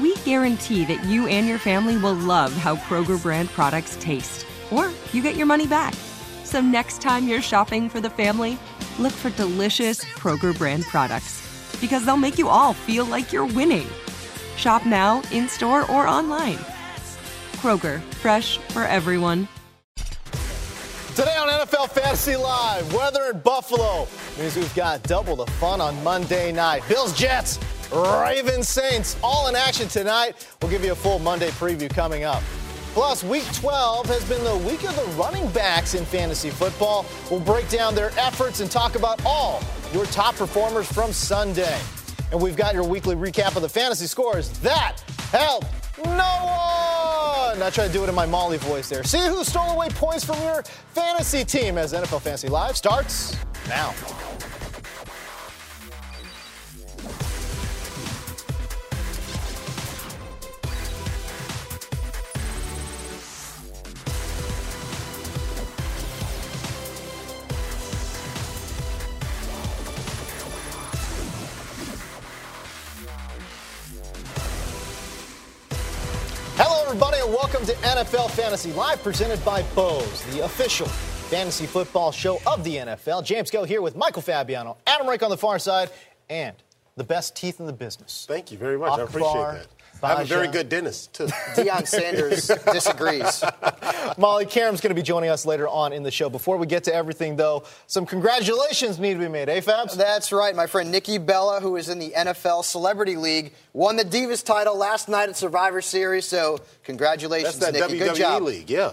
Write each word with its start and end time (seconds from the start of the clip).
we 0.00 0.16
guarantee 0.16 0.84
that 0.86 1.04
you 1.04 1.26
and 1.26 1.46
your 1.46 1.58
family 1.58 1.96
will 1.96 2.14
love 2.14 2.52
how 2.52 2.76
Kroger 2.76 3.20
brand 3.20 3.48
products 3.50 3.96
taste, 4.00 4.46
or 4.70 4.90
you 5.12 5.22
get 5.22 5.36
your 5.36 5.46
money 5.46 5.66
back. 5.66 5.94
So 6.44 6.60
next 6.60 7.00
time 7.00 7.28
you're 7.28 7.42
shopping 7.42 7.88
for 7.88 8.00
the 8.00 8.10
family, 8.10 8.58
look 8.98 9.12
for 9.12 9.30
delicious 9.30 10.04
Kroger 10.04 10.56
brand 10.56 10.84
products 10.84 11.40
because 11.80 12.04
they'll 12.04 12.16
make 12.16 12.38
you 12.38 12.48
all 12.48 12.72
feel 12.72 13.04
like 13.04 13.32
you're 13.32 13.46
winning. 13.46 13.86
Shop 14.56 14.84
now, 14.84 15.22
in 15.32 15.48
store, 15.48 15.90
or 15.90 16.06
online. 16.06 16.58
Kroger, 17.56 18.00
fresh 18.14 18.58
for 18.70 18.84
everyone. 18.84 19.48
Today 21.16 21.36
on 21.36 21.48
NFL 21.48 21.90
Fantasy 21.90 22.36
Live, 22.36 22.94
weather 22.94 23.30
in 23.32 23.40
Buffalo 23.40 24.06
means 24.38 24.56
we've 24.56 24.74
got 24.74 25.02
double 25.02 25.36
the 25.36 25.46
fun 25.46 25.80
on 25.80 26.02
Monday 26.02 26.52
night. 26.52 26.82
Bills, 26.88 27.12
Jets, 27.16 27.58
Ravens, 27.92 28.68
Saints, 28.68 29.16
all 29.22 29.48
in 29.48 29.56
action 29.56 29.88
tonight. 29.88 30.46
We'll 30.60 30.70
give 30.70 30.84
you 30.84 30.92
a 30.92 30.96
full 30.96 31.18
Monday 31.18 31.48
preview 31.50 31.90
coming 31.90 32.24
up. 32.24 32.42
Plus, 32.92 33.22
week 33.22 33.44
12 33.54 34.06
has 34.06 34.24
been 34.28 34.42
the 34.42 34.56
week 34.68 34.84
of 34.84 34.96
the 34.96 35.04
running 35.12 35.48
backs 35.50 35.94
in 35.94 36.04
fantasy 36.04 36.50
football. 36.50 37.06
We'll 37.30 37.40
break 37.40 37.68
down 37.68 37.94
their 37.94 38.10
efforts 38.18 38.60
and 38.60 38.70
talk 38.70 38.96
about 38.96 39.24
all 39.24 39.62
your 39.92 40.06
top 40.06 40.36
performers 40.36 40.90
from 40.90 41.12
Sunday. 41.12 41.78
And 42.32 42.40
we've 42.40 42.56
got 42.56 42.74
your 42.74 42.84
weekly 42.84 43.16
recap 43.16 43.56
of 43.56 43.62
the 43.62 43.68
fantasy 43.68 44.06
scores. 44.06 44.50
That 44.60 45.00
helped 45.30 45.66
no 46.04 46.12
one! 47.54 47.62
I 47.62 47.70
try 47.72 47.86
to 47.86 47.92
do 47.92 48.02
it 48.04 48.08
in 48.08 48.14
my 48.14 48.26
Molly 48.26 48.58
voice 48.58 48.88
there. 48.88 49.04
See 49.04 49.18
who 49.26 49.44
stole 49.44 49.70
away 49.70 49.88
points 49.90 50.24
from 50.24 50.40
your 50.42 50.62
fantasy 50.94 51.44
team 51.44 51.78
as 51.78 51.92
NFL 51.92 52.22
Fantasy 52.22 52.48
Live 52.48 52.76
starts 52.76 53.36
now. 53.68 53.94
To 77.70 77.76
NFL 77.76 78.32
Fantasy 78.32 78.72
Live, 78.72 79.00
presented 79.00 79.44
by 79.44 79.62
Bose, 79.76 80.22
the 80.34 80.44
official 80.44 80.88
fantasy 80.88 81.66
football 81.66 82.10
show 82.10 82.40
of 82.44 82.64
the 82.64 82.74
NFL. 82.74 83.24
James 83.24 83.48
Go 83.48 83.62
here 83.62 83.80
with 83.80 83.94
Michael 83.94 84.22
Fabiano, 84.22 84.76
Adam 84.88 85.08
Rank 85.08 85.22
on 85.22 85.30
the 85.30 85.36
far 85.36 85.60
side, 85.60 85.88
and 86.28 86.56
the 86.96 87.04
best 87.04 87.36
teeth 87.36 87.60
in 87.60 87.66
the 87.66 87.72
business. 87.72 88.26
Thank 88.26 88.50
you 88.50 88.58
very 88.58 88.76
much. 88.76 88.98
I 88.98 89.02
appreciate 89.02 89.32
that. 89.32 89.66
I 90.02 90.08
have 90.08 90.20
a 90.20 90.24
very 90.24 90.48
good 90.48 90.68
dentist, 90.68 91.14
too. 91.14 91.26
Deion 91.26 91.86
Sanders 91.86 92.46
disagrees. 92.72 93.42
Molly 94.18 94.46
Qerim's 94.46 94.80
going 94.80 94.90
to 94.90 94.94
be 94.94 95.02
joining 95.02 95.30
us 95.30 95.44
later 95.46 95.68
on 95.68 95.92
in 95.92 96.02
the 96.02 96.10
show. 96.10 96.28
Before 96.28 96.56
we 96.56 96.66
get 96.66 96.84
to 96.84 96.94
everything, 96.94 97.36
though, 97.36 97.64
some 97.86 98.06
congratulations 98.06 98.98
need 98.98 99.14
to 99.14 99.20
be 99.20 99.28
made, 99.28 99.48
eh, 99.48 99.60
Fabs? 99.60 99.96
That's 99.96 100.32
right. 100.32 100.54
My 100.54 100.66
friend 100.66 100.90
Nikki 100.90 101.18
Bella, 101.18 101.60
who 101.60 101.76
is 101.76 101.88
in 101.88 101.98
the 101.98 102.10
NFL 102.10 102.64
Celebrity 102.64 103.16
League, 103.16 103.52
won 103.72 103.96
the 103.96 104.04
Divas 104.04 104.44
title 104.44 104.76
last 104.76 105.08
night 105.08 105.28
at 105.28 105.36
Survivor 105.36 105.80
Series. 105.82 106.26
So 106.26 106.58
congratulations, 106.84 107.58
That's 107.58 107.72
that 107.78 107.88
Nikki. 107.90 107.98
Good 107.98 108.12
WWE 108.12 108.18
job. 108.18 108.42
league, 108.42 108.70
yeah. 108.70 108.92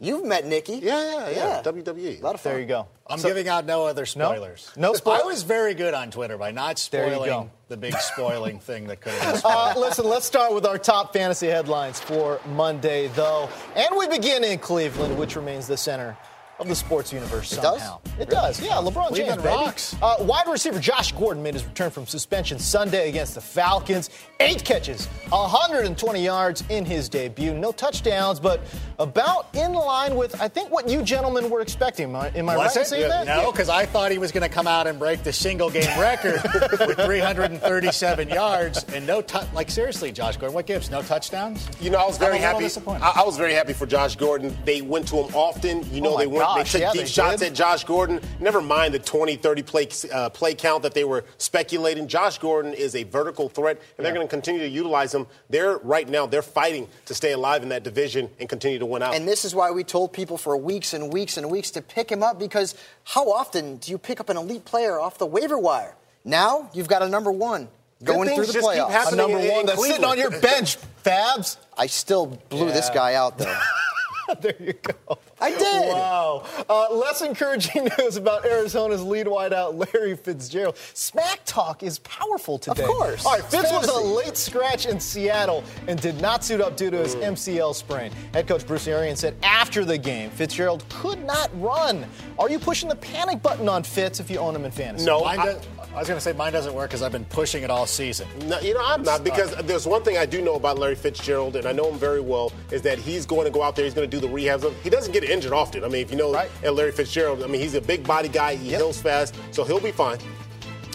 You've 0.00 0.24
met 0.24 0.46
Nikki. 0.46 0.74
Yeah, 0.74 1.28
yeah, 1.28 1.30
yeah. 1.30 1.62
WWE. 1.64 2.20
A 2.20 2.24
lot 2.24 2.34
of 2.36 2.40
fun. 2.40 2.52
There 2.52 2.60
you 2.60 2.66
go. 2.66 2.86
I'm 3.08 3.20
giving 3.20 3.48
out 3.48 3.66
no 3.66 3.86
other 3.86 4.06
spoilers. 4.06 4.70
No 4.76 4.92
spoil- 4.94 5.14
I 5.22 5.22
was 5.26 5.42
very 5.42 5.74
good 5.74 5.92
on 5.92 6.10
Twitter 6.12 6.38
by 6.38 6.52
not 6.52 6.76
There 6.92 7.06
you 7.08 7.12
spoiling 7.14 7.28
go. 7.30 7.50
The 7.68 7.76
big 7.76 7.94
spoiling 7.98 8.58
thing 8.58 8.86
that 8.86 9.00
could 9.00 9.12
have 9.12 9.34
been. 9.42 9.52
Uh, 9.52 9.74
listen, 9.76 10.06
let's 10.06 10.26
start 10.26 10.54
with 10.54 10.66
our 10.66 10.78
top 10.78 11.12
fantasy 11.12 11.46
headlines 11.46 12.00
for 12.00 12.40
Monday, 12.54 13.08
though. 13.08 13.48
And 13.76 13.88
we 13.96 14.08
begin 14.08 14.42
in 14.42 14.58
Cleveland, 14.58 15.18
which 15.18 15.36
remains 15.36 15.66
the 15.66 15.76
center 15.76 16.16
of 16.58 16.68
the 16.68 16.74
sports 16.74 17.12
universe 17.12 17.52
It 17.52 17.56
does? 17.62 17.78
somehow. 17.80 18.00
It 18.18 18.28
does, 18.30 18.60
yeah. 18.60 18.72
LeBron 18.72 19.14
James, 19.14 19.32
Cleveland 19.34 19.44
rocks. 19.44 19.94
Uh, 20.02 20.16
wide 20.20 20.46
receiver 20.48 20.80
Josh 20.80 21.12
Gordon 21.12 21.42
made 21.42 21.54
his 21.54 21.64
return 21.64 21.90
from 21.90 22.06
suspension 22.06 22.58
Sunday 22.58 23.08
against 23.08 23.34
the 23.36 23.40
Falcons. 23.40 24.10
Eight 24.40 24.64
catches, 24.64 25.06
120 25.30 26.22
yards 26.24 26.64
in 26.68 26.84
his 26.84 27.08
debut. 27.08 27.54
No 27.54 27.70
touchdowns, 27.72 28.40
but 28.40 28.60
about 28.98 29.46
in 29.54 29.72
line 29.72 30.16
with, 30.16 30.40
I 30.40 30.48
think, 30.48 30.70
what 30.70 30.88
you 30.88 31.02
gentlemen 31.02 31.48
were 31.50 31.60
expecting. 31.60 32.10
Am 32.10 32.16
I, 32.16 32.28
am 32.30 32.48
I 32.48 32.54
right 32.56 32.64
Was 32.64 32.76
in 32.76 32.82
it? 32.82 32.86
saying 32.86 33.08
that? 33.08 33.26
No, 33.26 33.52
because 33.52 33.68
I 33.68 33.86
thought 33.86 34.10
he 34.10 34.18
was 34.18 34.32
going 34.32 34.42
to 34.42 34.48
come 34.48 34.66
out 34.66 34.86
and 34.86 34.98
break 34.98 35.22
the 35.22 35.32
single 35.32 35.70
game 35.70 35.98
record 35.98 36.40
with 36.80 36.98
337 36.98 38.28
yards 38.28 38.84
and 38.94 39.06
no 39.06 39.20
tou- 39.22 39.46
like 39.54 39.70
seriously, 39.70 40.12
Josh 40.12 40.36
Gordon, 40.36 40.54
what 40.54 40.66
gives? 40.66 40.90
No 40.90 41.02
touchdowns? 41.02 41.68
You 41.80 41.90
know, 41.90 41.98
I 41.98 42.06
was 42.06 42.16
I'm 42.16 42.20
very 42.26 42.38
a 42.38 42.40
happy. 42.40 42.66
I, 42.88 43.12
I 43.20 43.24
was 43.24 43.36
very 43.36 43.54
happy 43.54 43.72
for 43.72 43.86
Josh 43.86 44.16
Gordon. 44.16 44.56
They 44.64 44.82
went 44.82 45.06
to 45.08 45.16
him 45.16 45.34
often. 45.34 45.84
You 45.94 46.00
know, 46.00 46.14
Oh 46.14 46.18
they 46.18 46.26
went. 46.26 46.47
Gosh, 46.56 46.72
they 46.72 46.78
took 46.78 46.80
yeah, 46.80 46.92
deep 46.92 47.02
they 47.02 47.08
shots 47.08 47.40
did. 47.40 47.48
at 47.48 47.54
Josh 47.54 47.84
Gordon. 47.84 48.20
Never 48.40 48.60
mind 48.60 48.94
the 48.94 48.98
20, 48.98 49.36
30 49.36 49.62
play 49.62 49.88
uh, 50.12 50.30
play 50.30 50.54
count 50.54 50.82
that 50.82 50.94
they 50.94 51.04
were 51.04 51.24
speculating. 51.38 52.08
Josh 52.08 52.38
Gordon 52.38 52.74
is 52.74 52.94
a 52.94 53.04
vertical 53.04 53.48
threat, 53.48 53.80
and 53.96 54.04
they're 54.04 54.14
going 54.14 54.26
to 54.26 54.30
continue 54.30 54.60
to 54.60 54.68
utilize 54.68 55.14
him. 55.14 55.26
They're 55.50 55.78
right 55.78 56.08
now. 56.08 56.26
They're 56.26 56.42
fighting 56.42 56.88
to 57.06 57.14
stay 57.14 57.32
alive 57.32 57.62
in 57.62 57.68
that 57.70 57.82
division 57.82 58.30
and 58.40 58.48
continue 58.48 58.78
to 58.78 58.86
win 58.86 59.02
out. 59.02 59.14
And 59.14 59.26
this 59.26 59.44
is 59.44 59.54
why 59.54 59.70
we 59.70 59.84
told 59.84 60.12
people 60.12 60.38
for 60.38 60.56
weeks 60.56 60.94
and 60.94 61.12
weeks 61.12 61.36
and 61.36 61.50
weeks 61.50 61.70
to 61.72 61.82
pick 61.82 62.10
him 62.10 62.22
up 62.22 62.38
because 62.38 62.74
how 63.04 63.30
often 63.30 63.76
do 63.76 63.90
you 63.90 63.98
pick 63.98 64.20
up 64.20 64.28
an 64.28 64.36
elite 64.36 64.64
player 64.64 64.98
off 65.00 65.18
the 65.18 65.26
waiver 65.26 65.58
wire? 65.58 65.94
Now 66.24 66.70
you've 66.74 66.88
got 66.88 67.02
a 67.02 67.08
number 67.08 67.32
one 67.32 67.68
going 68.04 68.28
through 68.34 68.46
the 68.46 68.52
just 68.52 68.70
keep 68.70 68.78
playoffs. 68.78 69.12
A 69.12 69.16
number 69.16 69.38
in- 69.38 69.44
in 69.46 69.52
one 69.52 69.66
that's 69.66 69.84
sitting 69.86 70.04
on 70.04 70.18
your 70.18 70.30
bench, 70.30 70.76
Fabs. 71.04 71.56
I 71.76 71.86
still 71.86 72.26
blew 72.48 72.66
this 72.66 72.90
guy 72.90 73.14
out 73.14 73.38
though. 73.38 73.60
there 74.40 74.54
you 74.58 74.74
go. 74.74 75.18
I 75.40 75.50
did. 75.50 75.88
Wow. 75.92 76.44
Uh, 76.68 76.92
less 76.94 77.22
encouraging 77.22 77.88
news 77.98 78.16
about 78.16 78.44
Arizona's 78.44 79.02
lead 79.02 79.26
wideout, 79.26 79.74
Larry 79.94 80.16
Fitzgerald. 80.16 80.76
Smack 80.94 81.40
talk 81.44 81.82
is 81.82 81.98
powerful 82.00 82.58
today. 82.58 82.82
Of 82.82 82.88
course. 82.88 83.24
All 83.24 83.32
right, 83.32 83.44
Fitz 83.44 83.70
was 83.72 83.88
a 83.88 84.00
late 84.00 84.36
scratch 84.36 84.86
in 84.86 84.98
Seattle 84.98 85.62
and 85.86 86.00
did 86.00 86.20
not 86.20 86.44
suit 86.44 86.60
up 86.60 86.76
due 86.76 86.90
to 86.90 86.96
his 86.98 87.14
MCL 87.16 87.74
sprain. 87.74 88.10
Head 88.32 88.48
coach 88.48 88.66
Bruce 88.66 88.88
Arians 88.88 89.20
said 89.20 89.36
after 89.42 89.84
the 89.84 89.96
game, 89.98 90.30
Fitzgerald 90.30 90.84
could 90.88 91.24
not 91.24 91.50
run. 91.60 92.04
Are 92.38 92.50
you 92.50 92.58
pushing 92.58 92.88
the 92.88 92.96
panic 92.96 93.42
button 93.42 93.68
on 93.68 93.82
Fitz 93.82 94.20
if 94.20 94.30
you 94.30 94.38
own 94.38 94.54
him 94.56 94.64
in 94.64 94.70
fantasy? 94.70 95.06
No, 95.06 95.20
Mine 95.24 95.38
I- 95.38 95.44
does, 95.46 95.66
I 95.94 95.98
was 96.00 96.06
going 96.06 96.18
to 96.18 96.20
say 96.20 96.32
mine 96.32 96.52
doesn't 96.52 96.74
work 96.74 96.90
because 96.90 97.02
I've 97.02 97.12
been 97.12 97.24
pushing 97.24 97.62
it 97.64 97.70
all 97.70 97.86
season. 97.86 98.28
No, 98.46 98.60
you 98.60 98.74
know, 98.74 98.82
I'm 98.84 99.02
not 99.02 99.24
because 99.24 99.54
there's 99.64 99.86
one 99.86 100.02
thing 100.04 100.16
I 100.16 100.26
do 100.26 100.40
know 100.42 100.54
about 100.54 100.78
Larry 100.78 100.94
Fitzgerald, 100.94 101.56
and 101.56 101.66
I 101.66 101.72
know 101.72 101.90
him 101.90 101.98
very 101.98 102.20
well, 102.20 102.52
is 102.70 102.82
that 102.82 102.98
he's 102.98 103.26
going 103.26 103.46
to 103.46 103.50
go 103.50 103.62
out 103.62 103.74
there, 103.74 103.84
he's 103.84 103.94
going 103.94 104.08
to 104.08 104.20
do 104.20 104.24
the 104.24 104.32
rehabs. 104.32 104.72
He 104.82 104.90
doesn't 104.90 105.12
get 105.12 105.24
injured 105.24 105.52
often. 105.52 105.82
I 105.84 105.88
mean, 105.88 106.02
if 106.02 106.10
you 106.10 106.16
know 106.16 106.32
Right. 106.32 106.50
Larry 106.62 106.92
Fitzgerald, 106.92 107.42
I 107.42 107.46
mean, 107.46 107.60
he's 107.60 107.74
a 107.74 107.80
big 107.80 108.06
body 108.06 108.28
guy, 108.28 108.54
he 108.54 108.70
Yep. 108.70 108.80
heals 108.80 109.00
fast, 109.00 109.34
so 109.50 109.64
he'll 109.64 109.80
be 109.80 109.90
fine. 109.90 110.18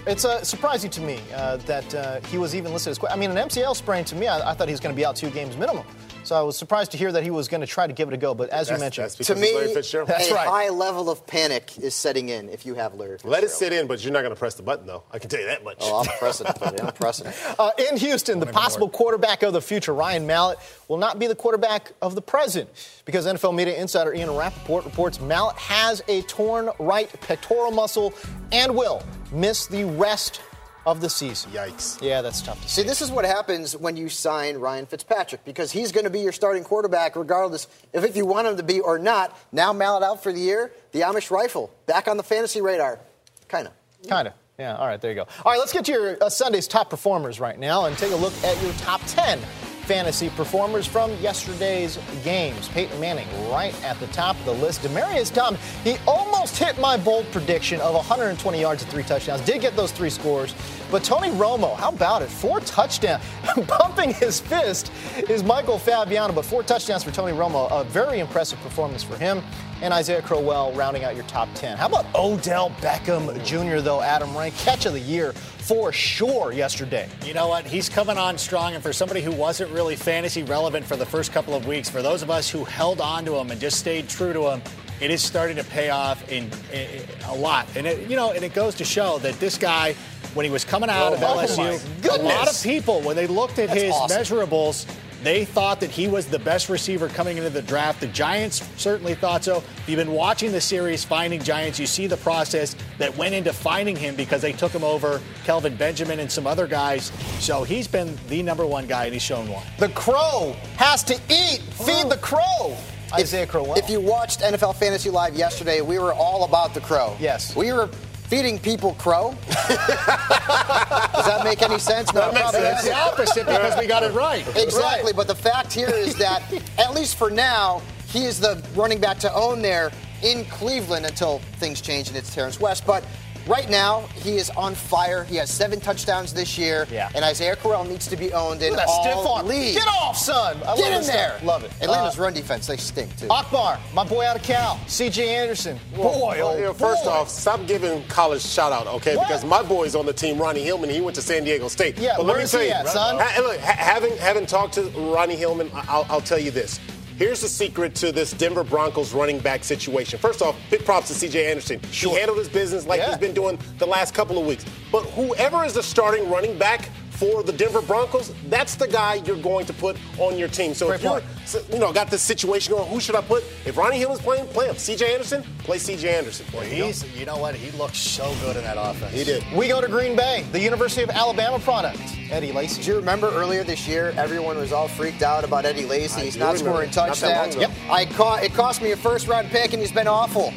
It's 0.06 0.26
uh, 0.26 0.44
surprising 0.44 0.90
to 0.92 1.02
me 1.02 1.20
uh, 1.34 1.58
that 1.58 1.96
uh, 1.96 2.20
he 2.28 2.38
was 2.38 2.56
even 2.56 2.72
listed 2.74 2.92
as. 2.92 2.98
qu- 3.00 3.08
I 3.08 3.16
mean, 3.16 3.32
an 3.32 3.38
MCL 3.50 3.76
sprain 3.76 4.04
to 4.06 4.16
me, 4.16 4.28
I, 4.28 4.52
I 4.52 4.54
thought 4.54 4.68
he 4.68 4.74
was 4.74 4.80
going 4.82 4.94
to 4.94 4.98
be 5.00 5.06
out 5.06 5.16
two 5.16 5.30
games 5.32 5.56
minimum. 5.58 5.86
So 6.24 6.36
I 6.36 6.42
was 6.42 6.58
surprised 6.58 6.92
to 6.92 6.98
hear 6.98 7.12
that 7.12 7.24
he 7.24 7.32
was 7.32 7.48
going 7.50 7.62
to 7.62 7.68
try 7.68 7.86
to 7.86 7.92
give 7.92 8.08
it 8.08 8.14
a 8.14 8.18
go. 8.18 8.34
But 8.34 8.50
as 8.50 8.70
you 8.70 8.78
mentioned, 8.78 9.06
that's 9.06 9.28
To 9.28 9.36
me, 9.36 9.48
it's 9.48 9.56
Larry 9.56 9.74
Fitzgerald. 9.74 10.10
That's 10.10 10.32
a 10.32 10.34
right. 10.34 10.48
high 10.48 10.70
level 10.70 11.10
of 11.10 11.28
panic 11.28 11.78
is 11.80 11.94
setting 11.94 12.30
in 12.30 12.50
if 12.50 12.66
you 12.66 12.76
have 12.76 12.94
Larry 12.94 13.14
Fitzgerald. 13.14 13.34
Let 13.34 13.44
it 13.44 13.50
sit 13.50 13.74
in, 13.74 13.88
but 13.88 14.04
you're 14.04 14.14
not 14.14 14.22
going 14.22 14.34
to 14.34 14.40
press 14.40 14.56
the 14.56 14.64
button, 14.64 14.88
though. 14.88 15.04
I 15.12 15.20
can 15.20 15.30
tell 15.30 15.42
you 15.42 15.48
that 15.48 15.64
much. 15.64 15.78
Oh, 15.82 16.00
I'm 16.00 16.18
pressing 16.20 16.48
it, 16.48 16.60
buddy. 16.60 16.82
I'm 16.82 16.94
pressing 16.94 17.28
it. 17.28 17.36
Uh, 17.60 17.70
in 17.90 17.98
Houston, 17.98 18.40
the 18.40 18.46
possible 18.48 18.90
quarterback 18.90 19.44
of 19.44 19.54
the 19.54 19.62
future, 19.62 19.94
Ryan 19.94 20.26
Mallett, 20.26 20.58
will 20.88 20.98
not 20.98 21.20
be 21.20 21.28
the 21.28 21.36
quarterback 21.36 21.92
of 22.02 22.16
the 22.16 22.22
present 22.22 22.70
because 23.06 23.28
NFL 23.28 23.54
media 23.56 23.80
insider 23.80 24.14
Ian 24.14 24.32
Rapoport 24.32 24.86
reports 24.86 25.20
Mallett 25.22 25.56
has 25.58 26.02
a 26.08 26.22
torn 26.24 26.70
right 26.80 27.10
pectoral 27.22 27.72
muscle 27.72 28.14
and 28.52 28.76
will 28.76 29.04
miss 29.32 29.68
the 29.68 29.86
rest 29.86 30.42
of 30.86 31.02
the 31.02 31.10
season. 31.10 31.52
Yikes. 31.52 32.02
Yeah, 32.02 32.22
that's 32.22 32.42
tough 32.42 32.62
to 32.62 32.70
see. 32.70 32.82
See, 32.82 32.88
this 32.88 33.02
is 33.02 33.12
what 33.12 33.26
happens 33.26 33.76
when 33.76 33.96
you 33.98 34.10
sign 34.10 34.58
Ryan 34.58 34.86
Fitzpatrick 34.86 35.46
because 35.46 35.72
he's 35.72 35.92
going 35.92 36.04
to 36.04 36.10
be 36.10 36.20
your 36.20 36.32
starting 36.32 36.64
quarterback 36.64 37.16
regardless 37.16 37.68
of 37.94 38.04
if 38.04 38.16
you 38.16 38.26
want 38.26 38.48
him 38.48 38.58
to 38.58 38.64
be 38.64 38.80
or 38.80 39.00
not. 39.00 39.38
Now 39.52 39.74
Mallett 39.74 40.04
out 40.04 40.24
for 40.24 40.32
the 40.34 40.40
year, 40.40 40.72
the 40.92 41.02
Amish 41.02 41.32
rifle 41.32 41.74
back 41.86 42.08
on 42.08 42.18
the 42.18 42.24
fantasy 42.24 42.62
radar. 42.62 43.00
Kind 43.48 43.68
of. 43.68 43.74
Kind 44.08 44.28
of. 44.28 44.34
Yeah, 44.60 44.76
all 44.76 44.86
right, 44.86 45.02
there 45.02 45.12
you 45.12 45.16
go. 45.16 45.28
All 45.44 45.52
right, 45.52 45.60
let's 45.60 45.74
get 45.74 45.86
to 45.86 45.92
your 45.92 46.24
uh, 46.24 46.30
Sunday's 46.30 46.68
top 46.68 46.90
performers 46.90 47.40
right 47.40 47.58
now 47.58 47.86
and 47.86 47.98
take 47.98 48.12
a 48.12 48.16
look 48.16 48.34
at 48.44 48.62
your 48.62 48.72
top 48.74 49.02
10 49.08 49.40
fantasy 49.84 50.30
performers 50.30 50.88
from 50.88 51.12
yesterday's 51.20 52.00
games. 52.24 52.68
Peyton 52.70 53.00
Manning 53.00 53.28
right 53.50 53.76
at 53.84 54.00
the 54.00 54.08
top 54.08 54.38
of 54.40 54.46
the 54.46 54.54
list. 54.54 54.82
Demaryius 54.82 55.34
Thomas, 55.34 55.60
he 55.84 55.98
almost 56.08 56.58
hit 56.58 56.78
my 56.80 56.98
bold 56.98 57.30
prediction 57.32 57.80
of 57.82 57.94
120 57.94 58.60
yards 58.60 58.84
and 58.84 58.92
three 58.92 59.04
touchdowns. 59.04 59.42
Did 59.42 59.62
get 59.62 59.76
those 59.76 59.92
three 59.92 60.10
scores. 60.10 60.56
But 60.90 61.04
Tony 61.04 61.30
Romo, 61.30 61.76
how 61.76 61.90
about 61.90 62.22
it? 62.22 62.30
Four 62.30 62.60
touchdowns. 62.62 63.24
Bumping 63.68 64.14
his 64.14 64.40
fist 64.40 64.92
is 65.30 65.44
Michael 65.44 65.78
Fabiano, 65.78 66.34
but 66.34 66.46
four 66.46 66.64
touchdowns 66.64 67.04
for 67.04 67.12
Tony 67.12 67.34
Romo. 67.34 67.70
A 67.72 67.84
very 67.84 68.20
impressive 68.20 68.60
performance 68.62 69.04
for 69.04 69.18
him. 69.18 69.44
And 69.84 69.94
Isaiah 69.94 70.22
Crowell 70.22 70.72
rounding 70.72 71.04
out 71.04 71.14
your 71.14 71.26
top 71.26 71.50
10. 71.56 71.76
How 71.78 71.88
about 71.88 72.06
Odell 72.16 72.70
Beckham 72.80 73.36
Jr., 73.44 73.82
though, 73.82 74.02
Adam 74.02 74.34
Rank? 74.36 74.56
Catch 74.56 74.86
of 74.86 74.94
the 74.94 75.00
year 75.02 75.34
for 75.34 75.92
sure 75.92 76.54
yesterday. 76.54 77.10
You 77.26 77.34
know 77.34 77.50
what? 77.50 77.66
He's 77.66 77.90
coming 77.90 78.18
on 78.18 78.38
strong, 78.38 78.76
and 78.76 78.82
for 78.82 78.94
somebody 78.94 79.22
who 79.22 79.34
wasn't 79.34 79.72
really 79.72 79.98
fantasy 79.98 80.44
relevant 80.44 80.86
for 80.86 80.96
the 80.96 81.06
first 81.06 81.34
couple 81.34 81.54
of 81.54 81.68
weeks, 81.68 81.90
for 81.90 82.02
those 82.02 82.22
of 82.24 82.32
us 82.32 82.50
who 82.50 82.64
held 82.64 83.02
on 83.02 83.26
to 83.26 83.36
him 83.36 83.52
and 83.52 83.60
just 83.60 83.78
stayed 83.78 84.08
true 84.08 84.32
to 84.32 84.52
him, 84.52 84.62
it 85.02 85.12
is 85.12 85.22
starting 85.22 85.58
to 85.58 85.66
pay 85.66 85.90
off 85.90 86.32
in, 86.32 86.50
in- 86.72 87.02
a 87.28 87.36
lot. 87.36 87.68
And 87.76 87.86
it, 87.86 88.10
you 88.10 88.16
know, 88.16 88.32
and 88.32 88.42
it 88.42 88.54
goes 88.54 88.76
to 88.76 88.86
show 88.86 89.18
that 89.18 89.38
this 89.42 89.58
guy, 89.58 89.96
when 90.34 90.46
he 90.46 90.50
was 90.50 90.64
coming 90.64 90.90
out 90.90 91.12
of 91.12 91.22
Oh, 91.22 91.36
my 91.36 91.44
LSU, 91.46 92.18
a 92.20 92.24
lot 92.24 92.48
of 92.50 92.64
people, 92.64 93.02
when 93.02 93.18
they 93.18 93.28
looked 93.28 93.60
at 93.60 93.68
That's 93.68 93.82
his 93.82 93.94
awesome. 93.94 94.18
measurables. 94.18 94.86
They 95.24 95.46
thought 95.46 95.80
that 95.80 95.90
he 95.90 96.10
was 96.10 96.26
the 96.26 96.40
best 96.40 96.68
receiver 96.68 97.08
coming 97.08 97.38
into 97.38 97.50
the 97.50 97.62
draft. 97.62 98.02
The 98.02 98.08
Giants 98.08 98.62
certainly 98.76 99.16
thought 99.16 99.46
so. 99.46 99.58
If 99.58 99.84
you've 99.88 99.98
been 99.98 100.12
watching 100.12 100.52
the 100.52 100.60
series 100.60 101.06
Finding 101.06 101.42
Giants, 101.42 101.80
you 101.80 101.88
see 101.88 102.08
the 102.08 102.18
process 102.18 102.76
that 102.98 103.16
went 103.18 103.34
into 103.34 103.54
finding 103.54 103.96
him 103.96 104.16
because 104.16 104.42
they 104.42 104.52
took 104.52 104.74
him 104.74 104.84
over 104.84 105.22
Kelvin 105.46 105.78
Benjamin 105.78 106.20
and 106.20 106.30
some 106.30 106.46
other 106.46 106.68
guys. 106.68 107.14
So 107.40 107.64
he's 107.64 107.88
been 107.88 108.18
the 108.28 108.44
number 108.44 108.66
one 108.66 108.86
guy, 108.86 109.06
and 109.06 109.14
he's 109.14 109.22
shown 109.22 109.48
why. 109.48 109.64
The 109.80 109.90
crow 109.90 110.56
has 110.76 111.04
to 111.06 111.14
eat. 111.30 111.62
Feed 111.86 112.10
the 112.10 112.20
crow. 112.22 112.76
Isaiah 113.14 113.46
Crowell. 113.46 113.76
If 113.76 113.90
you 113.90 114.02
watched 114.02 114.42
NFL 114.42 114.76
Fantasy 114.76 115.10
Live 115.10 115.36
yesterday, 115.36 115.82
we 115.82 116.00
were 116.00 116.14
all 116.14 116.46
about 116.46 116.74
the 116.74 116.82
crow. 116.82 117.16
Yes. 117.20 117.56
We 117.56 117.72
were 117.72 117.90
feeding 118.28 118.60
people 118.60 118.94
crow. 118.96 119.36
Does 119.48 121.26
that 121.26 121.42
make 121.44 121.62
any 121.62 121.80
sense? 121.80 122.14
No, 122.14 122.32
That's 122.32 122.84
the 122.84 122.94
opposite 122.94 123.46
because 123.46 123.78
we 123.80 123.88
got 123.88 124.04
it 124.04 124.14
right. 124.14 124.46
Exactly, 124.58 125.14
but 125.14 125.28
the 125.28 125.36
fact 125.36 125.72
here 125.74 125.90
is 125.90 126.16
that, 126.16 126.42
at 126.78 126.94
least 126.94 127.16
for 127.16 127.30
now, 127.30 127.82
he 128.08 128.26
is 128.26 128.40
the 128.40 128.64
running 128.76 129.00
back 129.00 129.20
to 129.20 129.34
own 129.34 129.62
there 129.62 129.92
in 130.22 130.46
Cleveland 130.46 131.06
until 131.06 131.40
things 131.58 131.82
change 131.82 132.08
and 132.08 132.18
it's 132.18 132.34
Terrance 132.34 132.60
West. 132.60 132.86
But 132.86 133.04
right 133.48 133.70
now, 133.70 134.02
he 134.16 134.38
is 134.38 134.50
on 134.52 134.76
fire. 134.76 135.24
He 135.24 135.36
has 135.38 135.50
seven 135.50 135.80
touchdowns 135.80 136.34
this 136.34 136.58
year, 136.58 136.88
Yeah. 136.92 137.10
and 137.16 137.24
Isaiah 137.26 137.56
Crowell 137.56 137.84
needs 137.86 138.08
to 138.08 138.16
be 138.18 138.34
owned 138.34 138.62
in 138.62 138.70
Look 138.72 138.80
that 138.80 138.88
all 138.88 139.04
stiff 139.04 139.18
arm. 139.26 139.48
leagues. 139.48 139.76
Get 139.78 139.88
off, 139.88 140.18
son. 140.18 140.58
I 140.64 140.70
love 140.70 140.78
Get 140.78 140.94
in 140.94 141.06
there. 141.08 141.30
stuff. 141.38 141.44
Love 141.44 141.64
it. 141.64 141.72
Atlanta's 141.82 142.18
Uh, 142.20 142.24
run 142.24 142.34
defense, 142.34 142.68
they 142.68 142.78
stink 142.78 143.16
too. 143.18 143.28
Akbar, 143.30 143.80
my 143.94 144.04
boy 144.04 144.26
out 144.26 144.36
of 144.36 144.44
Cal. 144.44 144.80
C.J. 144.88 145.36
Anderson. 145.36 145.80
boy, 145.96 146.04
Well, 146.04 146.48
oh, 146.50 146.56
you 146.58 146.62
know, 146.64 146.74
first 146.74 147.04
boy. 147.04 147.10
off, 147.12 147.30
stop 147.30 147.66
giving 147.68 148.04
college 148.08 148.42
shout 148.42 148.72
out, 148.72 148.88
okay? 148.88 149.16
What? 149.16 149.28
Because 149.28 149.44
my 149.46 149.62
boy's 149.62 149.96
on 149.96 150.06
the 150.06 150.14
team, 150.14 150.38
Ronnie 150.38 150.64
Hillman. 150.64 150.90
He 150.90 151.02
went 151.02 151.16
to 151.16 151.22
San 151.22 151.44
Diego 151.44 151.68
State. 151.68 151.98
Yeah, 151.98 152.14
but 152.18 152.26
where 152.26 152.34
let 152.36 152.38
me 152.40 152.44
is 152.44 152.52
tell 152.52 152.62
he 152.62 152.68
you, 152.68 152.74
at, 152.74 152.88
son? 152.88 153.18
ha- 153.20 153.42
look, 153.42 153.60
ha- 153.60 153.72
having 153.78 154.16
having 154.18 154.46
talked 154.46 154.74
to 154.76 154.84
Ronnie 155.14 155.36
Hillman, 155.36 155.70
I- 155.74 155.86
I'll, 155.88 156.06
I'll 156.10 156.22
tell 156.22 156.40
you 156.40 156.52
this. 156.52 156.80
Here's 157.18 157.42
the 157.42 157.48
secret 157.48 157.94
to 157.96 158.12
this 158.12 158.32
Denver 158.32 158.64
Broncos 158.64 159.14
running 159.14 159.40
back 159.40 159.64
situation. 159.64 160.18
First 160.20 160.42
off, 160.42 160.56
big 160.72 160.84
props 160.84 161.10
to 161.10 161.14
C.J. 161.14 161.50
Anderson. 161.50 161.80
He 161.92 162.10
handled 162.10 162.40
his 162.40 162.50
business 162.50 162.88
like 162.88 163.00
Yeah. 163.00 163.10
he's 163.10 163.18
been 163.18 163.34
doing 163.34 163.60
the 163.78 163.86
last 163.86 164.14
couple 164.16 164.40
of 164.40 164.46
weeks. 164.48 164.66
But 164.92 165.04
whoever 165.12 165.64
is 165.64 165.74
the 165.76 165.84
starting 165.84 166.30
running 166.30 166.58
back 166.58 166.90
for 167.14 167.44
the 167.44 167.54
Denver 167.54 167.82
Broncos, 167.82 168.34
that's 168.50 168.76
the 168.76 168.88
guy 168.88 169.16
you're 169.26 169.38
going 169.38 169.66
to 169.68 169.74
put 169.74 169.98
on 170.18 170.38
your 170.38 170.48
team. 170.48 170.74
So 170.74 170.88
Great 170.88 170.98
if 170.98 171.04
you're, 171.04 171.22
point. 171.22 171.66
you 171.72 171.80
know, 171.80 171.94
got 171.94 172.10
this 172.10 172.22
situation 172.22 172.74
going, 172.74 172.90
who 172.90 173.00
should 173.00 173.16
I 173.16 173.22
put? 173.22 173.44
If 173.66 173.78
Ronnie 173.78 173.98
Hill 174.00 174.12
is 174.14 174.20
playing, 174.20 174.48
play 174.48 174.68
him. 174.68 174.76
C.J. 174.78 175.14
Anderson, 175.14 175.44
play 175.60 175.78
C.J. 175.78 176.10
Anderson. 176.18 176.46
Boy, 176.52 176.66
he's, 176.66 177.06
you 177.18 177.26
know 177.26 177.38
what? 177.38 177.56
He 177.56 177.76
looks 177.78 177.98
so 178.00 178.34
good 178.42 178.58
in 178.58 178.64
that 178.64 178.78
offense. 178.80 179.14
He 179.14 179.24
did. 179.24 179.44
We 179.56 179.68
go 179.68 179.80
to 179.80 179.88
Green 179.88 180.16
Bay, 180.16 180.44
the 180.52 180.60
University 180.60 181.04
of 181.04 181.10
Alabama 181.12 181.60
product. 181.60 182.00
Eddie 182.32 182.52
Lacy. 182.52 182.82
Do 182.82 182.90
you 182.92 182.96
remember 182.98 183.30
earlier 183.30 183.64
this 183.64 183.88
year, 183.88 184.14
everyone 184.18 184.58
was 184.58 184.72
all 184.74 184.88
freaked 184.88 185.22
out 185.22 185.44
about 185.44 185.66
Eddie 185.66 185.86
Lacy? 185.86 186.22
He's 186.22 186.36
not 186.38 186.54
remember. 186.56 186.88
scoring 186.88 186.90
Not 186.96 187.16
that 187.18 187.36
long 187.38 187.50
touchdowns. 187.52 187.56
ago. 187.56 187.62
Yep. 187.62 187.72
I 187.92 188.06
ca- 188.06 188.36
it 188.44 188.54
cost 188.54 188.82
me 188.82 188.92
a 188.92 188.98
first 188.98 189.28
round 189.28 189.50
pick, 189.50 189.74
and 189.74 189.82
he's 189.82 189.92
been 189.92 190.08
awful. 190.08 190.52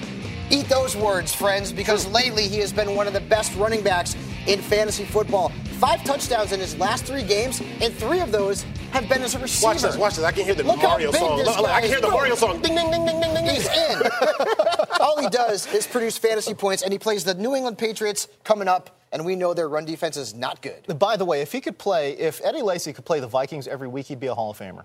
Eat 0.49 0.69
those 0.69 0.97
words, 0.97 1.35
friends, 1.35 1.73
because 1.73 2.07
lately 2.07 2.45
he 2.49 2.59
has 2.61 2.73
been 2.73 2.95
one 2.95 3.07
of 3.09 3.13
the 3.13 3.21
best 3.21 3.55
running 3.57 3.83
backs 3.83 4.17
in 4.47 4.61
fantasy 4.61 5.05
football. 5.05 5.53
Five 5.79 6.03
touchdowns 6.05 6.53
in 6.53 6.61
his 6.61 6.75
last 6.79 7.05
three 7.05 7.23
games, 7.23 7.61
and 7.83 7.93
three 7.95 8.21
of 8.21 8.33
those 8.33 8.63
have 8.93 9.09
been 9.11 9.21
as 9.23 9.35
a 9.35 9.39
receiver. 9.39 9.67
Watch 9.73 9.83
this, 9.83 9.97
watch 9.97 10.15
this. 10.17 10.25
I 10.25 10.33
can 10.33 10.45
hear 10.45 10.55
the 10.55 10.63
Look 10.65 10.81
Mario 10.81 11.13
song. 11.13 11.37
Look, 11.39 11.59
look, 11.59 11.69
I 11.69 11.81
can 11.83 11.91
hear 11.91 12.01
the 12.01 12.09
Mario 12.09 12.35
song. 12.35 12.63
Ding, 12.63 12.75
ding, 12.75 12.91
ding, 12.91 13.05
ding, 13.05 13.21
ding, 13.21 13.35
ding. 13.35 13.45
He's 13.47 13.67
in. 13.67 14.03
All 15.01 15.21
he 15.21 15.29
does 15.29 15.71
is 15.75 15.87
produce 15.87 16.17
fantasy 16.17 16.55
points, 16.55 16.83
and 16.83 16.93
he 16.93 16.99
plays 16.99 17.25
the 17.25 17.35
New 17.35 17.55
England 17.55 17.77
Patriots 17.77 18.27
coming 18.43 18.69
up, 18.69 18.99
and 19.13 19.27
we 19.27 19.37
know 19.37 19.53
their 19.53 19.69
run 19.69 19.85
defense 19.85 20.17
is 20.17 20.33
not 20.33 20.63
good. 20.63 20.99
By 20.99 21.19
the 21.19 21.27
way, 21.27 21.43
if 21.43 21.53
he 21.53 21.61
could 21.61 21.77
play, 21.77 22.13
if 22.13 22.41
Eddie 22.43 22.63
Lacy 22.63 22.95
could 22.95 23.05
play 23.05 23.21
the 23.21 23.29
Vikings 23.29 23.69
every 23.69 23.87
week, 23.89 24.07
he'd 24.07 24.19
be 24.21 24.29
a 24.29 24.35
Hall 24.35 24.53
of 24.53 24.59
Famer. 24.59 24.85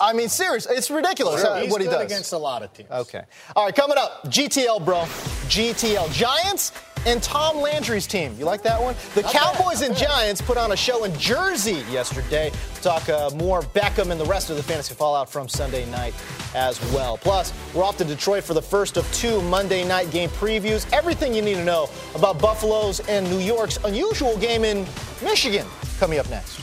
I 0.00 0.12
mean, 0.14 0.28
serious. 0.28 0.66
It's 0.66 0.90
ridiculous 0.90 1.44
uh, 1.44 1.60
He's 1.60 1.70
what 1.70 1.80
he 1.80 1.86
good 1.86 1.92
does. 1.94 2.06
against 2.06 2.32
a 2.32 2.38
lot 2.38 2.64
of 2.64 2.72
teams. 2.72 2.90
Okay. 2.90 3.22
All 3.54 3.66
right, 3.66 3.74
coming 3.74 3.98
up, 3.98 4.24
GTL, 4.24 4.84
bro. 4.84 5.02
GTL. 5.46 6.12
Giants 6.12 6.72
and 7.06 7.22
Tom 7.22 7.56
Landry's 7.58 8.06
team. 8.06 8.34
You 8.38 8.44
like 8.44 8.62
that 8.62 8.80
one? 8.80 8.94
The 9.14 9.22
Cowboys 9.22 9.82
and 9.82 9.96
Giants 9.96 10.40
put 10.40 10.56
on 10.56 10.72
a 10.72 10.76
show 10.76 11.04
in 11.04 11.16
Jersey 11.18 11.82
yesterday. 11.90 12.50
Talk 12.82 13.08
uh, 13.08 13.30
more 13.36 13.62
Beckham 13.62 14.10
and 14.10 14.20
the 14.20 14.24
rest 14.24 14.50
of 14.50 14.56
the 14.56 14.62
fantasy 14.62 14.94
fallout 14.94 15.30
from 15.30 15.48
Sunday 15.48 15.88
night 15.90 16.14
as 16.54 16.80
well. 16.92 17.16
Plus, 17.18 17.52
we're 17.74 17.84
off 17.84 17.96
to 17.98 18.04
Detroit 18.04 18.44
for 18.44 18.54
the 18.54 18.62
first 18.62 18.96
of 18.96 19.10
two 19.12 19.40
Monday 19.42 19.84
night 19.86 20.10
game 20.10 20.30
previews. 20.30 20.90
Everything 20.92 21.34
you 21.34 21.42
need 21.42 21.54
to 21.54 21.64
know 21.64 21.88
about 22.14 22.38
Buffalo's 22.38 23.00
and 23.08 23.28
New 23.30 23.38
York's 23.38 23.78
unusual 23.84 24.36
game 24.38 24.64
in 24.64 24.86
Michigan 25.22 25.66
coming 25.98 26.18
up 26.18 26.28
next. 26.30 26.58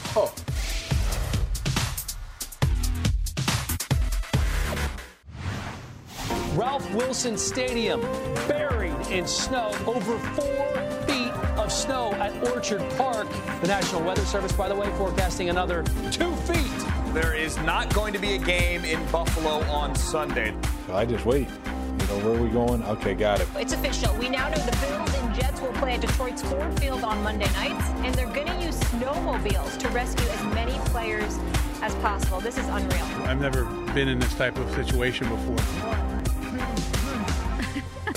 Ralph 6.55 6.93
Wilson 6.93 7.37
Stadium 7.37 8.01
buried 8.45 8.93
in 9.07 9.25
snow, 9.25 9.71
over 9.85 10.17
four 10.19 10.81
feet 11.07 11.31
of 11.57 11.71
snow 11.71 12.11
at 12.15 12.35
Orchard 12.49 12.81
Park. 12.97 13.29
The 13.61 13.67
National 13.67 14.01
Weather 14.01 14.25
Service, 14.25 14.51
by 14.51 14.67
the 14.67 14.75
way, 14.75 14.89
forecasting 14.97 15.49
another 15.49 15.83
two 16.11 16.35
feet. 16.35 17.13
There 17.13 17.33
is 17.33 17.57
not 17.59 17.93
going 17.93 18.11
to 18.11 18.19
be 18.19 18.33
a 18.33 18.37
game 18.37 18.83
in 18.83 19.01
Buffalo 19.11 19.61
on 19.71 19.95
Sunday. 19.95 20.53
I 20.91 21.05
just 21.05 21.25
wait. 21.25 21.47
You 21.47 22.07
know, 22.07 22.19
where 22.25 22.35
are 22.35 22.43
we 22.43 22.49
going? 22.49 22.83
Okay, 22.83 23.13
got 23.13 23.39
it. 23.39 23.47
It's 23.55 23.71
official. 23.71 24.13
We 24.17 24.27
now 24.27 24.49
know 24.49 24.57
the 24.57 24.77
Bills 24.85 25.13
and 25.15 25.33
Jets 25.33 25.61
will 25.61 25.71
play 25.73 25.93
at 25.93 26.01
Detroit's 26.01 26.41
Ford 26.41 26.77
Field 26.81 27.05
on 27.05 27.23
Monday 27.23 27.49
nights, 27.53 27.87
and 27.99 28.13
they're 28.13 28.27
going 28.27 28.47
to 28.47 28.65
use 28.65 28.77
snowmobiles 28.77 29.77
to 29.79 29.87
rescue 29.89 30.27
as 30.27 30.43
many 30.53 30.77
players 30.89 31.39
as 31.81 31.95
possible. 31.95 32.41
This 32.41 32.57
is 32.57 32.67
unreal. 32.67 33.05
I've 33.25 33.39
never 33.39 33.63
been 33.93 34.09
in 34.09 34.19
this 34.19 34.33
type 34.35 34.57
of 34.57 34.69
situation 34.75 35.29
before. 35.29 36.10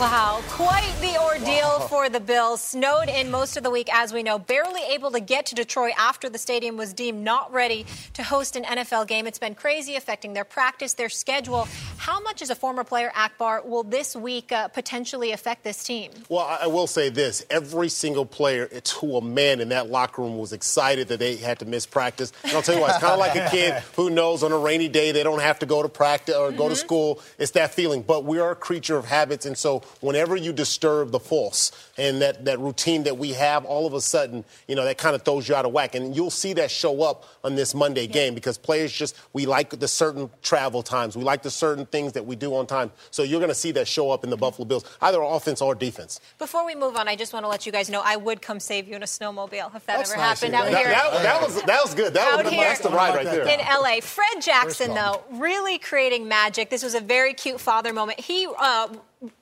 Wow, 0.00 0.40
quite 0.48 0.94
the 1.02 1.20
ordeal 1.22 1.80
for 1.80 2.08
the 2.08 2.20
Bills. 2.20 2.62
Snowed 2.62 3.10
in 3.10 3.30
most 3.30 3.58
of 3.58 3.62
the 3.62 3.68
week, 3.68 3.90
as 3.92 4.14
we 4.14 4.22
know, 4.22 4.38
barely 4.38 4.80
able 4.80 5.10
to 5.10 5.20
get 5.20 5.44
to 5.46 5.54
Detroit 5.54 5.92
after 5.98 6.30
the 6.30 6.38
stadium 6.38 6.78
was 6.78 6.94
deemed 6.94 7.22
not 7.22 7.52
ready 7.52 7.84
to 8.14 8.22
host 8.22 8.56
an 8.56 8.64
NFL 8.64 9.08
game. 9.08 9.26
It's 9.26 9.38
been 9.38 9.54
crazy, 9.54 9.96
affecting 9.96 10.32
their 10.32 10.46
practice, 10.46 10.94
their 10.94 11.10
schedule. 11.10 11.68
How 11.98 12.18
much, 12.18 12.40
as 12.40 12.48
a 12.48 12.54
former 12.54 12.82
player, 12.82 13.12
Akbar, 13.14 13.60
will 13.62 13.82
this 13.82 14.16
week 14.16 14.50
uh, 14.52 14.68
potentially 14.68 15.32
affect 15.32 15.64
this 15.64 15.84
team? 15.84 16.12
Well, 16.30 16.46
I 16.58 16.66
will 16.66 16.86
say 16.86 17.10
this 17.10 17.44
every 17.50 17.90
single 17.90 18.24
player 18.24 18.68
to 18.68 19.16
a 19.16 19.22
man 19.22 19.60
in 19.60 19.68
that 19.68 19.90
locker 19.90 20.22
room 20.22 20.38
was 20.38 20.54
excited 20.54 21.08
that 21.08 21.18
they 21.18 21.36
had 21.36 21.58
to 21.58 21.66
miss 21.66 21.84
practice. 21.84 22.32
And 22.42 22.52
I'll 22.52 22.62
tell 22.62 22.74
you 22.74 22.80
what, 22.80 22.92
it's 22.92 23.00
kind 23.00 23.12
of 23.12 23.18
like 23.18 23.36
a 23.36 23.50
kid 23.50 23.74
who 23.96 24.08
knows 24.08 24.42
on 24.42 24.50
a 24.50 24.58
rainy 24.58 24.88
day 24.88 25.12
they 25.12 25.22
don't 25.22 25.42
have 25.42 25.58
to 25.58 25.66
go 25.66 25.82
to 25.82 25.90
practice 25.90 26.34
or 26.34 26.52
go 26.52 26.64
mm-hmm. 26.64 26.70
to 26.70 26.76
school. 26.76 27.20
It's 27.38 27.50
that 27.50 27.74
feeling. 27.74 28.00
But 28.00 28.24
we 28.24 28.38
are 28.38 28.52
a 28.52 28.56
creature 28.56 28.96
of 28.96 29.04
habits, 29.04 29.44
and 29.44 29.58
so 29.58 29.82
whenever 30.00 30.36
you 30.36 30.52
disturb 30.52 31.10
the 31.10 31.20
force 31.20 31.72
and 31.98 32.22
that, 32.22 32.44
that 32.44 32.58
routine 32.58 33.02
that 33.04 33.18
we 33.18 33.32
have, 33.32 33.64
all 33.64 33.86
of 33.86 33.94
a 33.94 34.00
sudden, 34.00 34.44
you 34.68 34.74
know, 34.74 34.84
that 34.84 34.98
kind 34.98 35.14
of 35.14 35.22
throws 35.22 35.48
you 35.48 35.54
out 35.54 35.64
of 35.64 35.72
whack. 35.72 35.94
And 35.94 36.14
you'll 36.14 36.30
see 36.30 36.52
that 36.54 36.70
show 36.70 37.02
up 37.02 37.26
on 37.44 37.54
this 37.54 37.74
Monday 37.74 38.02
yeah. 38.02 38.12
game 38.12 38.34
because 38.34 38.58
players 38.58 38.92
just, 38.92 39.16
we 39.32 39.46
like 39.46 39.70
the 39.70 39.88
certain 39.88 40.30
travel 40.42 40.82
times. 40.82 41.16
We 41.16 41.24
like 41.24 41.42
the 41.42 41.50
certain 41.50 41.86
things 41.86 42.12
that 42.12 42.24
we 42.24 42.36
do 42.36 42.54
on 42.54 42.66
time. 42.66 42.90
So 43.10 43.22
you're 43.22 43.40
going 43.40 43.50
to 43.50 43.54
see 43.54 43.72
that 43.72 43.88
show 43.88 44.10
up 44.10 44.24
in 44.24 44.30
the 44.30 44.36
Buffalo 44.36 44.66
Bills, 44.66 44.84
either 45.00 45.20
offense 45.20 45.60
or 45.60 45.74
defense. 45.74 46.20
Before 46.38 46.64
we 46.64 46.74
move 46.74 46.96
on, 46.96 47.08
I 47.08 47.16
just 47.16 47.32
want 47.32 47.44
to 47.44 47.48
let 47.48 47.66
you 47.66 47.72
guys 47.72 47.90
know 47.90 48.02
I 48.04 48.16
would 48.16 48.42
come 48.42 48.60
save 48.60 48.88
you 48.88 48.96
in 48.96 49.02
a 49.02 49.06
snowmobile 49.06 49.74
if 49.74 49.86
that 49.86 49.98
that's 49.98 50.10
ever 50.12 50.20
nice 50.20 50.40
happened 50.40 50.54
out 50.54 50.70
that, 50.70 50.76
here. 50.76 50.88
That, 50.88 51.22
that, 51.22 51.42
was, 51.42 51.62
that 51.62 51.82
was 51.82 51.94
good. 51.94 52.14
That 52.14 52.32
out 52.32 52.44
was 52.44 52.52
here, 52.52 52.64
that's 52.64 52.80
the 52.80 52.90
ride 52.90 53.14
right 53.14 53.26
there. 53.26 53.46
In 53.46 53.60
LA. 53.60 54.00
Fred 54.00 54.40
Jackson, 54.40 54.94
though, 54.94 55.22
really 55.32 55.78
creating 55.78 56.28
magic. 56.28 56.70
This 56.70 56.82
was 56.82 56.94
a 56.94 57.00
very 57.00 57.34
cute 57.34 57.60
father 57.60 57.92
moment. 57.92 58.20
He 58.20 58.46
uh, 58.58 58.88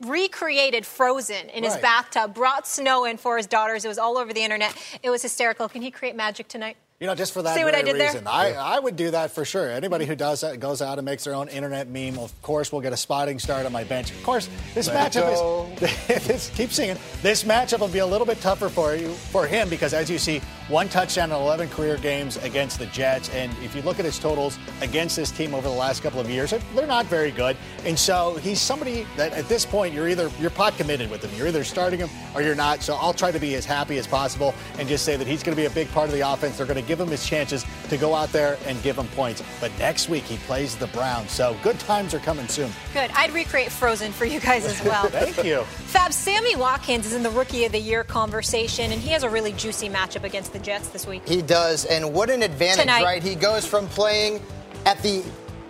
recreated 0.01 0.85
Frozen 0.85 1.51
in 1.51 1.65
his 1.65 1.77
bathtub, 1.77 2.35
brought 2.35 2.67
snow 2.67 3.05
in 3.05 3.17
for 3.17 3.37
his 3.37 3.47
daughters. 3.47 3.85
It 3.85 3.89
was 3.89 3.99
all 3.99 4.19
over 4.19 4.33
the 4.33 4.43
internet. 4.43 4.77
It 5.03 5.11
was 5.11 5.23
hysterical. 5.23 5.69
Can 5.69 5.83
he 5.83 5.91
create 5.91 6.17
magic 6.17 6.49
tonight? 6.49 6.77
You 7.01 7.07
know, 7.07 7.15
just 7.15 7.33
for 7.33 7.43
that 7.43 7.55
See 7.55 7.63
very 7.63 7.77
I 7.77 7.93
reason, 7.93 8.27
I, 8.27 8.55
I, 8.55 8.81
would 8.81 8.97
do 8.97 9.13
that 9.13 9.31
for 9.31 9.45
sure. 9.45 9.71
Anybody 9.71 10.05
who 10.05 10.17
does 10.17 10.41
that 10.41 10.59
goes 10.59 10.83
out 10.83 10.99
and 10.99 11.05
makes 11.05 11.23
their 11.23 11.35
own 11.35 11.47
internet 11.47 11.87
meme. 11.87 12.19
Of 12.19 12.43
course, 12.43 12.73
will 12.73 12.81
get 12.81 12.93
a 12.93 12.97
spotting 12.97 13.39
start 13.39 13.67
on 13.67 13.71
my 13.71 13.85
bench. 13.85 14.11
Of 14.11 14.21
course, 14.25 14.49
this 14.75 14.89
Let 14.89 15.13
matchup 15.13 15.73
is. 15.81 16.27
this, 16.27 16.51
keep 16.57 16.73
singing. 16.73 16.97
This 17.23 17.45
matchup 17.45 17.79
will 17.79 17.87
be 17.87 18.01
a 18.01 18.07
little 18.07 18.27
bit 18.27 18.41
tougher 18.41 18.69
for 18.69 18.97
you 18.97 19.11
for 19.11 19.47
him 19.47 19.69
because, 19.69 19.95
as 19.95 20.11
you 20.11 20.19
see, 20.19 20.43
one 20.69 20.89
touchdown 20.89 21.31
in 21.31 21.37
11 21.37 21.69
career 21.71 21.97
games 21.97 22.37
against 22.39 22.79
the 22.79 22.87
Jets, 22.87 23.31
and 23.31 23.51
if 23.63 23.75
you 23.75 23.83
look 23.83 23.99
at 23.99 24.05
his 24.05 24.19
totals 24.19 24.59
against 24.83 25.17
this 25.17 25.31
team 25.31 25.55
over 25.55 25.67
the 25.67 25.75
last 25.75 26.03
couple 26.03 26.21
of 26.21 26.29
years, 26.29 26.53
they're 26.75 26.87
not 26.87 27.07
very 27.07 27.31
good. 27.31 27.57
And 27.85 27.99
so 27.99 28.37
he's 28.37 28.61
somebody 28.61 29.07
that 29.17 29.33
at 29.33 29.49
this 29.49 29.65
point 29.65 29.95
you're 29.95 30.09
either 30.09 30.31
you're 30.39 30.51
pot 30.51 30.77
committed 30.77 31.11
with 31.11 31.25
him. 31.25 31.31
You're 31.37 31.49
either 31.49 31.65
starting 31.65 32.01
him 32.01 32.11
or 32.35 32.43
you're 32.43 32.55
not. 32.55 32.83
So 32.83 32.95
I'll 32.97 33.15
try 33.15 33.31
to 33.31 33.39
be 33.39 33.55
as 33.55 33.65
happy 33.65 33.99
as 33.99 34.07
possible 34.07 34.55
and 34.79 34.89
just 34.89 35.05
say 35.05 35.17
that 35.17 35.27
he's 35.27 35.43
going 35.43 35.57
to 35.57 35.61
be 35.61 35.67
a 35.67 35.71
big 35.71 35.91
part 35.93 36.09
of 36.09 36.15
the 36.15 36.21
offense. 36.21 36.59
They're 36.59 36.67
going 36.67 36.81
to 36.81 36.87
give 36.87 37.01
him 37.01 37.09
his 37.09 37.27
chances 37.27 37.65
to 37.89 37.97
go 37.97 38.15
out 38.15 38.31
there 38.33 38.59
and 38.67 38.83
give 38.83 38.99
him 38.99 39.09
points. 39.09 39.43
But 39.61 39.73
next 39.79 40.09
week 40.09 40.25
he 40.25 40.37
plays 40.39 40.77
the 40.77 40.87
Browns, 40.89 41.31
so 41.31 41.57
good 41.63 41.79
times 41.81 42.15
are 42.15 42.19
coming 42.21 42.49
soon. 42.49 42.71
Good. 42.93 43.11
I'd 43.15 43.33
recreate 43.33 43.73
Frozen 43.73 44.13
for 44.13 44.25
you 44.27 44.41
guys 44.41 44.67
as 44.67 44.83
well. 44.85 45.05
Thank 45.09 45.45
you. 45.45 45.63
Fab 45.63 46.13
Sammy 46.13 46.57
Watkins 46.57 47.07
is 47.07 47.15
in 47.15 47.23
the 47.23 47.31
Rookie 47.31 47.65
of 47.65 47.73
the 47.73 47.79
Year 47.79 48.05
conversation, 48.05 48.93
and 48.93 49.01
he 49.01 49.11
has 49.11 49.23
a 49.23 49.31
really 49.31 49.53
juicy 49.53 49.89
matchup 49.89 50.25
against 50.25 50.53
the 50.53 50.58
Jets 50.59 50.89
this 50.89 51.07
week. 51.07 51.27
He 51.27 51.43
does, 51.43 51.85
and 51.85 52.13
what 52.13 52.31
an 52.31 52.43
advantage, 52.43 52.81
Tonight. 52.81 53.03
right? 53.03 53.23
He 53.23 53.35
goes 53.35 53.67
from 53.67 53.87
playing 53.89 54.43
at 54.87 55.01
the 55.03 55.25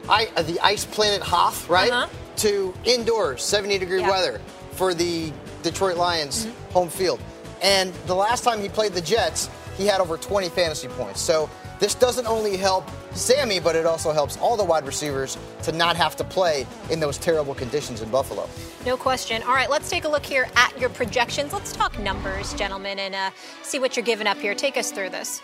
the 0.09 0.59
ice 0.63 0.85
planet 0.85 1.21
Hoth, 1.21 1.69
right, 1.69 1.91
uh-huh. 1.91 2.09
to 2.37 2.75
indoors, 2.85 3.43
70 3.43 3.79
degree 3.79 4.01
yeah. 4.01 4.11
weather 4.11 4.41
for 4.73 4.95
the 4.95 5.33
Detroit 5.63 5.97
Lions 5.97 6.47
mm-hmm. 6.47 6.73
home 6.73 6.89
field. 6.89 7.21
And 7.63 7.93
the 8.07 8.15
last 8.15 8.45
time 8.45 8.61
he 8.61 8.69
played 8.69 8.93
the 8.93 9.01
Jets, 9.01 9.51
he 9.77 9.87
had 9.87 10.01
over 10.01 10.17
20 10.17 10.49
fantasy 10.49 10.89
points. 10.89 11.21
So 11.21 11.51
this 11.79 11.95
doesn't 11.95 12.27
only 12.27 12.57
help 12.57 12.89
Sammy, 13.13 13.61
but 13.61 13.77
it 13.77 13.87
also 13.87 14.13
helps 14.13 14.37
all 14.39 14.57
the 14.57 14.65
wide 14.65 14.87
receivers 14.87 15.39
to 15.63 15.73
not 15.73 15.97
have 15.97 16.17
to 16.17 16.25
play 16.25 16.67
in 16.91 17.01
those 17.01 17.19
terrible 17.19 17.55
conditions 17.55 18.03
in 18.03 18.11
Buffalo. 18.11 18.49
No 18.85 18.97
question. 18.97 19.43
All 19.43 19.55
right, 19.55 19.71
let's 19.71 19.91
take 19.91 20.05
a 20.05 20.09
look 20.09 20.25
here 20.25 20.49
at 20.57 20.79
your 20.79 20.91
projections. 20.91 21.53
Let's 21.53 21.73
talk 21.73 21.99
numbers, 21.99 22.55
gentlemen, 22.55 22.99
and 22.99 23.15
uh, 23.15 23.31
see 23.63 23.79
what 23.79 23.97
you're 23.97 24.05
giving 24.05 24.27
up 24.27 24.39
here. 24.39 24.55
Take 24.55 24.77
us 24.77 24.91
through 24.91 25.11
this. 25.11 25.43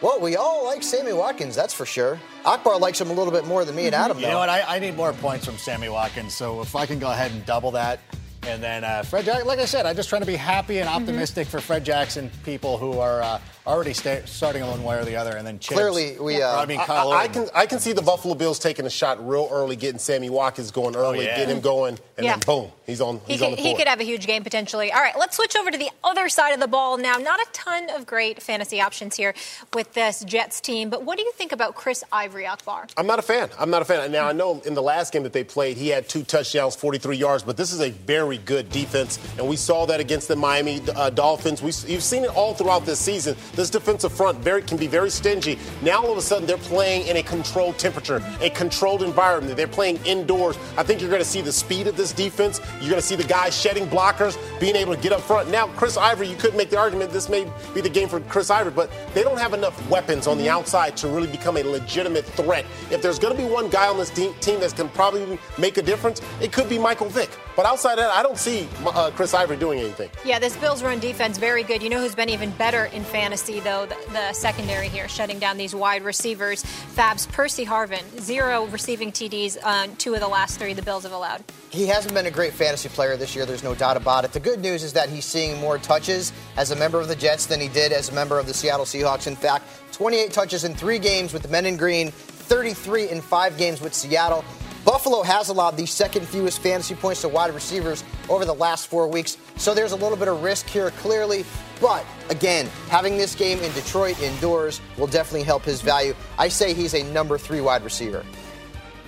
Well, 0.00 0.18
we 0.18 0.36
all 0.36 0.64
like 0.64 0.82
Sammy 0.82 1.12
Watkins, 1.12 1.54
that's 1.54 1.74
for 1.74 1.84
sure. 1.84 2.18
Akbar 2.46 2.78
likes 2.78 2.98
him 2.98 3.10
a 3.10 3.12
little 3.12 3.32
bit 3.32 3.46
more 3.46 3.66
than 3.66 3.76
me 3.76 3.84
and 3.84 3.94
Adam. 3.94 4.18
You 4.18 4.28
know 4.28 4.38
what? 4.38 4.48
I, 4.48 4.76
I 4.76 4.78
need 4.78 4.96
more 4.96 5.12
points 5.12 5.44
from 5.44 5.58
Sammy 5.58 5.90
Watkins, 5.90 6.34
so 6.34 6.62
if 6.62 6.74
I 6.74 6.86
can 6.86 6.98
go 6.98 7.10
ahead 7.10 7.32
and 7.32 7.44
double 7.44 7.72
that, 7.72 8.00
and 8.46 8.62
then 8.62 8.82
uh, 8.82 9.02
Fred, 9.02 9.26
Jackson, 9.26 9.46
like 9.46 9.58
I 9.58 9.66
said, 9.66 9.84
I'm 9.84 9.94
just 9.94 10.08
trying 10.08 10.22
to 10.22 10.26
be 10.26 10.36
happy 10.36 10.78
and 10.78 10.88
mm-hmm. 10.88 11.02
optimistic 11.02 11.48
mm-hmm. 11.48 11.58
for 11.58 11.60
Fred 11.60 11.84
Jackson 11.84 12.30
people 12.44 12.78
who 12.78 12.98
are 12.98 13.22
uh, 13.22 13.40
already 13.66 13.92
sta- 13.92 14.24
starting 14.26 14.66
one 14.66 14.82
way 14.82 14.98
or 14.98 15.04
the 15.04 15.16
other, 15.16 15.36
and 15.36 15.46
then 15.46 15.58
chips. 15.58 15.74
clearly 15.74 16.18
we. 16.18 16.42
Uh, 16.42 16.60
I 16.60 16.66
mean, 16.66 16.78
Kyle 16.80 17.12
I, 17.12 17.22
I, 17.22 17.28
can 17.28 17.48
I 17.54 17.66
can 17.66 17.78
see 17.78 17.92
the 17.92 18.02
Buffalo 18.02 18.34
Bills 18.34 18.58
taking 18.58 18.86
a 18.86 18.90
shot 18.90 19.26
real 19.26 19.48
early, 19.50 19.76
getting 19.76 19.98
Sammy 19.98 20.30
Watkins 20.30 20.70
going 20.70 20.96
oh, 20.96 21.00
early, 21.00 21.20
oh, 21.20 21.22
yeah. 21.22 21.36
getting 21.36 21.56
him 21.56 21.62
going, 21.62 21.98
and 22.16 22.24
yeah. 22.24 22.36
then 22.36 22.40
boom, 22.46 22.70
he's 22.86 23.00
on. 23.00 23.20
He's 23.26 23.40
he 23.40 23.44
on 23.44 23.50
could, 23.50 23.58
the 23.58 23.62
court. 23.62 23.68
He 23.68 23.74
could 23.76 23.88
have 23.88 24.00
a 24.00 24.04
huge 24.04 24.26
game 24.26 24.42
potentially. 24.42 24.92
All 24.92 25.00
right, 25.00 25.14
let's 25.18 25.36
switch 25.36 25.56
over 25.56 25.70
to 25.70 25.78
the 25.78 25.90
other 26.02 26.28
side 26.28 26.52
of 26.52 26.60
the 26.60 26.68
ball 26.68 26.96
now. 26.96 27.16
Not 27.16 27.40
a 27.40 27.46
ton 27.52 27.90
of 27.90 28.06
great 28.06 28.42
fantasy 28.42 28.80
options 28.80 29.16
here 29.16 29.34
with 29.74 29.92
this 29.94 30.24
Jets 30.24 30.60
team, 30.60 30.90
but 30.90 31.04
what 31.04 31.18
do 31.18 31.24
you 31.24 31.32
think 31.32 31.52
about 31.52 31.74
Chris 31.74 32.02
Ivory 32.12 32.46
Akbar? 32.46 32.86
I'm 32.96 33.06
not 33.06 33.18
a 33.18 33.22
fan. 33.22 33.50
I'm 33.58 33.70
not 33.70 33.82
a 33.82 33.84
fan. 33.84 34.10
Now 34.12 34.26
I 34.26 34.32
know 34.32 34.60
in 34.64 34.74
the 34.74 34.82
last 34.82 35.12
game 35.12 35.22
that 35.24 35.32
they 35.32 35.44
played, 35.44 35.76
he 35.76 35.88
had 35.88 36.08
two 36.08 36.22
touchdowns, 36.22 36.76
43 36.76 37.16
yards, 37.16 37.42
but 37.42 37.56
this 37.56 37.72
is 37.72 37.80
a 37.80 37.90
very 37.90 38.38
good 38.38 38.70
defense, 38.70 39.18
and 39.38 39.48
we 39.48 39.56
saw 39.56 39.86
that 39.86 40.00
against 40.00 40.28
the 40.28 40.36
Miami 40.36 40.80
uh, 40.96 41.10
Dolphins. 41.10 41.62
We, 41.62 41.72
you've 41.92 42.02
seen 42.02 42.24
it 42.24 42.34
all 42.36 42.54
throughout 42.54 42.86
this 42.86 42.98
season. 42.98 43.36
This 43.54 43.70
defensive 43.70 44.12
front 44.12 44.38
very 44.38 44.62
can 44.62 44.76
be 44.76 44.86
very 44.86 45.10
stingy. 45.10 45.58
Now 45.82 46.02
all 46.02 46.12
of 46.12 46.18
a 46.18 46.22
sudden 46.22 46.46
they're 46.46 46.56
playing 46.56 47.06
in 47.06 47.16
a 47.16 47.22
controlled 47.22 47.78
temperature, 47.78 48.22
a 48.40 48.50
controlled 48.50 49.02
environment. 49.02 49.56
They're 49.56 49.66
playing 49.66 49.98
indoors. 50.04 50.56
I 50.76 50.82
think 50.82 51.00
you're 51.00 51.10
going 51.10 51.22
to 51.22 51.28
see 51.28 51.40
the 51.40 51.52
speed 51.52 51.86
of 51.86 51.96
this 51.96 52.12
defense. 52.12 52.60
You're 52.80 52.90
going 52.90 53.00
to 53.00 53.06
see 53.06 53.16
the 53.16 53.24
guys 53.24 53.58
shedding 53.58 53.86
blockers, 53.86 54.38
being 54.60 54.76
able 54.76 54.94
to 54.94 55.00
get 55.00 55.12
up 55.12 55.20
front. 55.20 55.50
Now 55.50 55.66
Chris 55.68 55.96
Ivory, 55.96 56.28
you 56.28 56.36
could 56.36 56.54
make 56.54 56.70
the 56.70 56.78
argument 56.78 57.10
this 57.10 57.28
may 57.28 57.50
be 57.74 57.80
the 57.80 57.88
game 57.88 58.08
for 58.08 58.20
Chris 58.20 58.50
Ivory, 58.50 58.72
but 58.72 58.90
they 59.14 59.22
don't 59.22 59.38
have 59.38 59.54
enough 59.54 59.88
weapons 59.90 60.26
on 60.26 60.38
the 60.38 60.48
outside 60.48 60.96
to 60.98 61.08
really 61.08 61.30
become 61.30 61.56
a 61.56 61.62
legitimate 61.62 62.24
threat. 62.24 62.64
If 62.90 63.02
there's 63.02 63.18
going 63.18 63.36
to 63.36 63.42
be 63.42 63.48
one 63.48 63.68
guy 63.68 63.88
on 63.88 63.96
this 63.96 64.10
team 64.10 64.60
that 64.60 64.74
can 64.76 64.88
probably 64.90 65.38
make 65.58 65.76
a 65.76 65.82
difference, 65.82 66.20
it 66.40 66.52
could 66.52 66.68
be 66.68 66.78
Michael 66.78 67.08
Vick. 67.08 67.30
But 67.60 67.66
outside 67.66 67.98
that, 67.98 68.08
I 68.08 68.22
don't 68.22 68.38
see 68.38 68.66
uh, 68.86 69.10
Chris 69.14 69.34
Ivory 69.34 69.58
doing 69.58 69.80
anything. 69.80 70.08
Yeah, 70.24 70.38
this 70.38 70.56
Bills 70.56 70.82
run 70.82 70.98
defense 70.98 71.36
very 71.36 71.62
good. 71.62 71.82
You 71.82 71.90
know 71.90 72.00
who's 72.00 72.14
been 72.14 72.30
even 72.30 72.52
better 72.52 72.86
in 72.86 73.04
fantasy 73.04 73.60
though? 73.60 73.84
The, 73.84 73.98
the 74.12 74.32
secondary 74.32 74.88
here, 74.88 75.08
shutting 75.08 75.38
down 75.38 75.58
these 75.58 75.74
wide 75.74 76.02
receivers. 76.02 76.64
Fab's 76.64 77.26
Percy 77.26 77.66
Harvin, 77.66 78.02
zero 78.18 78.64
receiving 78.68 79.12
TDs 79.12 79.62
on 79.62 79.94
two 79.96 80.14
of 80.14 80.20
the 80.20 80.28
last 80.28 80.58
three 80.58 80.72
the 80.72 80.80
Bills 80.80 81.02
have 81.02 81.12
allowed. 81.12 81.44
He 81.68 81.86
hasn't 81.86 82.14
been 82.14 82.24
a 82.24 82.30
great 82.30 82.54
fantasy 82.54 82.88
player 82.88 83.18
this 83.18 83.36
year. 83.36 83.44
There's 83.44 83.62
no 83.62 83.74
doubt 83.74 83.98
about 83.98 84.24
it. 84.24 84.32
The 84.32 84.40
good 84.40 84.60
news 84.60 84.82
is 84.82 84.94
that 84.94 85.10
he's 85.10 85.26
seeing 85.26 85.60
more 85.60 85.76
touches 85.76 86.32
as 86.56 86.70
a 86.70 86.76
member 86.76 86.98
of 86.98 87.08
the 87.08 87.16
Jets 87.16 87.44
than 87.44 87.60
he 87.60 87.68
did 87.68 87.92
as 87.92 88.08
a 88.08 88.14
member 88.14 88.38
of 88.38 88.46
the 88.46 88.54
Seattle 88.54 88.86
Seahawks. 88.86 89.26
In 89.26 89.36
fact, 89.36 89.66
28 89.92 90.32
touches 90.32 90.64
in 90.64 90.74
three 90.74 90.98
games 90.98 91.34
with 91.34 91.42
the 91.42 91.48
men 91.48 91.66
in 91.66 91.76
green, 91.76 92.10
33 92.10 93.10
in 93.10 93.20
five 93.20 93.58
games 93.58 93.82
with 93.82 93.92
Seattle. 93.92 94.46
Buffalo 94.84 95.22
has 95.22 95.48
allowed 95.48 95.76
the 95.76 95.86
second 95.86 96.26
fewest 96.26 96.60
fantasy 96.60 96.94
points 96.94 97.20
to 97.22 97.28
wide 97.28 97.54
receivers 97.54 98.02
over 98.28 98.44
the 98.44 98.54
last 98.54 98.86
four 98.86 99.06
weeks, 99.08 99.36
so 99.56 99.74
there's 99.74 99.92
a 99.92 99.96
little 99.96 100.16
bit 100.16 100.28
of 100.28 100.42
risk 100.42 100.66
here, 100.68 100.90
clearly. 100.92 101.44
But 101.80 102.04
again, 102.30 102.66
having 102.88 103.16
this 103.16 103.34
game 103.34 103.58
in 103.60 103.72
Detroit 103.72 104.20
indoors 104.22 104.80
will 104.96 105.06
definitely 105.06 105.42
help 105.42 105.64
his 105.64 105.80
value. 105.82 106.14
I 106.38 106.48
say 106.48 106.74
he's 106.74 106.94
a 106.94 107.02
number 107.12 107.38
three 107.38 107.60
wide 107.60 107.84
receiver. 107.84 108.24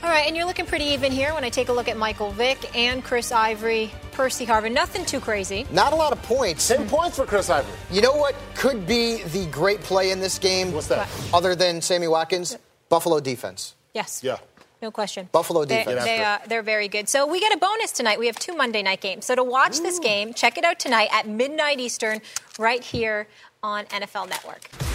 All 0.02 0.09
right, 0.11 0.26
and 0.26 0.37
you're 0.37 0.47
looking 0.47 0.67
pretty 0.67 0.87
even 0.87 1.12
here 1.12 1.33
when 1.33 1.45
I 1.45 1.49
take 1.49 1.69
a 1.69 1.73
look 1.73 1.87
at 1.87 1.97
Michael 1.97 2.33
Vick 2.33 2.76
and 2.76 3.05
Chris 3.05 3.31
Ivory, 3.31 3.93
Percy 4.11 4.45
Harvin. 4.45 4.73
Nothing 4.73 5.05
too 5.05 5.21
crazy. 5.21 5.64
Not 5.71 5.93
a 5.93 5.97
lot 5.97 6.12
of 6.12 6.21
points. 6.25 6.67
10 6.67 6.88
points 6.88 7.17
for 7.17 7.25
Chris 7.25 7.49
Ivory. 7.49 7.73
You 7.88 8.02
know 8.02 8.17
what 8.17 8.35
could 8.57 8.85
be 8.85 9.23
the 9.23 9.47
great 9.47 9.81
play 9.81 10.11
in 10.11 10.19
this 10.19 10.41
game? 10.41 10.73
What's 10.73 10.88
that? 10.88 11.09
Other 11.33 11.55
than 11.55 11.81
Sammy 11.81 12.09
Watkins? 12.09 12.59
Buffalo 12.88 13.21
defense. 13.21 13.76
Yes. 13.95 14.23
Yeah. 14.25 14.38
No 14.82 14.90
question. 14.90 15.28
Buffalo 15.30 15.64
defense. 15.64 16.04
They, 16.04 16.18
they, 16.18 16.24
uh, 16.24 16.38
they're 16.48 16.62
very 16.62 16.88
good. 16.88 17.08
So 17.08 17.24
we 17.24 17.38
get 17.38 17.54
a 17.54 17.56
bonus 17.56 17.92
tonight. 17.92 18.18
We 18.18 18.26
have 18.26 18.36
two 18.36 18.54
Monday 18.54 18.82
night 18.82 19.00
games. 19.00 19.24
So 19.26 19.36
to 19.36 19.44
watch 19.44 19.78
Ooh. 19.78 19.82
this 19.84 20.00
game, 20.00 20.34
check 20.34 20.58
it 20.58 20.64
out 20.64 20.80
tonight 20.80 21.08
at 21.12 21.28
midnight 21.28 21.78
Eastern, 21.78 22.20
right 22.58 22.82
here 22.82 23.28
on 23.62 23.84
NFL 23.86 24.28
Network. 24.28 24.91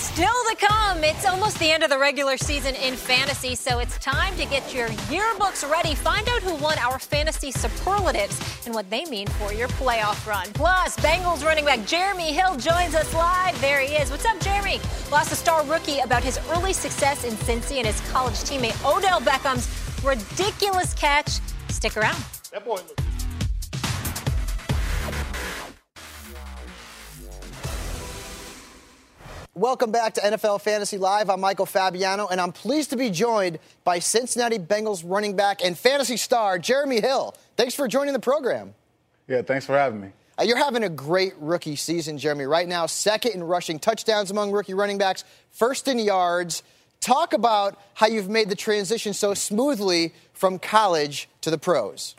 Still 0.00 0.26
to 0.48 0.56
come, 0.56 1.04
it's 1.04 1.26
almost 1.26 1.58
the 1.58 1.70
end 1.70 1.82
of 1.82 1.90
the 1.90 1.98
regular 1.98 2.38
season 2.38 2.74
in 2.74 2.94
fantasy, 2.94 3.54
so 3.54 3.80
it's 3.80 3.98
time 3.98 4.34
to 4.36 4.46
get 4.46 4.74
your 4.74 4.88
yearbooks 4.88 5.70
ready. 5.70 5.94
Find 5.94 6.26
out 6.30 6.40
who 6.42 6.54
won 6.54 6.78
our 6.78 6.98
fantasy 6.98 7.52
superlatives 7.52 8.40
and 8.64 8.74
what 8.74 8.88
they 8.88 9.04
mean 9.04 9.26
for 9.26 9.52
your 9.52 9.68
playoff 9.68 10.26
run. 10.26 10.46
Plus, 10.54 10.96
Bengals 10.96 11.44
running 11.44 11.66
back 11.66 11.84
Jeremy 11.86 12.32
Hill 12.32 12.56
joins 12.56 12.94
us 12.94 13.12
live. 13.12 13.60
There 13.60 13.80
he 13.80 13.94
is. 13.94 14.10
What's 14.10 14.24
up, 14.24 14.40
Jeremy? 14.40 14.80
Lost 15.12 15.32
a 15.32 15.36
star 15.36 15.64
rookie 15.66 15.98
about 15.98 16.24
his 16.24 16.40
early 16.50 16.72
success 16.72 17.24
in 17.24 17.34
Cincy 17.34 17.76
and 17.76 17.86
his 17.86 18.00
college 18.10 18.36
teammate 18.36 18.82
Odell 18.82 19.20
Beckham's 19.20 19.68
ridiculous 20.02 20.94
catch. 20.94 21.40
Stick 21.68 21.98
around. 21.98 22.24
That 22.52 22.64
boy 22.64 22.80
Welcome 29.60 29.92
back 29.92 30.14
to 30.14 30.22
NFL 30.22 30.62
Fantasy 30.62 30.96
Live. 30.96 31.28
I'm 31.28 31.38
Michael 31.38 31.66
Fabiano, 31.66 32.26
and 32.28 32.40
I'm 32.40 32.50
pleased 32.50 32.88
to 32.90 32.96
be 32.96 33.10
joined 33.10 33.58
by 33.84 33.98
Cincinnati 33.98 34.58
Bengals 34.58 35.02
running 35.04 35.36
back 35.36 35.62
and 35.62 35.76
fantasy 35.76 36.16
star 36.16 36.58
Jeremy 36.58 37.02
Hill. 37.02 37.34
Thanks 37.58 37.74
for 37.74 37.86
joining 37.86 38.14
the 38.14 38.20
program. 38.20 38.72
Yeah, 39.28 39.42
thanks 39.42 39.66
for 39.66 39.76
having 39.76 40.00
me. 40.00 40.12
Uh, 40.38 40.44
you're 40.44 40.56
having 40.56 40.82
a 40.82 40.88
great 40.88 41.34
rookie 41.38 41.76
season, 41.76 42.16
Jeremy. 42.16 42.46
Right 42.46 42.66
now, 42.66 42.86
second 42.86 43.32
in 43.32 43.44
rushing 43.44 43.78
touchdowns 43.78 44.30
among 44.30 44.50
rookie 44.50 44.72
running 44.72 44.96
backs, 44.96 45.24
first 45.50 45.88
in 45.88 45.98
yards. 45.98 46.62
Talk 47.00 47.34
about 47.34 47.78
how 47.92 48.06
you've 48.06 48.30
made 48.30 48.48
the 48.48 48.56
transition 48.56 49.12
so 49.12 49.34
smoothly 49.34 50.14
from 50.32 50.58
college 50.58 51.28
to 51.42 51.50
the 51.50 51.58
pros. 51.58 52.14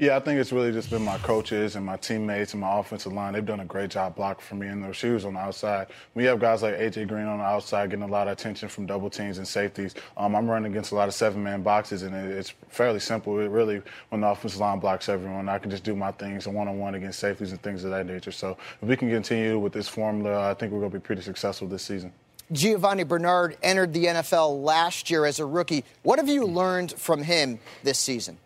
Yeah, 0.00 0.16
I 0.16 0.20
think 0.20 0.40
it's 0.40 0.50
really 0.50 0.72
just 0.72 0.88
been 0.88 1.04
my 1.04 1.18
coaches 1.18 1.76
and 1.76 1.84
my 1.84 1.98
teammates 1.98 2.54
and 2.54 2.62
my 2.62 2.78
offensive 2.78 3.12
line. 3.12 3.34
They've 3.34 3.44
done 3.44 3.60
a 3.60 3.66
great 3.66 3.90
job 3.90 4.16
blocking 4.16 4.42
for 4.42 4.54
me 4.54 4.66
in 4.66 4.80
those 4.80 4.96
shoes 4.96 5.26
on 5.26 5.34
the 5.34 5.40
outside. 5.40 5.88
We 6.14 6.24
have 6.24 6.40
guys 6.40 6.62
like 6.62 6.76
AJ 6.76 7.06
Green 7.06 7.26
on 7.26 7.36
the 7.36 7.44
outside 7.44 7.90
getting 7.90 8.04
a 8.04 8.10
lot 8.10 8.26
of 8.26 8.32
attention 8.32 8.70
from 8.70 8.86
double 8.86 9.10
teams 9.10 9.36
and 9.36 9.46
safeties. 9.46 9.94
Um, 10.16 10.34
I'm 10.34 10.48
running 10.48 10.72
against 10.72 10.92
a 10.92 10.94
lot 10.94 11.08
of 11.08 11.12
seven 11.12 11.42
man 11.42 11.60
boxes, 11.62 12.02
and 12.02 12.14
it's 12.14 12.54
fairly 12.70 12.98
simple. 12.98 13.38
It 13.40 13.48
really, 13.48 13.82
when 14.08 14.22
the 14.22 14.28
offensive 14.28 14.58
line 14.58 14.78
blocks 14.78 15.10
everyone, 15.10 15.50
I 15.50 15.58
can 15.58 15.70
just 15.70 15.84
do 15.84 15.94
my 15.94 16.12
things 16.12 16.48
one 16.48 16.66
on 16.66 16.78
one 16.78 16.94
against 16.94 17.18
safeties 17.18 17.52
and 17.52 17.60
things 17.60 17.84
of 17.84 17.90
that 17.90 18.06
nature. 18.06 18.32
So 18.32 18.56
if 18.80 18.88
we 18.88 18.96
can 18.96 19.10
continue 19.10 19.58
with 19.58 19.74
this 19.74 19.86
formula, 19.86 20.50
I 20.50 20.54
think 20.54 20.72
we're 20.72 20.80
going 20.80 20.92
to 20.92 20.98
be 20.98 21.04
pretty 21.04 21.20
successful 21.20 21.68
this 21.68 21.82
season. 21.82 22.10
Giovani 22.50 23.06
Bernard 23.06 23.58
entered 23.62 23.92
the 23.92 24.06
NFL 24.06 24.64
last 24.64 25.10
year 25.10 25.26
as 25.26 25.40
a 25.40 25.44
rookie. 25.44 25.84
What 26.04 26.18
have 26.18 26.30
you 26.30 26.46
learned 26.46 26.92
from 26.92 27.22
him 27.22 27.58
this 27.82 27.98
season? 27.98 28.38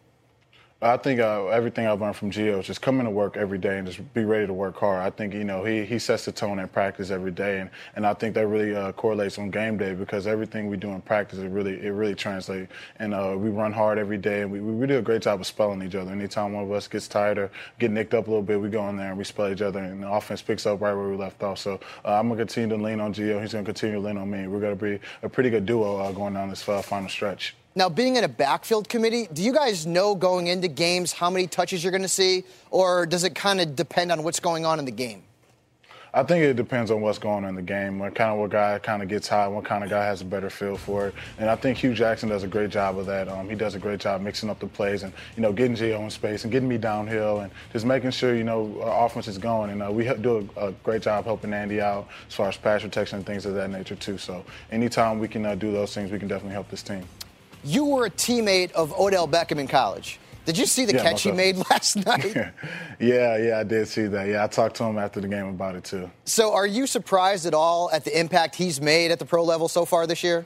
I 0.85 0.99
think 0.99 1.19
uh, 1.19 1.47
everything 1.47 1.87
I've 1.87 2.03
learned 2.03 2.15
from 2.15 2.31
Gio 2.31 2.61
is 2.61 2.67
just 2.67 2.83
come 2.83 2.99
into 2.99 3.11
work 3.11 3.39
every 3.39 3.57
day 3.57 3.79
and 3.79 3.87
just 3.87 4.13
be 4.13 4.23
ready 4.23 4.47
to 4.47 4.53
work 4.53 4.77
hard. 4.77 5.01
I 5.01 5.09
think, 5.09 5.33
you 5.33 5.43
know, 5.43 5.65
he, 5.65 5.83
he 5.83 5.99
sets 5.99 6.27
the 6.27 6.33
tone 6.33 6.59
in 6.59 6.69
practice 6.69 7.11
every 7.11 7.31
day, 7.31 7.61
and, 7.61 7.71
and 7.97 8.07
I 8.07 8.13
think 8.13 8.35
that 8.35 8.47
really 8.47 8.77
uh, 8.77 8.93
correlates 8.93 9.39
on 9.39 9.49
game 9.49 9.79
day 9.79 9.95
because 9.95 10.27
everything 10.27 10.69
we 10.69 10.77
do 10.77 10.91
in 10.91 11.01
practice, 11.01 11.39
it 11.39 11.49
really 11.49 11.83
it 11.83 11.93
really 11.93 12.15
translates. 12.15 12.71
And 12.99 13.15
uh, 13.15 13.35
we 13.35 13.49
run 13.49 13.73
hard 13.73 13.99
every 13.99 14.19
day, 14.19 14.43
and 14.43 14.53
we, 14.53 14.61
we 14.61 14.87
do 14.87 14.99
a 14.99 15.03
great 15.03 15.23
job 15.23 15.41
of 15.41 15.47
spelling 15.47 15.83
each 15.83 15.95
other. 15.95 16.13
Anytime 16.13 16.53
one 16.53 16.65
of 16.65 16.73
us 16.73 16.87
gets 16.87 17.09
tired 17.09 17.39
or 17.39 17.51
get 17.79 17.91
nicked 17.91 18.13
up 18.13 18.27
a 18.27 18.31
little 18.31 18.43
bit, 18.43 18.61
we 18.61 18.69
go 18.69 18.87
in 18.91 18.99
there 18.99 19.09
and 19.09 19.17
we 19.17 19.25
spell 19.25 19.51
each 19.51 19.63
other, 19.63 19.79
and 19.79 20.03
the 20.03 20.13
offense 20.13 20.43
picks 20.43 20.67
up 20.67 20.83
right 20.83 20.93
where 20.93 21.09
we 21.09 21.17
left 21.17 21.43
off. 21.43 21.61
So 21.61 21.81
uh, 22.05 22.19
I'm 22.19 22.29
going 22.29 22.37
to 22.37 22.45
continue 22.45 22.77
to 22.77 22.83
lean 22.83 23.01
on 23.01 23.15
Gio. 23.15 23.41
He's 23.41 23.55
going 23.55 23.65
to 23.65 23.73
continue 23.73 23.97
to 23.97 24.07
lean 24.07 24.19
on 24.19 24.31
me. 24.31 24.49
We're 24.49 24.61
to 24.61 24.77
be 24.77 25.01
a 25.23 25.31
pretty 25.31 25.49
good 25.49 25.65
duo 25.65 25.97
uh, 25.97 26.13
going 26.13 26.35
down 26.35 26.51
this 26.51 26.69
uh, 26.69 26.83
final 26.83 27.09
stretch. 27.09 27.55
Now, 27.77 27.89
being 27.89 28.15
in 28.15 28.23
a 28.23 28.29
backfield 28.29 28.89
committee, 28.89 29.27
do 29.33 29.43
you 29.43 29.53
guys 29.53 29.85
know 29.85 30.15
going 30.15 30.47
into 30.47 30.69
games 30.69 31.13
how 31.13 31.29
many 31.29 31.49
touches 31.49 31.83
you're 31.83 31.91
going 31.91 32.03
to 32.03 32.09
see, 32.09 32.45
or 32.71 33.05
does 33.05 33.25
it 33.25 33.35
kind 33.35 33.61
of 33.61 33.75
depend 33.75 34.13
on 34.13 34.23
what's 34.23 34.39
going 34.39 34.65
on 34.65 34.79
in 34.79 34.85
the 34.85 34.93
game? 34.93 35.25
I 36.17 36.23
think 36.23 36.45
it 36.45 36.55
depends 36.55 36.93
on 36.93 37.01
what's 37.01 37.19
going 37.19 37.43
on 37.43 37.47
in 37.47 37.57
the 37.57 37.63
game. 37.63 37.99
What 37.99 38.15
kind 38.15 38.31
of 38.31 38.39
what 38.39 38.51
guy 38.51 38.79
kind 38.79 39.03
of 39.03 39.09
gets 39.09 39.27
hot, 39.27 39.51
what 39.51 39.65
kind 39.65 39.83
of 39.83 39.91
guy 39.91 40.05
has 40.05 40.21
a 40.21 40.25
better 40.25 40.49
feel 40.49 40.77
for 40.77 41.09
it. 41.09 41.15
And 41.39 41.51
I 41.51 41.57
think 41.57 41.77
Hue 41.79 41.93
Jackson 41.93 42.29
does 42.29 42.45
a 42.45 42.47
great 42.47 42.71
job 42.71 42.97
of 42.97 43.07
that. 43.07 43.29
Um, 43.29 43.49
he 43.49 43.57
does 43.57 43.75
a 43.75 43.81
great 43.81 43.99
job 43.99 44.21
mixing 44.21 44.49
up 44.49 44.61
the 44.61 44.69
plays 44.69 45.03
and 45.03 45.13
you 45.35 45.43
know 45.43 45.53
getting 45.53 45.75
Gio 45.75 45.99
in 45.99 46.11
space 46.11 46.45
and 46.45 46.53
getting 46.53 46.69
me 46.69 46.79
downhill 46.79 47.41
and 47.41 47.51
just 47.73 47.85
making 47.85 48.13
sure 48.13 48.37
you 48.37 48.45
know 48.45 48.81
our 48.83 49.07
offense 49.07 49.27
is 49.27 49.39
going. 49.39 49.71
And 49.71 49.83
uh, 49.83 49.91
we 49.91 50.05
do 50.05 50.49
a, 50.57 50.69
a, 50.69 50.73
great 50.85 51.03
job 51.03 51.25
helping 51.25 51.53
Andy 51.53 51.81
out 51.81 52.07
as 52.29 52.35
far 52.35 52.49
as 52.49 52.57
pass 52.57 52.83
protection 52.83 53.17
and 53.17 53.27
things 53.27 53.45
of 53.45 53.55
that 53.55 53.71
nature 53.71 53.97
too. 53.97 54.17
So 54.17 54.45
anytime 54.71 55.19
we 55.19 55.27
can 55.27 55.45
uh, 55.45 55.57
do 55.57 55.73
those 55.73 55.93
things, 55.93 56.13
we 56.13 56.21
can 56.21 56.29
definitely 56.29 56.55
help 56.55 56.71
this 56.71 56.85
team. 56.85 57.03
You 57.65 57.87
were 57.87 58.07
a 58.07 58.11
teammate 58.11 58.73
of 58.73 58.93
Odell 58.99 59.27
Beckham 59.27 59.59
in 59.59 59.67
college. 59.67 60.19
Did 60.45 60.59
you 60.59 60.67
see 60.67 60.85
the 60.85 60.93
Yeah, 60.93 61.03
catch 61.03 61.23
he 61.23 61.33
made 61.33 61.57
last 61.71 61.97
night? 61.97 62.35
yeah, 63.01 63.37
yeah, 63.39 63.59
I 63.59 63.65
did 63.65 63.89
see 63.89 64.07
that. 64.09 64.29
Yeah, 64.29 64.45
I 64.45 64.47
talked 64.47 64.77
to 64.77 64.85
him 64.85 64.99
after 64.99 65.21
the 65.21 65.29
game 65.29 65.47
about 65.47 65.75
it 65.75 65.85
too. 65.85 66.11
so, 66.27 66.53
are 66.53 66.67
you 66.67 66.87
surprised 66.87 67.47
at 67.47 67.55
all 67.55 67.91
at 67.93 68.05
the 68.05 68.19
impact 68.19 68.55
he's 68.55 68.81
made 68.81 69.11
at 69.11 69.19
the 69.19 69.25
pro 69.25 69.43
level 69.43 69.69
so 69.69 69.87
far 69.87 70.07
this 70.07 70.23
year? 70.23 70.45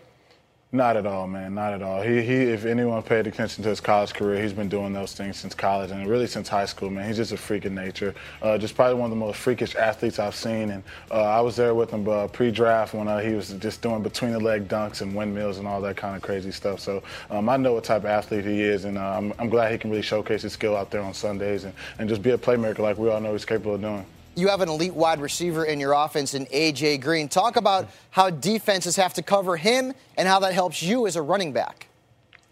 Not 0.71 0.99
at 0.99 1.07
all, 1.07 1.27
man. 1.27 1.55
Not 1.55 1.73
at 1.73 1.81
all. 1.81 2.03
He, 2.03 2.21
he, 2.21 2.35
if 2.35 2.67
anyone 2.67 3.03
paid 3.03 3.27
attention 3.27 3.65
to 3.65 3.71
his 3.71 3.81
college 3.81 4.13
career, 4.13 4.43
he's 4.43 4.53
been 4.53 4.69
doing 4.69 4.93
those 4.93 5.15
things 5.15 5.39
since 5.39 5.55
college 5.55 5.91
and 5.91 6.07
really 6.07 6.27
since 6.27 6.47
high 6.47 6.67
school, 6.67 6.91
man. 6.91 7.07
He's 7.07 7.17
just 7.17 7.33
a 7.33 7.39
freak 7.39 7.65
of 7.65 7.73
nature. 7.73 8.15
Uh, 8.43 8.59
just 8.59 8.75
probably 8.75 8.97
one 8.97 9.05
of 9.05 9.11
the 9.11 9.17
most 9.17 9.39
freakish 9.39 9.75
athletes 9.77 10.19
I've 10.19 10.35
seen. 10.35 10.69
And 10.69 10.83
uh, 11.11 11.23
I 11.23 11.41
was 11.41 11.57
there 11.57 11.75
with 11.75 11.91
him 11.91 12.07
uh, 12.07 12.27
pre-draft 12.27 12.93
when 12.93 13.09
uh, 13.09 13.19
he 13.19 13.33
was 13.33 13.49
just 13.55 13.81
doing 13.81 14.03
between 14.03 14.33
the 14.33 14.41
leg 14.41 14.69
dunks 14.69 15.01
and 15.01 15.15
windmills 15.15 15.57
and 15.57 15.67
all 15.67 15.81
that 15.81 15.97
kind 15.97 16.15
of 16.15 16.21
crazy 16.21 16.51
stuff. 16.51 16.81
So 16.81 17.03
um, 17.31 17.49
I 17.49 17.57
know 17.57 17.73
what 17.73 17.85
type 17.85 18.03
of 18.03 18.11
athlete 18.11 18.45
he 18.45 18.61
is, 18.61 18.85
and 18.85 18.99
uh, 18.99 19.17
I'm, 19.17 19.33
I'm 19.39 19.49
glad 19.49 19.73
he 19.73 19.79
can 19.79 19.89
really 19.89 20.03
showcase 20.03 20.43
his 20.43 20.53
skill 20.53 20.77
out 20.77 20.91
there 20.91 21.01
on 21.01 21.15
Sundays 21.15 21.65
and, 21.65 21.73
and 21.99 22.11
just 22.11 22.23
be 22.23 22.33
a 22.33 22.39
playmaker 22.39 22.81
like 22.81 22.99
we 22.99 23.09
all 23.09 23.23
know 23.23 23.33
he's 23.33 23.47
capable 23.47 23.77
of 23.77 23.81
doing. 23.81 24.05
You 24.38 24.47
have 24.47 24.61
an 24.61 24.68
elite 24.68 24.95
wide 24.95 25.21
receiver 25.21 25.64
in 25.64 25.80
your 25.80 25.95
offense 25.95 26.33
in 26.33 26.47
AJ 26.47 27.00
Green. 27.00 27.28
Talk 27.28 27.57
about 27.57 27.88
how 28.11 28.30
defenses 28.30 28.95
have 28.95 29.12
to 29.14 29.23
cover 29.23 29.57
him 29.57 29.92
and 30.16 30.28
how 30.28 30.38
that 30.38 30.52
helps 30.52 30.80
you 30.80 31.09
as 31.09 31.16
a 31.16 31.23
running 31.23 31.52
back. 31.52 31.88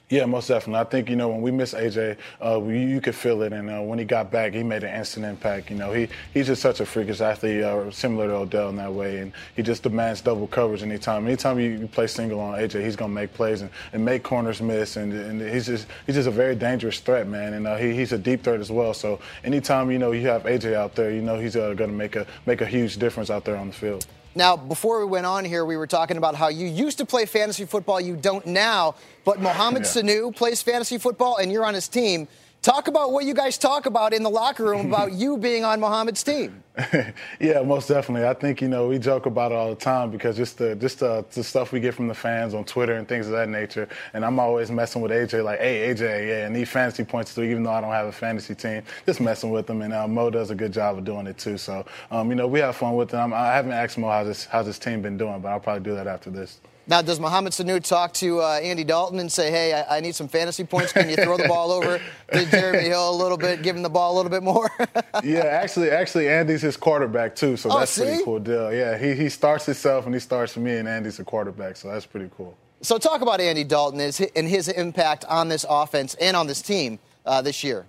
Yeah, 0.09 0.25
most 0.27 0.47
definitely. 0.47 0.81
I 0.81 0.85
think 0.85 1.11
you 1.11 1.17
know 1.17 1.29
when 1.29 1.43
we 1.43 1.51
miss 1.51 1.75
AJ, 1.75 2.17
uh, 2.41 2.61
we, 2.61 2.79
you 2.79 3.01
could 3.01 3.17
feel 3.17 3.43
it, 3.43 3.53
and 3.53 3.69
uh, 3.69 3.81
when 3.81 3.99
he 3.99 4.05
got 4.05 4.31
back, 4.31 4.53
he 4.53 4.63
made 4.63 4.85
an 4.85 4.95
instant 4.95 5.27
impact. 5.27 5.69
You 5.69 5.77
know, 5.77 5.93
he 5.93 6.07
he's 6.33 6.47
just 6.47 6.63
such 6.63 6.79
a 6.79 6.87
freakish 6.87 7.21
athlete, 7.21 7.65
uh, 7.65 7.91
similar 7.91 8.29
to 8.29 8.35
Odell 8.35 8.69
in 8.69 8.77
that 8.77 8.93
way, 8.93 9.19
and 9.19 9.33
he 9.57 9.65
just 9.65 9.83
demands 9.83 10.21
double 10.21 10.47
coverage 10.47 10.85
anytime. 10.85 11.27
Anytime 11.27 11.59
you, 11.59 11.71
you 11.71 11.89
play 11.89 12.07
single 12.07 12.39
on 12.39 12.57
AJ, 12.57 12.85
he's 12.85 12.95
gonna 12.95 13.13
make 13.13 13.35
plays 13.35 13.63
and, 13.63 13.71
and 13.93 14.05
make 14.05 14.23
corners 14.23 14.63
miss, 14.63 14.97
and, 14.97 15.13
and 15.13 15.41
he's 15.43 15.67
just 15.67 15.89
he's 16.07 16.15
just 16.15 16.29
a 16.29 16.31
very 16.31 16.55
dangerous 16.55 17.01
threat, 17.01 17.27
man. 17.27 17.55
And 17.55 17.67
uh, 17.67 17.75
he, 17.77 17.93
he's 17.93 18.13
a 18.13 18.19
deep 18.19 18.45
threat 18.45 18.61
as 18.61 18.71
well. 18.71 18.95
So 18.95 19.19
anytime 19.43 19.91
you 19.91 19.99
know 19.99 20.13
you 20.13 20.29
have 20.29 20.45
AJ 20.45 20.75
out 20.75 20.95
there, 20.95 21.11
you 21.11 21.21
know 21.21 21.37
he's 21.37 21.57
uh, 21.57 21.75
gonna 21.75 21.93
make 21.93 22.15
a 22.15 22.29
make 22.47 22.61
a 22.61 22.67
huge 22.67 22.99
difference 22.99 23.29
out 23.29 23.45
there 23.45 23.57
on 23.57 23.67
the 23.67 23.75
field. 23.75 24.07
Now, 24.37 24.55
before 24.55 25.01
we 25.01 25.07
went 25.07 25.25
on 25.25 25.47
here, 25.47 25.65
we 25.65 25.79
were 25.79 25.87
talking 25.87 26.19
about 26.19 26.35
how 26.35 26.49
you 26.49 26.67
used 26.67 26.99
to 26.99 27.07
play 27.07 27.25
fantasy 27.25 27.65
football, 27.65 27.99
you 27.99 28.17
don't 28.17 28.45
now, 28.45 28.95
but 29.25 29.41
Mohamed 29.41 29.85
Yeah. 29.85 29.89
Sanu 29.89 30.37
plays 30.37 30.61
fantasy 30.61 30.99
football 30.99 31.37
and 31.37 31.51
you're 31.51 31.65
on 31.65 31.73
his 31.73 31.89
team. 31.89 32.29
Talk 32.67 32.89
about 32.89 33.13
what 33.13 33.25
you 33.25 33.33
guys 33.33 33.59
talk 33.59 33.87
about 33.87 34.13
in 34.13 34.25
the 34.25 34.29
locker 34.29 34.65
room 34.65 34.87
about 34.87 35.13
you 35.23 35.37
being 35.39 35.63
on 35.63 35.79
Mohamed's 35.79 36.25
team. 36.25 36.65
yeah, 37.39 37.63
most 37.63 37.87
definitely. 37.87 38.27
I 38.27 38.35
think 38.35 38.61
you 38.61 38.67
know 38.67 38.89
we 38.89 38.99
joke 38.99 39.27
about 39.27 39.53
it 39.53 39.55
all 39.55 39.69
the 39.69 39.77
time 39.77 40.11
because 40.11 40.37
just 40.37 40.59
the 40.59 40.75
just 40.75 40.99
the, 40.99 41.25
the 41.31 41.45
stuff 41.45 41.71
we 41.71 41.79
get 41.79 41.95
from 41.95 42.09
the 42.09 42.15
fans 42.15 42.55
on 42.55 42.65
Twitter 42.65 42.95
and 42.95 43.07
things 43.07 43.27
of 43.27 43.33
that 43.35 43.49
nature. 43.49 43.89
And 44.15 44.25
I'm 44.25 44.41
always 44.41 44.69
messing 44.73 45.01
with 45.01 45.13
AJ, 45.13 45.45
like, 45.45 45.61
hey 45.61 45.95
AJ, 45.95 46.29
yeah, 46.29 46.47
I 46.47 46.49
need 46.49 46.69
fantasy 46.69 47.05
points 47.05 47.37
too, 47.37 47.45
even 47.45 47.63
though 47.63 47.71
I 47.71 47.81
don't 47.81 47.93
have 47.93 48.09
a 48.09 48.13
fantasy 48.13 48.57
team. 48.57 48.83
Just 49.07 49.21
messing 49.21 49.53
with 49.53 49.71
him, 49.71 49.83
and 49.83 49.95
uh, 49.95 50.09
Mo 50.09 50.31
does 50.31 50.51
a 50.51 50.57
good 50.57 50.73
job 50.73 50.99
of 50.99 51.05
doing 51.05 51.29
it 51.29 51.39
too. 51.39 51.59
So 51.59 51.87
um, 52.11 52.31
you 52.31 52.35
know 52.35 52.49
we 52.49 52.59
have 52.59 52.75
fun 52.75 52.97
with 52.97 53.13
him. 53.13 53.33
I 53.33 53.53
haven't 53.53 53.75
asked 53.75 53.97
Mo 53.97 54.09
how's 54.09 54.27
this 54.27 54.45
how's 54.45 54.67
his 54.67 54.81
team 54.81 55.03
been 55.03 55.17
doing, 55.17 55.41
but 55.41 55.51
I'll 55.51 55.61
probably 55.61 55.85
do 55.85 55.95
that 55.95 56.09
after 56.09 56.31
this. 56.31 56.59
Now, 56.89 57.03
does 57.03 57.19
Mohamed 57.19 57.53
Sanu 57.53 57.83
talk 57.83 58.13
to 58.15 58.41
uh, 58.41 58.61
Andy 58.63 58.85
Dalton 58.85 59.19
and 59.19 59.31
say, 59.31 59.51
hey, 59.51 59.73
I, 59.73 59.97
I 59.97 60.01
need 60.01 60.15
some 60.15 60.29
fantasy 60.29 60.63
points? 60.63 60.93
Can 60.93 61.11
you 61.11 61.17
throw 61.17 61.37
the 61.37 61.49
ball 61.49 61.73
over 61.73 62.01
to 62.33 62.47
Jeremy 62.47 62.85
Hill 62.89 63.11
a 63.11 63.17
little 63.17 63.37
bit, 63.37 63.63
give 63.63 63.75
him 63.75 63.83
the 63.83 63.91
ball 63.91 64.15
a 64.15 64.17
little 64.17 64.31
bit 64.31 64.45
more? 64.45 64.71
yeah, 65.25 65.41
actually, 65.47 65.91
actually, 65.91 66.29
Andy's 66.29 66.63
his 66.63 66.77
quarterback 66.77 67.35
too, 67.35 67.57
so 67.57 67.71
Oh, 67.73 67.81
that's 67.81 67.91
see? 67.91 68.03
pretty 68.05 68.23
cool 68.25 68.39
deal. 68.39 68.73
Yeah, 68.73 68.97
he 68.97 69.15
he 69.15 69.29
starts 69.29 69.67
himself 69.67 70.07
and 70.07 70.15
he 70.15 70.21
starts 70.21 70.57
me, 70.57 70.77
and 70.77 70.87
Andy's 70.89 71.19
a 71.19 71.25
quarterback, 71.25 71.77
so 71.77 71.89
that's 71.91 72.07
pretty 72.07 72.31
cool. 72.37 72.57
so, 72.83 72.99
talk 72.99 73.21
about 73.21 73.41
Andy 73.41 73.65
Dalton 73.65 73.99
and 73.99 74.15
his- 74.15 74.31
and 74.37 74.47
his 74.49 74.69
impact 74.69 75.25
on 75.25 75.49
this 75.49 75.67
offense 75.69 76.15
and 76.21 76.37
on 76.37 76.47
this 76.47 76.63
team 76.63 77.01
uh, 77.25 77.43
this 77.43 77.65
year. 77.65 77.85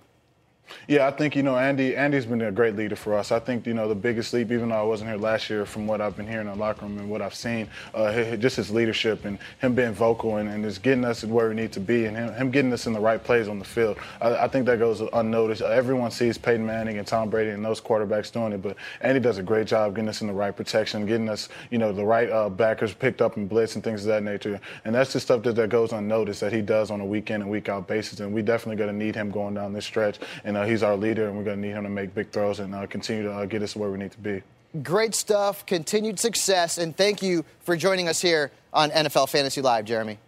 Yeah, 0.86 1.06
I 1.06 1.10
think 1.10 1.36
you 1.36 1.42
know 1.42 1.56
Andy. 1.56 1.96
Andy's 1.96 2.26
been 2.26 2.42
a 2.42 2.52
great 2.52 2.76
leader 2.76 2.96
for 2.96 3.14
us. 3.14 3.32
I 3.32 3.38
think 3.38 3.66
you 3.66 3.74
know 3.74 3.88
the 3.88 3.94
biggest 3.94 4.32
leap, 4.32 4.50
even 4.50 4.70
though 4.70 4.76
I 4.76 4.82
wasn't 4.82 5.10
here 5.10 5.18
last 5.18 5.50
year, 5.50 5.66
from 5.66 5.86
what 5.86 6.00
I've 6.00 6.16
been 6.16 6.26
hearing 6.26 6.46
in 6.46 6.52
the 6.52 6.58
locker 6.58 6.86
room 6.86 6.98
and 6.98 7.08
what 7.08 7.22
I've 7.22 7.34
seen, 7.34 7.68
uh, 7.94 8.36
just 8.36 8.56
his 8.56 8.70
leadership 8.70 9.24
and 9.24 9.38
him 9.60 9.74
being 9.74 9.92
vocal 9.92 10.36
and, 10.36 10.48
and 10.48 10.64
just 10.64 10.82
getting 10.82 11.04
us 11.04 11.24
where 11.24 11.48
we 11.48 11.54
need 11.54 11.72
to 11.72 11.80
be 11.80 12.06
and 12.06 12.16
him, 12.16 12.32
him 12.34 12.50
getting 12.50 12.72
us 12.72 12.86
in 12.86 12.92
the 12.92 13.00
right 13.00 13.22
plays 13.22 13.48
on 13.48 13.58
the 13.58 13.64
field. 13.64 13.96
I, 14.20 14.44
I 14.44 14.48
think 14.48 14.66
that 14.66 14.78
goes 14.78 15.00
unnoticed. 15.00 15.62
Everyone 15.62 16.10
sees 16.10 16.38
Peyton 16.38 16.64
Manning 16.64 16.98
and 16.98 17.06
Tom 17.06 17.30
Brady 17.30 17.50
and 17.50 17.64
those 17.64 17.80
quarterbacks 17.80 18.32
doing 18.32 18.52
it, 18.52 18.62
but 18.62 18.76
Andy 19.00 19.20
does 19.20 19.38
a 19.38 19.42
great 19.42 19.66
job 19.66 19.94
getting 19.94 20.08
us 20.08 20.20
in 20.20 20.26
the 20.26 20.32
right 20.32 20.54
protection, 20.54 21.06
getting 21.06 21.28
us 21.28 21.48
you 21.70 21.78
know 21.78 21.92
the 21.92 22.04
right 22.04 22.30
uh, 22.30 22.48
backers 22.48 22.92
picked 22.94 23.22
up 23.22 23.36
and 23.36 23.48
blitz 23.48 23.74
and 23.74 23.84
things 23.84 24.02
of 24.02 24.08
that 24.08 24.22
nature. 24.22 24.60
And 24.84 24.94
that's 24.94 25.12
just 25.12 25.26
stuff 25.26 25.42
that, 25.44 25.56
that 25.56 25.70
goes 25.70 25.92
unnoticed 25.92 26.40
that 26.40 26.52
he 26.52 26.60
does 26.60 26.90
on 26.90 27.00
a 27.00 27.04
week 27.04 27.30
in 27.30 27.42
and 27.42 27.50
week 27.50 27.68
out 27.68 27.86
basis. 27.86 28.20
And 28.20 28.32
we 28.32 28.42
definitely 28.42 28.76
going 28.76 28.90
to 28.90 29.04
need 29.04 29.14
him 29.14 29.30
going 29.30 29.54
down 29.54 29.72
this 29.72 29.84
stretch. 29.84 30.18
And 30.44 30.57
uh, 30.58 30.66
he's 30.66 30.82
our 30.82 30.96
leader, 30.96 31.28
and 31.28 31.36
we're 31.36 31.44
going 31.44 31.60
to 31.60 31.66
need 31.66 31.74
him 31.74 31.84
to 31.84 31.88
make 31.90 32.14
big 32.14 32.30
throws 32.30 32.58
and 32.58 32.74
uh, 32.74 32.86
continue 32.86 33.22
to 33.22 33.32
uh, 33.32 33.44
get 33.44 33.62
us 33.62 33.76
where 33.76 33.90
we 33.90 33.98
need 33.98 34.12
to 34.12 34.18
be. 34.18 34.42
Great 34.82 35.14
stuff, 35.14 35.64
continued 35.64 36.18
success, 36.18 36.78
and 36.78 36.96
thank 36.96 37.22
you 37.22 37.44
for 37.60 37.76
joining 37.76 38.08
us 38.08 38.20
here 38.20 38.50
on 38.72 38.90
NFL 38.90 39.28
Fantasy 39.28 39.62
Live, 39.62 39.84
Jeremy. 39.84 40.18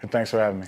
And 0.00 0.10
thanks 0.10 0.30
for 0.30 0.38
having 0.38 0.60
me. 0.60 0.66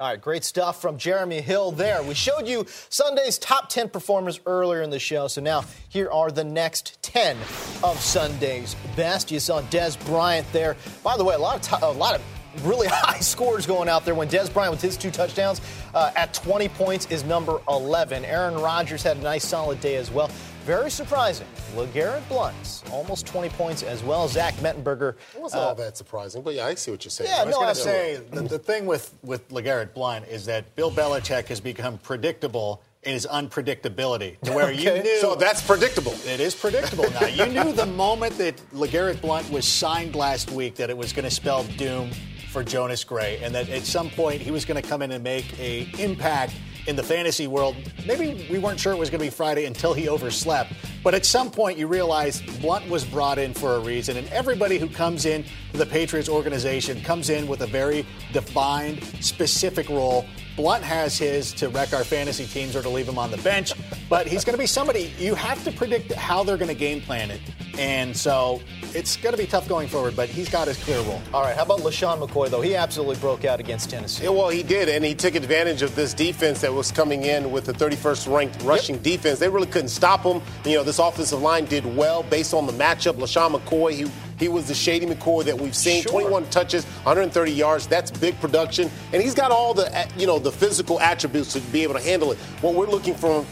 All 0.00 0.08
right, 0.08 0.20
great 0.20 0.42
stuff 0.42 0.80
from 0.80 0.96
Jeremy 0.96 1.40
Hill 1.40 1.70
there. 1.70 2.02
We 2.02 2.14
showed 2.14 2.48
you 2.48 2.66
Sunday's 2.88 3.38
top 3.38 3.68
10 3.68 3.90
performers 3.90 4.40
earlier 4.46 4.82
in 4.82 4.90
the 4.90 4.98
show, 4.98 5.28
so 5.28 5.40
now 5.40 5.64
here 5.90 6.10
are 6.10 6.30
the 6.30 6.42
next 6.44 7.00
10 7.02 7.36
of 7.84 8.00
Sunday's 8.00 8.74
best. 8.96 9.30
You 9.30 9.38
saw 9.38 9.60
Dez 9.62 10.02
Bryant 10.06 10.50
there. 10.52 10.76
By 11.04 11.16
the 11.16 11.24
way, 11.24 11.34
a 11.34 11.38
lot 11.38 11.56
of, 11.56 11.62
to- 11.80 11.86
a 11.86 11.92
lot 11.92 12.14
of 12.16 12.22
really 12.62 12.86
high 12.90 13.20
scores 13.20 13.66
going 13.66 13.88
out 13.88 14.04
there 14.04 14.14
when 14.14 14.28
Dez 14.28 14.52
Bryant 14.52 14.72
with 14.72 14.82
his 14.82 14.96
two 14.96 15.10
touchdowns 15.10 15.60
uh, 15.94 16.12
at 16.16 16.34
20 16.34 16.68
points 16.70 17.06
is 17.06 17.24
number 17.24 17.60
11. 17.68 18.24
Aaron 18.24 18.54
Rodgers 18.54 19.02
had 19.02 19.16
a 19.16 19.20
nice 19.20 19.46
solid 19.46 19.80
day 19.80 19.96
as 19.96 20.10
well. 20.10 20.30
Very 20.64 20.90
surprising. 20.90 21.46
LeGarrette 21.74 22.26
Blount, 22.28 22.84
almost 22.92 23.26
20 23.26 23.48
points 23.50 23.82
as 23.82 24.04
well. 24.04 24.28
Zach 24.28 24.54
Mettenberger. 24.54 25.14
It 25.34 25.40
wasn't 25.40 25.62
all 25.62 25.74
that 25.74 25.96
surprising, 25.96 26.42
but 26.42 26.54
yeah, 26.54 26.66
I 26.66 26.74
see 26.76 26.92
what 26.92 27.04
you're 27.04 27.10
saying. 27.10 27.30
Yeah, 27.30 27.42
I 27.42 27.44
was 27.44 27.52
no, 27.52 27.58
going 27.58 27.70
I 27.70 27.72
to 27.72 27.80
say 27.80 28.20
the, 28.30 28.42
the 28.42 28.58
thing 28.60 28.86
with 28.86 29.12
with 29.22 29.48
LeGarrette 29.48 29.92
Blount 29.92 30.28
is 30.28 30.44
that 30.46 30.76
Bill 30.76 30.92
Belichick 30.92 31.46
has 31.48 31.60
become 31.60 31.98
predictable 31.98 32.80
in 33.02 33.14
his 33.14 33.26
unpredictability 33.26 34.38
to 34.42 34.52
where 34.52 34.70
you 34.70 35.02
knew. 35.02 35.18
So 35.18 35.34
that's 35.34 35.60
predictable. 35.66 36.12
It 36.24 36.38
is 36.38 36.54
predictable 36.54 37.10
now. 37.10 37.26
You 37.26 37.46
knew 37.46 37.72
the 37.72 37.86
moment 37.86 38.38
that 38.38 38.56
LeGarrette 38.72 39.20
Blount 39.20 39.50
was 39.50 39.66
signed 39.66 40.14
last 40.14 40.52
week 40.52 40.76
that 40.76 40.90
it 40.90 40.96
was 40.96 41.12
going 41.12 41.24
to 41.24 41.30
spell 41.30 41.64
doom 41.76 42.10
for 42.52 42.62
Jonas 42.62 43.02
Gray, 43.02 43.38
and 43.42 43.54
that 43.54 43.70
at 43.70 43.82
some 43.82 44.10
point 44.10 44.42
he 44.42 44.50
was 44.50 44.66
going 44.66 44.80
to 44.80 44.86
come 44.86 45.00
in 45.00 45.10
and 45.10 45.24
make 45.24 45.58
a 45.58 45.88
impact 45.98 46.54
in 46.86 46.96
the 46.96 47.02
fantasy 47.02 47.46
world. 47.46 47.76
Maybe 48.06 48.46
we 48.50 48.58
weren't 48.58 48.78
sure 48.78 48.92
it 48.92 48.98
was 48.98 49.08
going 49.08 49.20
to 49.20 49.26
be 49.26 49.30
Friday 49.30 49.64
until 49.64 49.94
he 49.94 50.08
overslept, 50.08 50.72
but 51.02 51.14
at 51.14 51.24
some 51.24 51.50
point 51.50 51.78
you 51.78 51.86
realize 51.86 52.42
Blount 52.60 52.88
was 52.90 53.04
brought 53.04 53.38
in 53.38 53.54
for 53.54 53.76
a 53.76 53.80
reason, 53.80 54.16
and 54.18 54.28
everybody 54.28 54.78
who 54.78 54.88
comes 54.88 55.24
in 55.24 55.44
to 55.72 55.78
the 55.78 55.86
Patriots 55.86 56.28
organization 56.28 57.00
comes 57.00 57.30
in 57.30 57.46
with 57.46 57.62
a 57.62 57.66
very 57.66 58.04
defined, 58.32 59.02
specific 59.20 59.88
role. 59.88 60.26
Blount 60.56 60.82
has 60.82 61.16
his 61.16 61.52
to 61.54 61.68
wreck 61.68 61.92
our 61.92 62.04
fantasy 62.04 62.46
teams 62.46 62.76
or 62.76 62.82
to 62.82 62.88
leave 62.88 63.08
him 63.08 63.18
on 63.18 63.30
the 63.30 63.38
bench, 63.38 63.72
but 64.08 64.26
he's 64.26 64.44
going 64.44 64.54
to 64.54 64.58
be 64.58 64.66
somebody 64.66 65.12
you 65.18 65.34
have 65.34 65.62
to 65.64 65.72
predict 65.72 66.12
how 66.12 66.44
they're 66.44 66.58
going 66.58 66.68
to 66.68 66.74
game 66.74 67.00
plan 67.00 67.30
it. 67.30 67.40
And 67.78 68.14
so 68.14 68.60
it's 68.94 69.16
going 69.16 69.34
to 69.34 69.38
be 69.38 69.46
tough 69.46 69.66
going 69.66 69.88
forward, 69.88 70.14
but 70.14 70.28
he's 70.28 70.50
got 70.50 70.68
his 70.68 70.82
clear 70.84 71.00
role. 71.00 71.22
All 71.32 71.42
right, 71.42 71.56
how 71.56 71.62
about 71.62 71.80
LeSean 71.80 72.20
McCoy, 72.20 72.50
though? 72.50 72.60
He 72.60 72.76
absolutely 72.76 73.16
broke 73.16 73.46
out 73.46 73.60
against 73.60 73.88
Tennessee. 73.88 74.24
Yeah, 74.24 74.30
well, 74.30 74.50
he 74.50 74.62
did, 74.62 74.90
and 74.90 75.02
he 75.02 75.14
took 75.14 75.34
advantage 75.34 75.80
of 75.80 75.94
this 75.94 76.12
defense 76.12 76.60
that 76.60 76.72
was 76.72 76.92
coming 76.92 77.24
in 77.24 77.50
with 77.50 77.64
the 77.64 77.72
31st 77.72 78.34
ranked 78.34 78.62
rushing 78.62 78.98
defense. 78.98 79.38
They 79.38 79.48
really 79.48 79.66
couldn't 79.66 79.88
stop 79.88 80.22
him. 80.22 80.42
You 80.66 80.76
know, 80.76 80.82
this 80.82 80.98
offensive 80.98 81.40
line 81.40 81.64
did 81.64 81.84
well 81.96 82.22
based 82.24 82.52
on 82.52 82.66
the 82.66 82.72
matchup. 82.72 83.14
LaShawn 83.14 83.58
McCoy, 83.58 83.92
he 83.92 84.10
he 84.42 84.48
was 84.48 84.66
the 84.66 84.74
Shady 84.74 85.06
McCoy 85.06 85.44
that 85.44 85.56
we've 85.56 85.74
seen. 85.74 86.02
21 86.02 86.50
touches, 86.50 86.84
130 86.84 87.52
yards. 87.52 87.86
That's 87.86 88.10
big 88.10 88.38
production, 88.40 88.90
and 89.12 89.22
he's 89.22 89.34
got 89.34 89.52
all 89.52 89.72
the 89.72 89.86
uh, 89.96 90.04
you 90.18 90.26
know 90.26 90.40
the 90.40 90.50
physical 90.50 90.98
attributes 90.98 91.52
to 91.52 91.60
be 91.60 91.84
able 91.84 91.94
to 91.94 92.00
handle 92.00 92.32
it. 92.32 92.38
What 92.60 92.74
we're 92.74 92.88
looking 92.88 93.14
for 93.14 93.44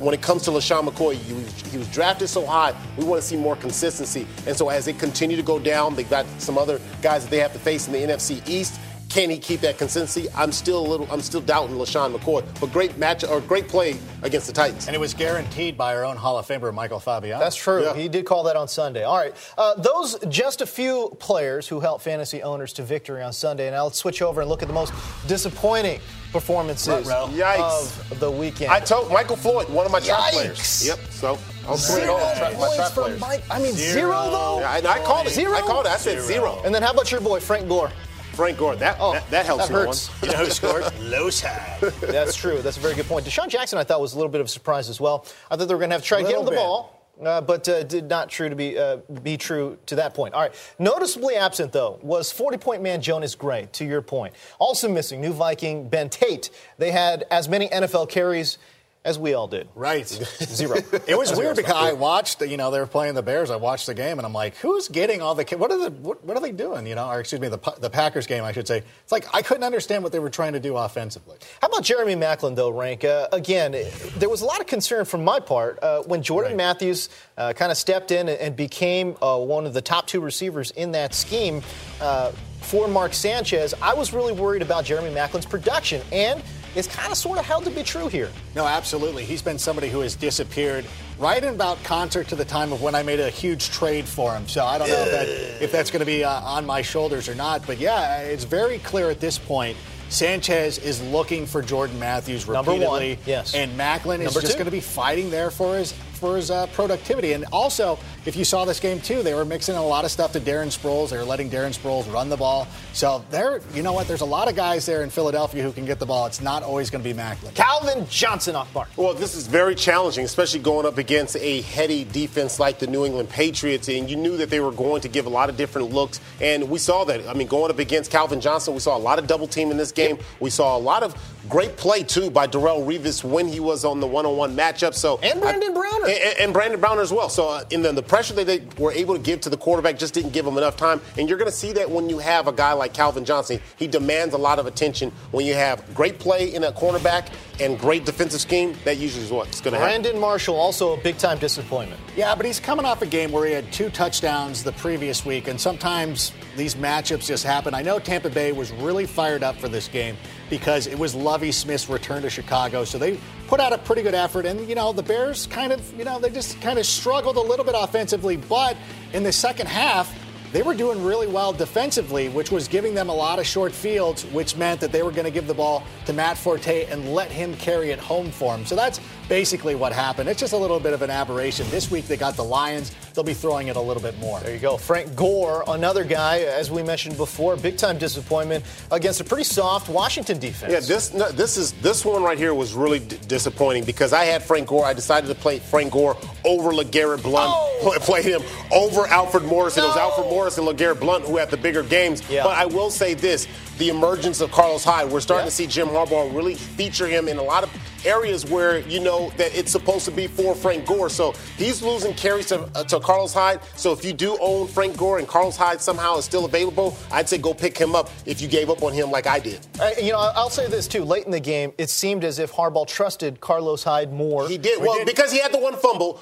when 0.00 0.14
it 0.14 0.20
comes 0.20 0.42
to 0.42 0.50
LeSean 0.50 0.88
McCoy, 0.88 1.14
he 1.14 1.32
was, 1.32 1.60
he 1.70 1.78
was 1.78 1.86
drafted 1.92 2.28
so 2.28 2.44
high. 2.44 2.74
We 2.98 3.04
want 3.04 3.22
to 3.22 3.28
see 3.28 3.36
more 3.36 3.54
consistency. 3.54 4.26
And 4.48 4.56
so 4.56 4.68
as 4.68 4.84
they 4.84 4.92
continue 4.92 5.36
to 5.36 5.44
go 5.44 5.60
down, 5.60 5.94
they've 5.94 6.10
got 6.10 6.26
some 6.38 6.58
other 6.58 6.80
guys 7.02 7.22
that 7.22 7.30
they 7.30 7.38
have 7.38 7.52
to 7.52 7.60
face 7.60 7.86
in 7.86 7.92
the 7.92 8.00
NFC 8.00 8.46
East. 8.48 8.80
Can 9.12 9.28
he 9.28 9.36
keep 9.36 9.60
that 9.60 9.76
consistency? 9.76 10.30
I'm 10.34 10.52
still 10.52 10.78
a 10.80 10.88
little, 10.88 11.06
I'm 11.12 11.20
still 11.20 11.42
doubting 11.42 11.76
LeSean 11.76 12.16
McCoy. 12.16 12.42
But 12.58 12.72
great 12.72 12.96
match 12.96 13.24
or 13.24 13.42
great 13.42 13.68
play 13.68 13.98
against 14.22 14.46
the 14.46 14.54
Titans. 14.54 14.86
And 14.86 14.96
it 14.96 14.98
was 14.98 15.12
guaranteed 15.12 15.76
by 15.76 15.94
our 15.94 16.02
own 16.02 16.16
Hall 16.16 16.38
of 16.38 16.46
Famer, 16.46 16.72
Michael 16.72 16.98
Fabiano. 16.98 17.38
That's 17.38 17.54
true. 17.54 17.82
Yeah. 17.84 17.94
He 17.94 18.08
did 18.08 18.24
call 18.24 18.44
that 18.44 18.56
on 18.56 18.68
Sunday. 18.68 19.04
All 19.04 19.18
right. 19.18 19.34
Uh, 19.58 19.74
those 19.74 20.18
just 20.30 20.62
a 20.62 20.66
few 20.66 21.14
players 21.20 21.68
who 21.68 21.78
helped 21.80 22.02
fantasy 22.04 22.42
owners 22.42 22.72
to 22.74 22.82
victory 22.82 23.22
on 23.22 23.34
Sunday. 23.34 23.70
Now 23.70 23.84
let's 23.84 23.98
switch 23.98 24.22
over 24.22 24.40
and 24.40 24.48
look 24.48 24.62
at 24.62 24.68
the 24.68 24.74
most 24.74 24.94
disappointing 25.26 26.00
performances 26.32 27.06
Yikes. 27.06 28.10
of 28.10 28.18
the 28.18 28.30
weekend. 28.30 28.72
I 28.72 28.80
told 28.80 29.12
Michael 29.12 29.36
Floyd, 29.36 29.68
one 29.68 29.84
of 29.84 29.92
my 29.92 30.00
trap 30.00 30.20
Yikes. 30.20 30.30
players. 30.32 30.86
Yep. 30.86 30.98
So 31.10 31.28
I'll 31.68 31.76
throw 31.76 31.96
it 31.96 32.00
Zero 32.00 32.14
all 32.14 32.34
trap, 32.34 32.52
my 32.52 32.58
points 32.58 32.76
trap 32.76 32.92
for 32.92 33.02
players. 33.02 33.20
Mike. 33.20 33.42
I 33.50 33.58
mean, 33.60 33.74
zero, 33.74 34.30
though. 34.30 34.60
Yeah, 34.60 34.70
I, 34.70 34.76
I 34.78 35.04
called 35.04 35.26
it. 35.26 35.30
Zero? 35.34 35.54
I 35.54 35.60
called 35.60 35.84
it. 35.84 35.92
I 35.92 35.98
said 35.98 36.22
zero. 36.22 36.62
And 36.64 36.74
then 36.74 36.82
how 36.82 36.92
about 36.92 37.12
your 37.12 37.20
boy 37.20 37.40
Frank 37.40 37.68
Gore? 37.68 37.92
Frank 38.34 38.58
Gore. 38.58 38.76
That 38.76 38.96
Oh, 39.00 39.12
that, 39.12 39.28
that 39.30 39.46
helps 39.46 39.68
that 39.68 39.72
no 39.72 39.80
hurts. 39.86 40.08
one. 40.08 40.30
You 40.30 40.36
know 40.36 40.44
who 40.44 40.50
scored? 40.50 40.82
Losad. 41.00 42.00
That's 42.00 42.34
true. 42.34 42.60
That's 42.62 42.76
a 42.76 42.80
very 42.80 42.94
good 42.94 43.06
point. 43.06 43.26
DeSean 43.26 43.48
Jackson, 43.48 43.78
I 43.78 43.84
thought, 43.84 44.00
was 44.00 44.14
a 44.14 44.16
little 44.16 44.30
bit 44.32 44.40
of 44.40 44.46
a 44.46 44.50
surprise 44.50 44.88
as 44.88 45.00
well. 45.00 45.26
I 45.50 45.56
thought 45.56 45.68
they 45.68 45.74
were 45.74 45.78
going 45.78 45.90
to 45.90 45.94
have 45.94 46.02
to 46.02 46.08
try 46.08 46.22
to 46.22 46.28
get 46.28 46.38
him 46.38 46.44
the 46.44 46.50
bit. 46.52 46.58
ball. 46.58 46.98
Uh, 47.22 47.40
but 47.42 47.68
uh, 47.68 47.82
did 47.84 48.08
not 48.08 48.30
true 48.30 48.48
to 48.48 48.56
be 48.56 48.76
uh, 48.76 48.96
be 49.22 49.36
true 49.36 49.76
to 49.86 49.94
that 49.96 50.14
point. 50.14 50.32
All 50.34 50.40
right. 50.40 50.52
Noticeably 50.78 51.36
absent 51.36 51.70
though 51.70 52.00
was 52.02 52.32
40 52.32 52.56
point 52.56 52.82
man 52.82 53.02
Jonas 53.02 53.34
Gray. 53.34 53.68
To 53.72 53.84
your 53.84 54.00
point, 54.00 54.34
also 54.58 54.88
missing 54.88 55.20
new 55.20 55.32
Viking 55.32 55.88
Ben 55.88 56.08
Tate. 56.08 56.50
They 56.78 56.90
had 56.90 57.24
as 57.30 57.48
many 57.50 57.68
NFL 57.68 58.08
carries 58.08 58.56
as 59.04 59.18
we 59.18 59.34
all 59.34 59.48
did. 59.48 59.68
Right. 59.74 60.06
Zero. 60.06 60.76
It 61.06 61.18
was 61.18 61.36
weird 61.36 61.56
because 61.56 61.72
I 61.72 61.92
watched, 61.92 62.40
you 62.40 62.56
know, 62.56 62.70
they 62.70 62.78
were 62.78 62.86
playing 62.86 63.14
the 63.14 63.22
Bears. 63.22 63.50
I 63.50 63.56
watched 63.56 63.86
the 63.86 63.94
game 63.94 64.18
and 64.18 64.26
I'm 64.26 64.32
like, 64.32 64.56
who's 64.58 64.88
getting 64.88 65.20
all 65.20 65.34
the, 65.34 65.44
what 65.56 65.72
are 65.72 65.78
the, 65.78 65.90
what, 65.90 66.24
what 66.24 66.36
are 66.36 66.40
they 66.40 66.52
doing? 66.52 66.86
You 66.86 66.94
know, 66.94 67.08
or 67.08 67.18
excuse 67.18 67.40
me, 67.40 67.48
the, 67.48 67.58
the 67.80 67.90
Packers 67.90 68.26
game, 68.28 68.44
I 68.44 68.52
should 68.52 68.68
say. 68.68 68.78
It's 69.02 69.12
like 69.12 69.26
I 69.34 69.42
couldn't 69.42 69.64
understand 69.64 70.04
what 70.04 70.12
they 70.12 70.20
were 70.20 70.30
trying 70.30 70.52
to 70.52 70.60
do 70.60 70.76
offensively. 70.76 71.38
How 71.60 71.68
about 71.68 71.82
Jeremy 71.82 72.14
Maclin, 72.14 72.54
though, 72.54 72.70
Rank? 72.70 73.04
Uh, 73.04 73.26
again, 73.32 73.72
there 74.18 74.28
was 74.28 74.42
a 74.42 74.44
lot 74.44 74.60
of 74.60 74.66
concern 74.68 75.04
from 75.04 75.24
my 75.24 75.40
part 75.40 75.78
uh, 75.82 76.02
when 76.02 76.22
Jordan 76.22 76.52
Right. 76.52 76.56
Matthews 76.56 77.08
uh, 77.36 77.52
kind 77.54 77.72
of 77.72 77.78
stepped 77.78 78.10
in 78.10 78.28
and, 78.28 78.56
became 78.56 79.16
uh, 79.22 79.38
one 79.38 79.64
of 79.66 79.74
the 79.74 79.80
top 79.80 80.06
two 80.06 80.20
receivers 80.20 80.70
in 80.72 80.92
that 80.92 81.14
scheme 81.14 81.62
uh, 82.00 82.30
for 82.60 82.86
Mark 82.86 83.14
Sanchez. 83.14 83.74
I 83.80 83.94
was 83.94 84.12
really 84.12 84.32
worried 84.32 84.62
about 84.62 84.84
Jeremy 84.84 85.10
Maclin's 85.10 85.46
production, 85.46 86.02
and 86.12 86.42
it's 86.74 86.88
kind 86.88 87.10
of 87.10 87.18
sort 87.18 87.38
of 87.38 87.44
held 87.44 87.64
to 87.64 87.70
be 87.70 87.82
true 87.82 88.08
here. 88.08 88.30
No, 88.54 88.66
absolutely. 88.66 89.24
He's 89.24 89.42
been 89.42 89.58
somebody 89.58 89.88
who 89.88 90.00
has 90.00 90.14
disappeared 90.14 90.84
right 91.18 91.42
in 91.42 91.54
about 91.54 91.82
concert 91.84 92.28
to 92.28 92.36
the 92.36 92.44
time 92.44 92.72
of 92.72 92.82
when 92.82 92.94
I 92.94 93.02
made 93.02 93.20
a 93.20 93.30
huge 93.30 93.70
trade 93.70 94.06
for 94.06 94.34
him. 94.34 94.48
So 94.48 94.64
I 94.64 94.78
don't 94.78 94.88
know 94.88 95.02
if, 95.02 95.10
that, 95.10 95.62
if 95.62 95.72
that's 95.72 95.90
going 95.90 96.00
to 96.00 96.06
be 96.06 96.24
uh, 96.24 96.30
on 96.40 96.66
my 96.66 96.82
shoulders 96.82 97.28
or 97.28 97.34
not. 97.34 97.66
But 97.66 97.78
yeah, 97.78 98.18
it's 98.20 98.44
very 98.44 98.78
clear 98.78 99.10
at 99.10 99.20
this 99.20 99.38
point. 99.38 99.76
Sanchez 100.08 100.76
is 100.78 101.02
looking 101.04 101.46
for 101.46 101.62
Jordan 101.62 101.98
Matthews 101.98 102.46
Number 102.46 102.72
one, 102.72 102.80
repeatedly, 102.80 103.18
yes. 103.24 103.54
and 103.54 103.72
Maclin 103.78 104.18
is 104.18 104.26
Number 104.26 104.42
just 104.42 104.54
going 104.54 104.66
to 104.66 104.70
be 104.70 104.80
fighting 104.80 105.30
there 105.30 105.50
for 105.50 105.76
his 105.76 105.94
for 106.22 106.36
his 106.36 106.52
uh, 106.52 106.68
productivity. 106.68 107.32
And 107.32 107.44
also, 107.52 107.98
if 108.26 108.36
you 108.36 108.44
saw 108.44 108.64
this 108.64 108.78
game 108.78 109.00
too, 109.00 109.24
they 109.24 109.34
were 109.34 109.44
mixing 109.44 109.74
a 109.74 109.84
lot 109.84 110.04
of 110.04 110.12
stuff 110.12 110.32
to 110.32 110.40
Darren 110.40 110.68
Sproles. 110.68 111.10
They 111.10 111.18
were 111.18 111.24
letting 111.24 111.50
Darren 111.50 111.76
Sproles 111.76 112.10
run 112.14 112.28
the 112.28 112.36
ball. 112.36 112.68
So 112.92 113.24
there, 113.30 113.60
you 113.74 113.82
know 113.82 113.92
what? 113.92 114.06
There's 114.06 114.20
a 114.20 114.24
lot 114.24 114.48
of 114.48 114.54
guys 114.54 114.86
there 114.86 115.02
in 115.02 115.10
Philadelphia 115.10 115.64
who 115.64 115.72
can 115.72 115.84
get 115.84 115.98
the 115.98 116.06
ball. 116.06 116.26
It's 116.26 116.40
not 116.40 116.62
always 116.62 116.90
going 116.90 117.02
to 117.02 117.12
be 117.12 117.18
Maclin. 117.18 117.52
Calvin 117.54 118.06
Johnson, 118.08 118.54
Akbar. 118.54 118.86
Well, 118.96 119.14
this 119.14 119.34
is 119.34 119.48
very 119.48 119.74
challenging, 119.74 120.24
especially 120.24 120.60
going 120.60 120.86
up 120.86 120.96
against 120.96 121.36
a 121.36 121.62
heady 121.62 122.04
defense 122.04 122.60
like 122.60 122.78
the 122.78 122.86
New 122.86 123.04
England 123.04 123.28
Patriots. 123.28 123.88
And 123.88 124.08
you 124.08 124.14
knew 124.14 124.36
that 124.36 124.48
they 124.48 124.60
were 124.60 124.70
going 124.70 125.00
to 125.02 125.08
give 125.08 125.26
a 125.26 125.30
lot 125.30 125.50
of 125.50 125.56
different 125.56 125.90
looks. 125.92 126.20
And 126.40 126.70
we 126.70 126.78
saw 126.78 127.02
that. 127.04 127.26
I 127.28 127.34
mean, 127.34 127.48
going 127.48 127.72
up 127.72 127.80
against 127.80 128.12
Calvin 128.12 128.40
Johnson, 128.40 128.74
we 128.74 128.80
saw 128.80 128.96
a 128.96 129.02
lot 129.10 129.18
of 129.18 129.26
double 129.26 129.48
team 129.48 129.72
in 129.72 129.76
this 129.76 129.90
game. 129.90 130.18
We 130.38 130.50
saw 130.50 130.76
a 130.76 130.78
lot 130.78 131.02
of 131.02 131.16
great 131.48 131.76
play, 131.76 132.04
too, 132.04 132.30
by 132.30 132.46
Darrelle 132.46 132.86
Revis 132.86 133.24
when 133.24 133.48
he 133.48 133.58
was 133.58 133.84
on 133.84 133.98
the 133.98 134.06
one 134.06 134.24
on 134.24 134.36
one 134.36 134.56
matchup. 134.56 134.94
So 134.94 135.18
And 135.22 135.40
Brandon 135.40 135.74
Browner. 135.74 136.06
And, 136.12 136.40
and 136.40 136.52
Brandon 136.52 136.80
Browner 136.80 137.00
as 137.00 137.12
well. 137.12 137.28
So, 137.28 137.48
uh, 137.48 137.64
in 137.70 137.82
the, 137.82 137.92
the 137.92 138.02
pressure 138.02 138.34
that 138.34 138.46
they 138.46 138.62
were 138.78 138.92
able 138.92 139.14
to 139.14 139.20
give 139.20 139.40
to 139.42 139.50
the 139.50 139.56
quarterback 139.56 139.98
just 139.98 140.14
didn't 140.14 140.32
give 140.32 140.46
him 140.46 140.58
enough 140.58 140.76
time. 140.76 141.00
And 141.16 141.28
you're 141.28 141.38
going 141.38 141.50
to 141.50 141.56
see 141.56 141.72
that 141.72 141.90
when 141.90 142.08
you 142.08 142.18
have 142.18 142.48
a 142.48 142.52
guy 142.52 142.72
like 142.72 142.94
Calvin 142.94 143.24
Johnson. 143.24 143.60
He 143.76 143.86
demands 143.86 144.34
a 144.34 144.38
lot 144.38 144.58
of 144.58 144.66
attention. 144.66 145.10
When 145.30 145.46
you 145.46 145.54
have 145.54 145.94
great 145.94 146.18
play 146.18 146.54
in 146.54 146.64
a 146.64 146.72
cornerback 146.72 147.28
and 147.62 147.78
great 147.78 148.04
defensive 148.04 148.40
scheme, 148.40 148.74
that 148.84 148.98
usually 148.98 149.24
is 149.24 149.30
what's 149.30 149.60
going 149.60 149.72
to 149.72 149.78
happen. 149.78 150.02
Brandon 150.02 150.20
Marshall, 150.20 150.56
also 150.56 150.94
a 150.94 150.96
big 150.96 151.16
time 151.18 151.38
disappointment. 151.38 152.00
Yeah, 152.16 152.34
but 152.34 152.44
he's 152.44 152.60
coming 152.60 152.84
off 152.84 153.02
a 153.02 153.06
game 153.06 153.32
where 153.32 153.46
he 153.46 153.52
had 153.52 153.72
two 153.72 153.90
touchdowns 153.90 154.64
the 154.64 154.72
previous 154.72 155.24
week, 155.24 155.48
and 155.48 155.60
sometimes 155.60 156.32
these 156.56 156.74
matchups 156.74 157.26
just 157.26 157.44
happen. 157.44 157.74
I 157.74 157.82
know 157.82 157.98
Tampa 157.98 158.30
Bay 158.30 158.52
was 158.52 158.72
really 158.72 159.06
fired 159.06 159.42
up 159.42 159.56
for 159.56 159.68
this 159.68 159.88
game 159.88 160.16
because 160.50 160.86
it 160.86 160.98
was 160.98 161.14
Lovie 161.14 161.52
Smith's 161.52 161.88
return 161.88 162.22
to 162.22 162.30
Chicago, 162.30 162.84
so 162.84 162.98
they 162.98 163.18
put 163.46 163.60
out 163.60 163.72
a 163.72 163.78
pretty 163.78 164.02
good 164.02 164.14
effort. 164.14 164.44
And 164.44 164.68
you 164.68 164.74
know, 164.74 164.92
the 164.92 165.02
Bears 165.02 165.46
kind 165.46 165.72
of, 165.72 165.98
you 165.98 166.04
know, 166.04 166.18
they 166.18 166.30
just 166.30 166.60
kind 166.60 166.78
of 166.78 166.86
struggled 166.86 167.36
a 167.36 167.40
little 167.40 167.64
bit 167.64 167.74
offensively, 167.76 168.36
but 168.36 168.76
in 169.12 169.22
the 169.22 169.32
second 169.32 169.68
half. 169.68 170.18
They 170.52 170.60
were 170.60 170.74
doing 170.74 171.02
really 171.02 171.26
well 171.26 171.54
defensively, 171.54 172.28
which 172.28 172.50
was 172.52 172.68
giving 172.68 172.94
them 172.94 173.08
a 173.08 173.14
lot 173.14 173.38
of 173.38 173.46
short 173.46 173.72
fields, 173.72 174.26
which 174.26 174.54
meant 174.54 174.80
that 174.80 174.92
they 174.92 175.02
were 175.02 175.10
going 175.10 175.24
to 175.24 175.30
give 175.30 175.46
the 175.46 175.54
ball 175.54 175.82
to 176.04 176.12
Matt 176.12 176.36
Forte 176.36 176.84
and 176.90 177.14
let 177.14 177.32
him 177.32 177.56
carry 177.56 177.90
it 177.90 177.98
home 177.98 178.30
for 178.30 178.54
him. 178.54 178.66
So 178.66 178.76
that's 178.76 179.00
basically 179.28 179.74
what 179.74 179.92
happened. 179.92 180.28
It's 180.28 180.40
just 180.40 180.52
a 180.52 180.56
little 180.56 180.80
bit 180.80 180.92
of 180.92 181.02
an 181.02 181.10
aberration. 181.10 181.66
This 181.70 181.90
week 181.90 182.06
they 182.06 182.16
got 182.16 182.34
the 182.36 182.44
Lions. 182.44 182.92
They'll 183.14 183.24
be 183.24 183.34
throwing 183.34 183.68
it 183.68 183.76
a 183.76 183.80
little 183.80 184.02
bit 184.02 184.18
more. 184.18 184.40
There 184.40 184.52
you 184.54 184.60
go. 184.60 184.76
Frank 184.76 185.14
Gore, 185.14 185.64
another 185.68 186.04
guy, 186.04 186.40
as 186.40 186.70
we 186.70 186.82
mentioned 186.82 187.16
before, 187.16 187.56
big 187.56 187.76
time 187.76 187.98
disappointment 187.98 188.64
against 188.90 189.20
a 189.20 189.24
pretty 189.24 189.44
soft 189.44 189.88
Washington 189.88 190.38
defense. 190.38 190.72
Yeah, 190.72 190.80
this 190.80 191.12
no, 191.12 191.30
this 191.30 191.56
is 191.56 191.72
this 191.74 192.04
one 192.04 192.22
right 192.22 192.38
here 192.38 192.54
was 192.54 192.74
really 192.74 193.00
d- 193.00 193.18
disappointing 193.28 193.84
because 193.84 194.12
I 194.12 194.24
had 194.24 194.42
Frank 194.42 194.68
Gore. 194.68 194.84
I 194.84 194.94
decided 194.94 195.28
to 195.28 195.34
play 195.34 195.58
Frank 195.58 195.92
Gore 195.92 196.16
over 196.44 196.70
LeGarrette 196.70 197.22
Blount. 197.22 197.52
Oh! 197.54 197.68
Play, 197.82 197.98
play 197.98 198.22
him 198.22 198.42
over 198.70 199.08
Alfred 199.08 199.42
Morris. 199.42 199.76
It 199.76 199.82
was 199.82 199.96
Alfred 199.96 200.28
Morris 200.28 200.56
and 200.56 200.68
LeGarrette 200.68 201.00
Blount 201.00 201.24
who 201.24 201.36
had 201.36 201.50
the 201.50 201.56
bigger 201.56 201.82
games. 201.82 202.22
Yeah. 202.30 202.44
But 202.44 202.56
I 202.56 202.64
will 202.64 202.90
say 202.90 203.14
this: 203.14 203.48
the 203.78 203.88
emergence 203.88 204.40
of 204.40 204.50
Carlos 204.52 204.84
Hyde. 204.84 205.10
We're 205.10 205.20
starting 205.20 205.46
to 205.46 205.50
see 205.50 205.66
Jim 205.66 205.88
Harbaugh 205.88 206.34
really 206.34 206.54
feature 206.54 207.06
him 207.06 207.28
in 207.28 207.38
a 207.38 207.42
lot 207.42 207.62
of 207.64 207.70
areas 208.04 208.44
where 208.50 208.78
you 208.80 208.98
know 208.98 209.30
that 209.36 209.56
it's 209.56 209.70
supposed 209.70 210.04
to 210.04 210.10
be 210.10 210.26
for 210.26 210.54
Frank 210.56 210.84
Gore. 210.86 211.08
So 211.08 211.32
he's 211.56 211.82
losing 211.82 212.12
carries 212.14 212.46
to, 212.46 212.62
uh, 212.74 212.82
to 212.84 212.98
Carlos 212.98 213.32
Hyde. 213.32 213.60
So 213.76 213.92
if 213.92 214.04
you 214.04 214.12
do 214.12 214.36
own 214.40 214.66
Frank 214.66 214.96
Gore 214.96 215.18
and 215.20 215.28
Carlos 215.28 215.56
Hyde 215.56 215.80
somehow 215.80 216.16
is 216.16 216.24
still 216.24 216.44
available, 216.44 216.96
I'd 217.12 217.28
say 217.28 217.38
go 217.38 217.54
pick 217.54 217.78
him 217.78 217.94
up 217.94 218.10
if 218.26 218.40
you 218.40 218.48
gave 218.48 218.70
up 218.70 218.82
on 218.82 218.92
him 218.92 219.10
like 219.12 219.26
I 219.28 219.38
did. 219.38 219.64
Uh, 219.80 219.90
you 220.02 220.10
know, 220.12 220.18
I'll 220.18 220.50
say 220.50 220.66
this 220.66 220.88
too. 220.88 221.04
Late 221.04 221.24
in 221.26 221.30
the 221.30 221.38
game, 221.40 221.72
it 221.78 221.90
seemed 221.90 222.24
as 222.24 222.38
if 222.40 222.52
Harbaugh 222.52 222.86
trusted 222.88 223.40
Carlos 223.40 223.84
Hyde 223.84 224.12
more. 224.12 224.48
He 224.48 224.58
did 224.58 224.80
well 224.80 225.04
because 225.04 225.30
he 225.30 225.38
had 225.38 225.52
the 225.52 225.58
one 225.60 225.76
fumble. 225.76 226.20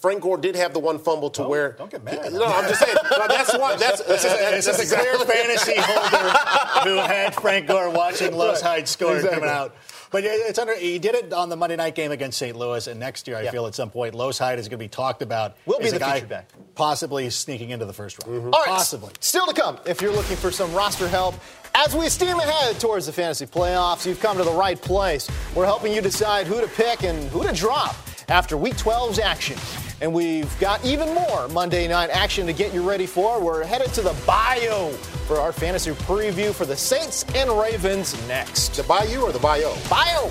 Frank 0.00 0.20
Gore 0.22 0.36
did 0.36 0.56
have 0.56 0.72
the 0.74 0.80
one 0.80 0.98
fumble 0.98 1.30
to 1.30 1.42
Don't- 1.42 1.50
where. 1.50 1.72
don't 1.72 1.90
get 1.90 2.02
mad. 2.02 2.32
No, 2.32 2.44
I'm 2.44 2.68
just 2.68 2.80
saying. 2.80 2.96
that's 3.28 3.56
why. 3.56 3.76
That's, 3.76 4.02
This 4.02 4.24
is, 4.24 4.32
that's, 4.32 4.66
this 4.66 4.78
is 4.80 4.92
a 4.92 4.96
clear 4.96 5.18
fantasy 5.20 5.74
holder 5.76 6.34
who 6.82 6.96
had 6.96 7.34
Frank 7.34 7.68
Gore 7.68 7.90
watching 7.90 8.34
Los 8.34 8.60
Hyde 8.60 8.88
score 8.88 9.14
Exactly. 9.16 9.38
coming 9.40 9.54
out. 9.54 9.74
But 10.10 10.22
yeah, 10.22 10.30
it's 10.34 10.58
under. 10.58 10.76
He 10.76 10.98
did 10.98 11.14
it 11.14 11.32
on 11.32 11.48
the 11.48 11.56
Monday 11.56 11.74
night 11.76 11.94
game 11.94 12.12
against 12.12 12.38
St. 12.38 12.56
Louis, 12.56 12.86
and 12.86 13.00
next 13.00 13.26
year 13.26 13.36
I 13.36 13.42
Yeah. 13.42 13.50
feel 13.50 13.66
at 13.66 13.74
some 13.74 13.90
point 13.90 14.14
Los 14.14 14.38
Hyde 14.38 14.58
is 14.60 14.68
going 14.68 14.78
to 14.78 14.84
be 14.84 14.88
talked 14.88 15.22
about. 15.22 15.56
Will 15.66 15.78
be 15.80 15.90
the 15.90 15.98
guy 15.98 16.20
back. 16.20 16.48
possibly 16.76 17.28
sneaking 17.30 17.70
into 17.70 17.84
the 17.84 17.92
first 17.92 18.24
round. 18.24 18.38
Mm-hmm. 18.38 18.54
All 18.54 18.60
right, 18.60 18.68
Possibly. 18.68 19.12
Still 19.20 19.46
to 19.46 19.52
come, 19.60 19.78
if 19.86 20.00
you're 20.00 20.12
looking 20.12 20.36
for 20.36 20.50
some 20.52 20.72
roster 20.72 21.08
help. 21.08 21.34
As 21.74 21.96
we 21.96 22.08
steam 22.08 22.38
ahead 22.38 22.78
towards 22.78 23.06
the 23.06 23.12
fantasy 23.12 23.46
playoffs, 23.46 24.06
you've 24.06 24.20
come 24.20 24.36
to 24.36 24.44
the 24.44 24.52
right 24.52 24.80
place. 24.80 25.28
We're 25.56 25.66
helping 25.66 25.92
you 25.92 26.00
decide 26.00 26.46
who 26.46 26.60
to 26.60 26.68
pick 26.68 27.02
and 27.02 27.28
who 27.30 27.42
to 27.44 27.52
drop 27.52 27.96
after 28.28 28.56
Week 28.56 28.74
12's 28.74 29.18
action. 29.18 29.56
And 30.00 30.12
we've 30.12 30.58
got 30.58 30.84
even 30.84 31.12
more 31.14 31.48
Monday 31.48 31.88
night 31.88 32.10
action 32.10 32.46
to 32.46 32.52
get 32.52 32.74
you 32.74 32.86
ready 32.86 33.06
for. 33.06 33.40
We're 33.40 33.64
headed 33.64 33.92
to 33.94 34.02
the 34.02 34.14
Bayou 34.26 34.90
for 35.26 35.38
our 35.38 35.52
fantasy 35.52 35.92
preview 35.92 36.52
for 36.52 36.66
the 36.66 36.76
Saints 36.76 37.24
and 37.34 37.50
Ravens 37.50 38.16
next. 38.28 38.76
the 38.76 38.82
Bayou 38.82 39.22
or 39.22 39.32
the 39.32 39.38
Bayou? 39.38 39.72
Bayou! 39.88 40.30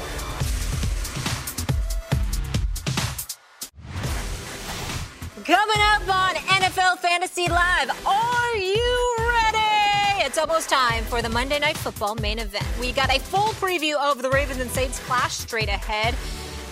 Coming 5.45 5.81
up 5.81 6.07
on 6.07 6.35
NFL 6.35 6.99
Fantasy 6.99 7.49
Live, 7.49 7.89
are 8.07 8.55
you 8.55 9.15
ready? 9.19 10.23
It's 10.23 10.37
almost 10.37 10.69
time 10.69 11.03
for 11.03 11.21
the 11.21 11.27
Monday 11.27 11.59
Night 11.59 11.75
Football 11.75 12.15
main 12.15 12.39
event. 12.39 12.65
We 12.79 12.93
got 12.93 13.13
a 13.13 13.19
full 13.19 13.49
preview 13.55 13.95
of 13.95 14.21
the 14.21 14.29
Ravens 14.29 14.61
and 14.61 14.71
Saints 14.71 14.99
clash 14.99 15.33
straight 15.33 15.67
ahead. 15.67 16.15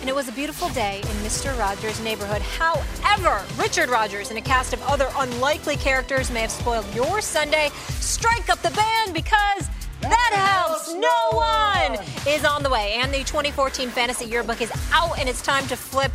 And 0.02 0.10
it 0.10 0.16
was 0.16 0.28
a 0.28 0.32
beautiful 0.32 0.68
day 0.70 0.98
in 1.00 1.16
Mr. 1.24 1.58
Rogers' 1.58 2.04
neighborhood. 2.04 2.42
However, 2.42 3.46
Richard 3.58 3.88
Rogers 3.90 4.32
and 4.32 4.40
a 4.40 4.42
cast 4.42 4.74
of 4.74 4.82
other 4.84 5.08
unlikely 5.16 5.78
characters 5.78 6.32
may 6.32 6.42
have 6.42 6.52
spoiled 6.52 6.92
your 6.96 7.22
Sunday. 7.22 7.70
Strike 8.00 8.50
up 8.50 8.60
the 8.64 8.72
band 8.72 9.14
because 9.14 9.70
that 10.02 10.32
helps 10.34 10.92
no 10.92 11.38
one 11.38 12.04
is 12.28 12.44
on 12.44 12.64
the 12.64 12.70
way. 12.70 12.94
And 12.96 13.14
the 13.14 13.20
2014 13.20 13.90
Fantasy 13.90 14.26
Yearbook 14.26 14.60
is 14.62 14.72
out, 14.92 15.20
and 15.20 15.30
it's 15.30 15.44
time 15.44 15.68
to 15.68 15.76
flip 15.76 16.12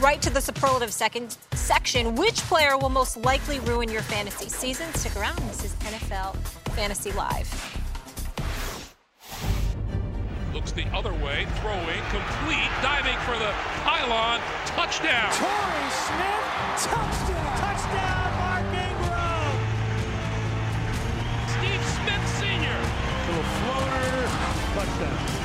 right 0.00 0.20
to 0.22 0.30
the 0.30 0.40
superlative 0.40 0.92
second 0.92 1.36
section. 1.52 2.14
Which 2.14 2.40
player 2.42 2.78
will 2.78 2.88
most 2.88 3.18
likely 3.18 3.60
ruin 3.60 3.90
your 3.90 4.02
fantasy 4.02 4.48
season? 4.48 4.92
Stick 4.94 5.14
around. 5.16 5.38
This 5.50 5.64
is 5.64 5.74
NFL 5.74 6.36
Fantasy 6.74 7.12
Live. 7.12 7.75
Looks 10.56 10.72
the 10.72 10.86
other 10.94 11.12
way, 11.12 11.44
throwing, 11.60 12.00
complete, 12.08 12.70
diving 12.80 13.18
for 13.28 13.38
the 13.38 13.52
pylon, 13.84 14.40
touchdown. 14.64 15.30
Torrey 15.34 15.90
Smith, 15.92 16.46
touchdown. 16.80 17.58
Touchdown, 17.60 18.32
Mark 18.40 18.64
Ingram. 18.72 19.52
Steve 21.52 21.84
Smith 22.00 22.24
Sr. 22.40 22.78
Little 23.28 23.44
floater, 23.60 24.28
touchdown. 24.72 25.35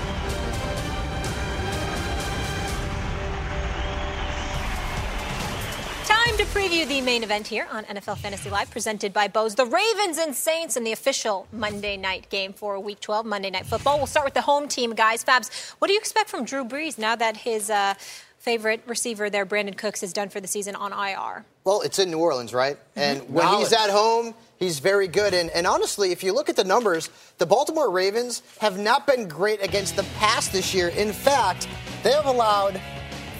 Time 6.25 6.37
to 6.37 6.45
preview 6.45 6.87
the 6.87 7.01
main 7.01 7.23
event 7.23 7.47
here 7.47 7.67
on 7.71 7.83
NFL 7.85 8.19
Fantasy 8.19 8.51
Live, 8.51 8.69
presented 8.69 9.11
by 9.11 9.27
Bose. 9.27 9.55
The 9.55 9.65
Ravens 9.65 10.19
and 10.19 10.35
Saints 10.35 10.77
in 10.77 10.83
the 10.83 10.91
official 10.91 11.47
Monday 11.51 11.97
night 11.97 12.29
game 12.29 12.53
for 12.53 12.79
Week 12.79 12.99
12, 12.99 13.25
Monday 13.25 13.49
Night 13.49 13.65
Football. 13.65 13.97
We'll 13.97 14.05
start 14.05 14.25
with 14.25 14.35
the 14.35 14.41
home 14.41 14.67
team, 14.67 14.93
guys. 14.93 15.25
Fabs, 15.25 15.71
what 15.79 15.87
do 15.87 15.93
you 15.93 15.99
expect 15.99 16.29
from 16.29 16.45
Drew 16.45 16.63
Brees 16.63 16.99
now 16.99 17.15
that 17.15 17.37
his 17.37 17.71
uh, 17.71 17.95
favorite 18.37 18.83
receiver 18.85 19.31
there, 19.31 19.47
Brandin 19.47 19.75
Cooks, 19.75 20.03
is 20.03 20.13
done 20.13 20.29
for 20.29 20.39
the 20.39 20.47
season 20.47 20.75
on 20.75 20.93
IR? 20.93 21.43
Well, 21.63 21.81
it's 21.81 21.97
in 21.97 22.11
New 22.11 22.19
Orleans, 22.19 22.53
right? 22.53 22.77
And 22.95 23.27
when 23.27 23.47
he's 23.57 23.73
at 23.73 23.89
home, 23.89 24.35
he's 24.57 24.77
very 24.77 25.07
good. 25.07 25.33
And, 25.33 25.49
and 25.49 25.65
honestly, 25.65 26.11
if 26.11 26.23
you 26.23 26.35
look 26.35 26.49
at 26.49 26.55
the 26.55 26.63
numbers, 26.63 27.09
the 27.39 27.47
Baltimore 27.47 27.89
Ravens 27.89 28.43
have 28.59 28.77
not 28.77 29.07
been 29.07 29.27
great 29.27 29.63
against 29.63 29.95
the 29.95 30.03
pass 30.19 30.49
this 30.49 30.71
year. 30.71 30.89
In 30.89 31.13
fact, 31.13 31.67
they 32.03 32.11
have 32.11 32.27
allowed 32.27 32.79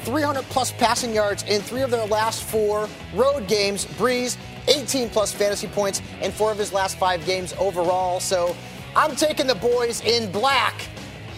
300 0.02 0.44
plus 0.46 0.72
passing 0.72 1.14
yards 1.14 1.44
in 1.44 1.62
three 1.62 1.82
of 1.82 1.92
their 1.92 2.06
last 2.08 2.44
four 2.44 2.88
road 3.14 3.48
games. 3.48 3.86
Brees, 3.86 4.38
18 4.68 5.10
plus 5.10 5.32
fantasy 5.32 5.68
points 5.68 6.02
in 6.22 6.32
four 6.32 6.52
of 6.52 6.58
his 6.58 6.74
last 6.74 6.98
five 6.98 7.26
games 7.26 7.54
overall. 7.60 8.20
So 8.20 8.56
I'm 8.96 9.16
taking 9.16 9.48
the 9.48 9.56
boys 9.56 10.02
in 10.02 10.32
black 10.32 10.88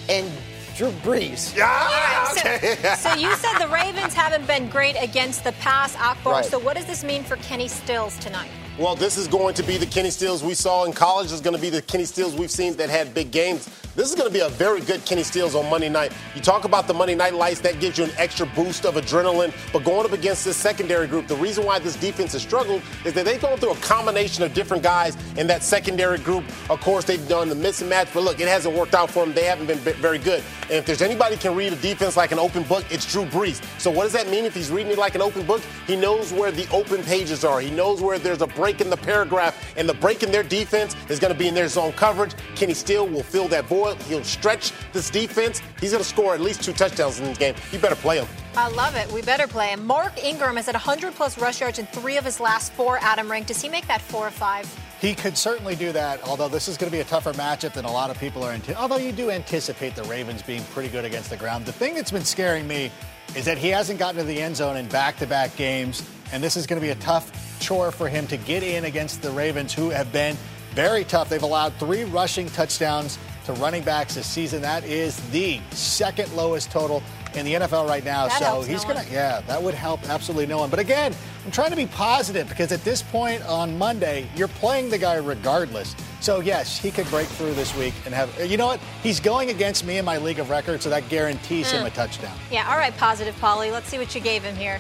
and 0.10 0.30
Drew 0.76 0.90
Brees. 1.04 1.54
All 1.56 1.62
right, 1.62 2.96
so, 2.96 3.10
so 3.10 3.16
you 3.16 3.34
said 3.36 3.60
the 3.60 3.68
Ravens 3.68 4.14
haven't 4.14 4.48
been 4.48 4.70
great 4.70 4.96
against 5.00 5.44
the 5.44 5.52
pass, 5.54 5.96
Akbar. 5.98 6.34
Right. 6.34 6.46
So 6.46 6.58
what 6.58 6.76
does 6.76 6.86
this 6.86 7.04
mean 7.04 7.24
for 7.24 7.36
Kenny 7.38 7.68
Stills 7.68 8.18
tonight? 8.18 8.50
Well, 8.80 8.96
this 8.96 9.20
is 9.20 9.28
going 9.28 9.54
to 9.54 9.62
be 9.62 9.78
the 9.78 9.86
Kenny 9.86 10.10
Stills 10.10 10.44
we 10.44 10.56
saw 10.56 10.86
in 10.86 10.94
college. 10.94 11.26
This 11.26 11.34
is 11.34 11.42
going 11.42 11.56
to 11.56 11.62
be 11.62 11.70
the 11.70 11.84
Kenny 11.84 12.06
Stills 12.06 12.34
we've 12.34 12.50
seen 12.50 12.76
that 12.78 12.90
had 12.90 13.14
big 13.14 13.30
games. 13.30 13.70
This 13.96 14.10
is 14.10 14.16
going 14.16 14.28
to 14.28 14.34
be 14.34 14.40
a 14.40 14.50
very 14.50 14.82
good 14.82 15.06
Kenny 15.06 15.22
Stills 15.22 15.54
on 15.54 15.70
Monday 15.70 15.90
night. 15.90 16.12
You 16.34 16.42
talk 16.42 16.66
about 16.66 16.88
the 16.88 16.96
Monday 16.96 17.14
night 17.14 17.36
lights, 17.36 17.60
that 17.60 17.80
gives 17.80 18.00
you 18.00 18.06
an 18.06 18.12
extra 18.18 18.48
boost 18.48 18.88
of 18.88 18.96
adrenaline. 18.96 19.54
But 19.72 19.84
going 19.84 20.04
up 20.04 20.14
against 20.14 20.44
this 20.46 20.58
secondary 20.58 21.06
group, 21.06 21.28
the 21.28 21.36
reason 21.36 21.64
why 21.64 21.78
this 21.78 21.96
defense 21.96 22.34
has 22.34 22.42
struggled 22.42 22.82
is 23.06 23.14
that 23.14 23.26
they've 23.26 23.40
gone 23.40 23.60
through 23.60 23.74
a 23.74 23.76
combination 23.76 24.44
of 24.44 24.56
different 24.56 24.82
guys 24.82 25.16
in 25.38 25.46
that 25.46 25.62
secondary 25.62 26.18
group. 26.18 26.44
Of 26.72 26.82
course, 26.82 27.06
they've 27.06 27.28
done 27.28 27.50
the 27.50 27.56
miss 27.56 27.82
and 27.82 27.90
match, 27.92 28.08
but 28.12 28.24
look, 28.24 28.40
it 28.40 28.48
hasn't 28.48 28.76
worked 28.76 28.96
out 28.96 29.12
for 29.12 29.24
them. 29.24 29.36
They 29.36 29.44
haven't 29.44 29.68
been 29.68 29.78
very 29.78 30.18
good. 30.18 30.42
And 30.64 30.80
if 30.80 30.88
there's 30.88 31.04
anybody 31.04 31.38
can 31.38 31.56
read 31.56 31.72
a 31.72 31.76
defense 31.76 32.18
like 32.18 32.32
an 32.32 32.40
open 32.40 32.64
book, 32.64 32.84
it's 32.90 33.06
Drew 33.12 33.26
Brees. 33.26 33.64
So 33.80 33.92
what 33.92 34.06
does 34.06 34.14
that 34.14 34.28
mean 34.28 34.46
if 34.46 34.56
he's 34.56 34.72
reading 34.72 34.94
it 34.94 34.98
like 34.98 35.14
an 35.14 35.22
open 35.22 35.46
book? 35.46 35.62
He 35.86 35.96
knows 35.96 36.34
where 36.34 36.52
the 36.52 36.68
open 36.72 37.04
pages 37.04 37.46
are. 37.46 37.60
He 37.60 37.70
knows 37.70 38.02
where 38.02 38.18
there's 38.18 38.42
a 38.42 38.48
break 38.64 38.80
in 38.80 38.90
the 38.90 38.96
paragraph, 38.96 39.74
and 39.76 39.90
the 39.90 39.94
break 39.94 40.24
in 40.24 40.32
their 40.32 40.42
defense 40.42 40.96
is 41.10 41.20
going 41.20 41.34
to 41.34 41.38
be 41.38 41.50
in 41.50 41.54
their 41.54 41.68
zone 41.68 41.92
coverage. 41.92 42.32
Kenny 42.56 42.74
Steele 42.74 43.06
will 43.06 43.22
fill 43.22 43.50
that 43.50 43.66
void. 43.66 44.02
He'll 44.04 44.24
stretch 44.24 44.72
this 44.94 45.10
defense. 45.10 45.62
He's 45.82 45.92
going 45.92 46.02
to 46.02 46.10
score 46.10 46.34
at 46.34 46.40
least 46.40 46.64
two 46.64 46.72
touchdowns 46.72 47.20
in 47.20 47.26
this 47.26 47.38
game. 47.38 47.56
You 47.74 47.80
better 47.80 47.98
play 47.98 48.20
him. 48.20 48.28
I 48.56 48.70
love 48.70 48.96
it. 48.96 49.12
We 49.12 49.22
better 49.22 49.48
play 49.48 49.74
him. 49.74 49.86
Mark 49.86 50.14
Ingram 50.24 50.58
is 50.58 50.70
at 50.70 50.76
100 50.76 51.14
plus 51.14 51.38
rush 51.38 51.60
yards 51.60 51.78
in 51.78 51.88
three 51.88 52.16
of 52.16 52.24
his 52.24 52.40
last 52.40 52.72
four. 52.72 53.00
Adam 53.02 53.30
Rank. 53.30 53.48
Does 53.48 53.62
he 53.62 53.68
make 53.68 53.86
that 53.88 54.00
four 54.00 54.26
or 54.26 54.32
five? 54.32 54.66
He 55.02 55.14
could 55.14 55.38
certainly 55.38 55.76
do 55.76 55.92
that, 55.92 56.24
although 56.24 56.48
this 56.48 56.70
is 56.70 56.78
going 56.78 56.90
to 56.90 56.96
be 56.96 57.02
a 57.02 57.04
tougher 57.04 57.34
matchup 57.34 57.74
than 57.74 57.84
a 57.84 57.92
lot 57.92 58.12
of 58.12 58.18
people 58.18 58.44
are. 58.44 58.54
Anti- 58.54 58.76
although 58.76 58.96
you 58.96 59.12
do 59.12 59.30
anticipate 59.30 59.94
the 59.94 60.04
Ravens 60.04 60.42
being 60.42 60.64
pretty 60.74 60.88
good 60.88 61.04
against 61.04 61.30
the 61.30 61.36
ground. 61.36 61.66
The 61.66 61.74
thing 61.74 61.96
that's 61.96 62.12
been 62.12 62.24
scaring 62.24 62.66
me 62.66 62.92
is 63.36 63.44
that 63.44 63.58
he 63.58 63.68
hasn't 63.68 64.00
gotten 64.00 64.22
to 64.22 64.24
the 64.24 64.40
end 64.40 64.56
zone 64.56 64.78
in 64.78 64.88
back-to-back 64.88 65.54
games, 65.58 66.10
and 66.34 66.44
this 66.44 66.58
is 66.58 66.66
going 66.66 66.82
to 66.82 66.86
be 66.86 66.92
a 66.92 66.96
tough 66.96 67.32
chore 67.60 67.92
for 67.92 68.10
him 68.10 68.26
to 68.28 68.38
get 68.38 68.64
in 68.64 68.86
against 68.86 69.22
the 69.22 69.30
Ravens, 69.30 69.72
who 69.72 69.92
have 69.92 70.12
been 70.12 70.36
very 70.74 71.04
tough. 71.04 71.30
They've 71.30 71.44
allowed 71.44 71.74
three 71.76 72.04
rushing 72.06 72.48
touchdowns 72.50 73.20
to 73.46 73.54
running 73.54 73.84
backs 73.84 74.16
this 74.16 74.26
season. 74.26 74.62
That 74.64 74.84
is 74.84 75.18
the 75.30 75.60
second 75.72 76.34
lowest 76.36 76.72
total 76.72 77.04
in 77.36 77.46
the 77.46 77.54
NFL 77.54 77.88
right 77.88 78.04
now. 78.04 78.28
That 78.28 78.40
so 78.40 78.62
he's 78.62 78.82
no 78.84 78.94
going 78.94 79.00
to, 79.00 79.04
one. 79.06 79.14
yeah, 79.14 79.42
that 79.42 79.62
would 79.62 79.76
help 79.76 80.10
absolutely 80.10 80.48
no 80.48 80.58
one. 80.58 80.72
But 80.72 80.80
again, 80.80 81.14
I'm 81.46 81.52
trying 81.52 81.70
to 81.70 81.76
be 81.76 81.86
positive 81.86 82.50
because 82.50 82.72
at 82.72 82.84
this 82.84 83.04
point 83.04 83.44
on 83.44 83.78
Monday, 83.78 84.28
you're 84.36 84.48
playing 84.48 84.90
the 84.90 84.98
guy 84.98 85.16
regardless. 85.16 85.96
So 86.20 86.40
yes, 86.40 86.80
he 86.80 86.90
could 86.90 87.08
break 87.10 87.28
through 87.28 87.54
this 87.54 87.76
week 87.78 87.94
and 88.06 88.14
have. 88.16 88.30
You 88.50 88.58
know 88.58 88.68
what? 88.68 88.80
He's 89.04 89.20
going 89.20 89.52
against 89.52 89.86
me 89.86 89.98
in 90.00 90.06
my 90.06 90.18
league 90.18 90.40
of 90.40 90.50
records, 90.50 90.84
so 90.84 90.90
that 90.90 91.08
guarantees 91.10 91.70
him 91.72 91.84
Mm. 91.84 91.88
a 91.88 91.90
touchdown. 91.92 92.36
Yeah, 92.50 92.68
all 92.72 92.78
right, 92.78 92.96
positive, 92.98 93.38
Polly. 93.40 93.70
Let's 93.72 93.88
see 93.90 94.00
what 94.00 94.16
you 94.16 94.22
gave 94.22 94.42
him 94.44 94.56
here. 94.56 94.80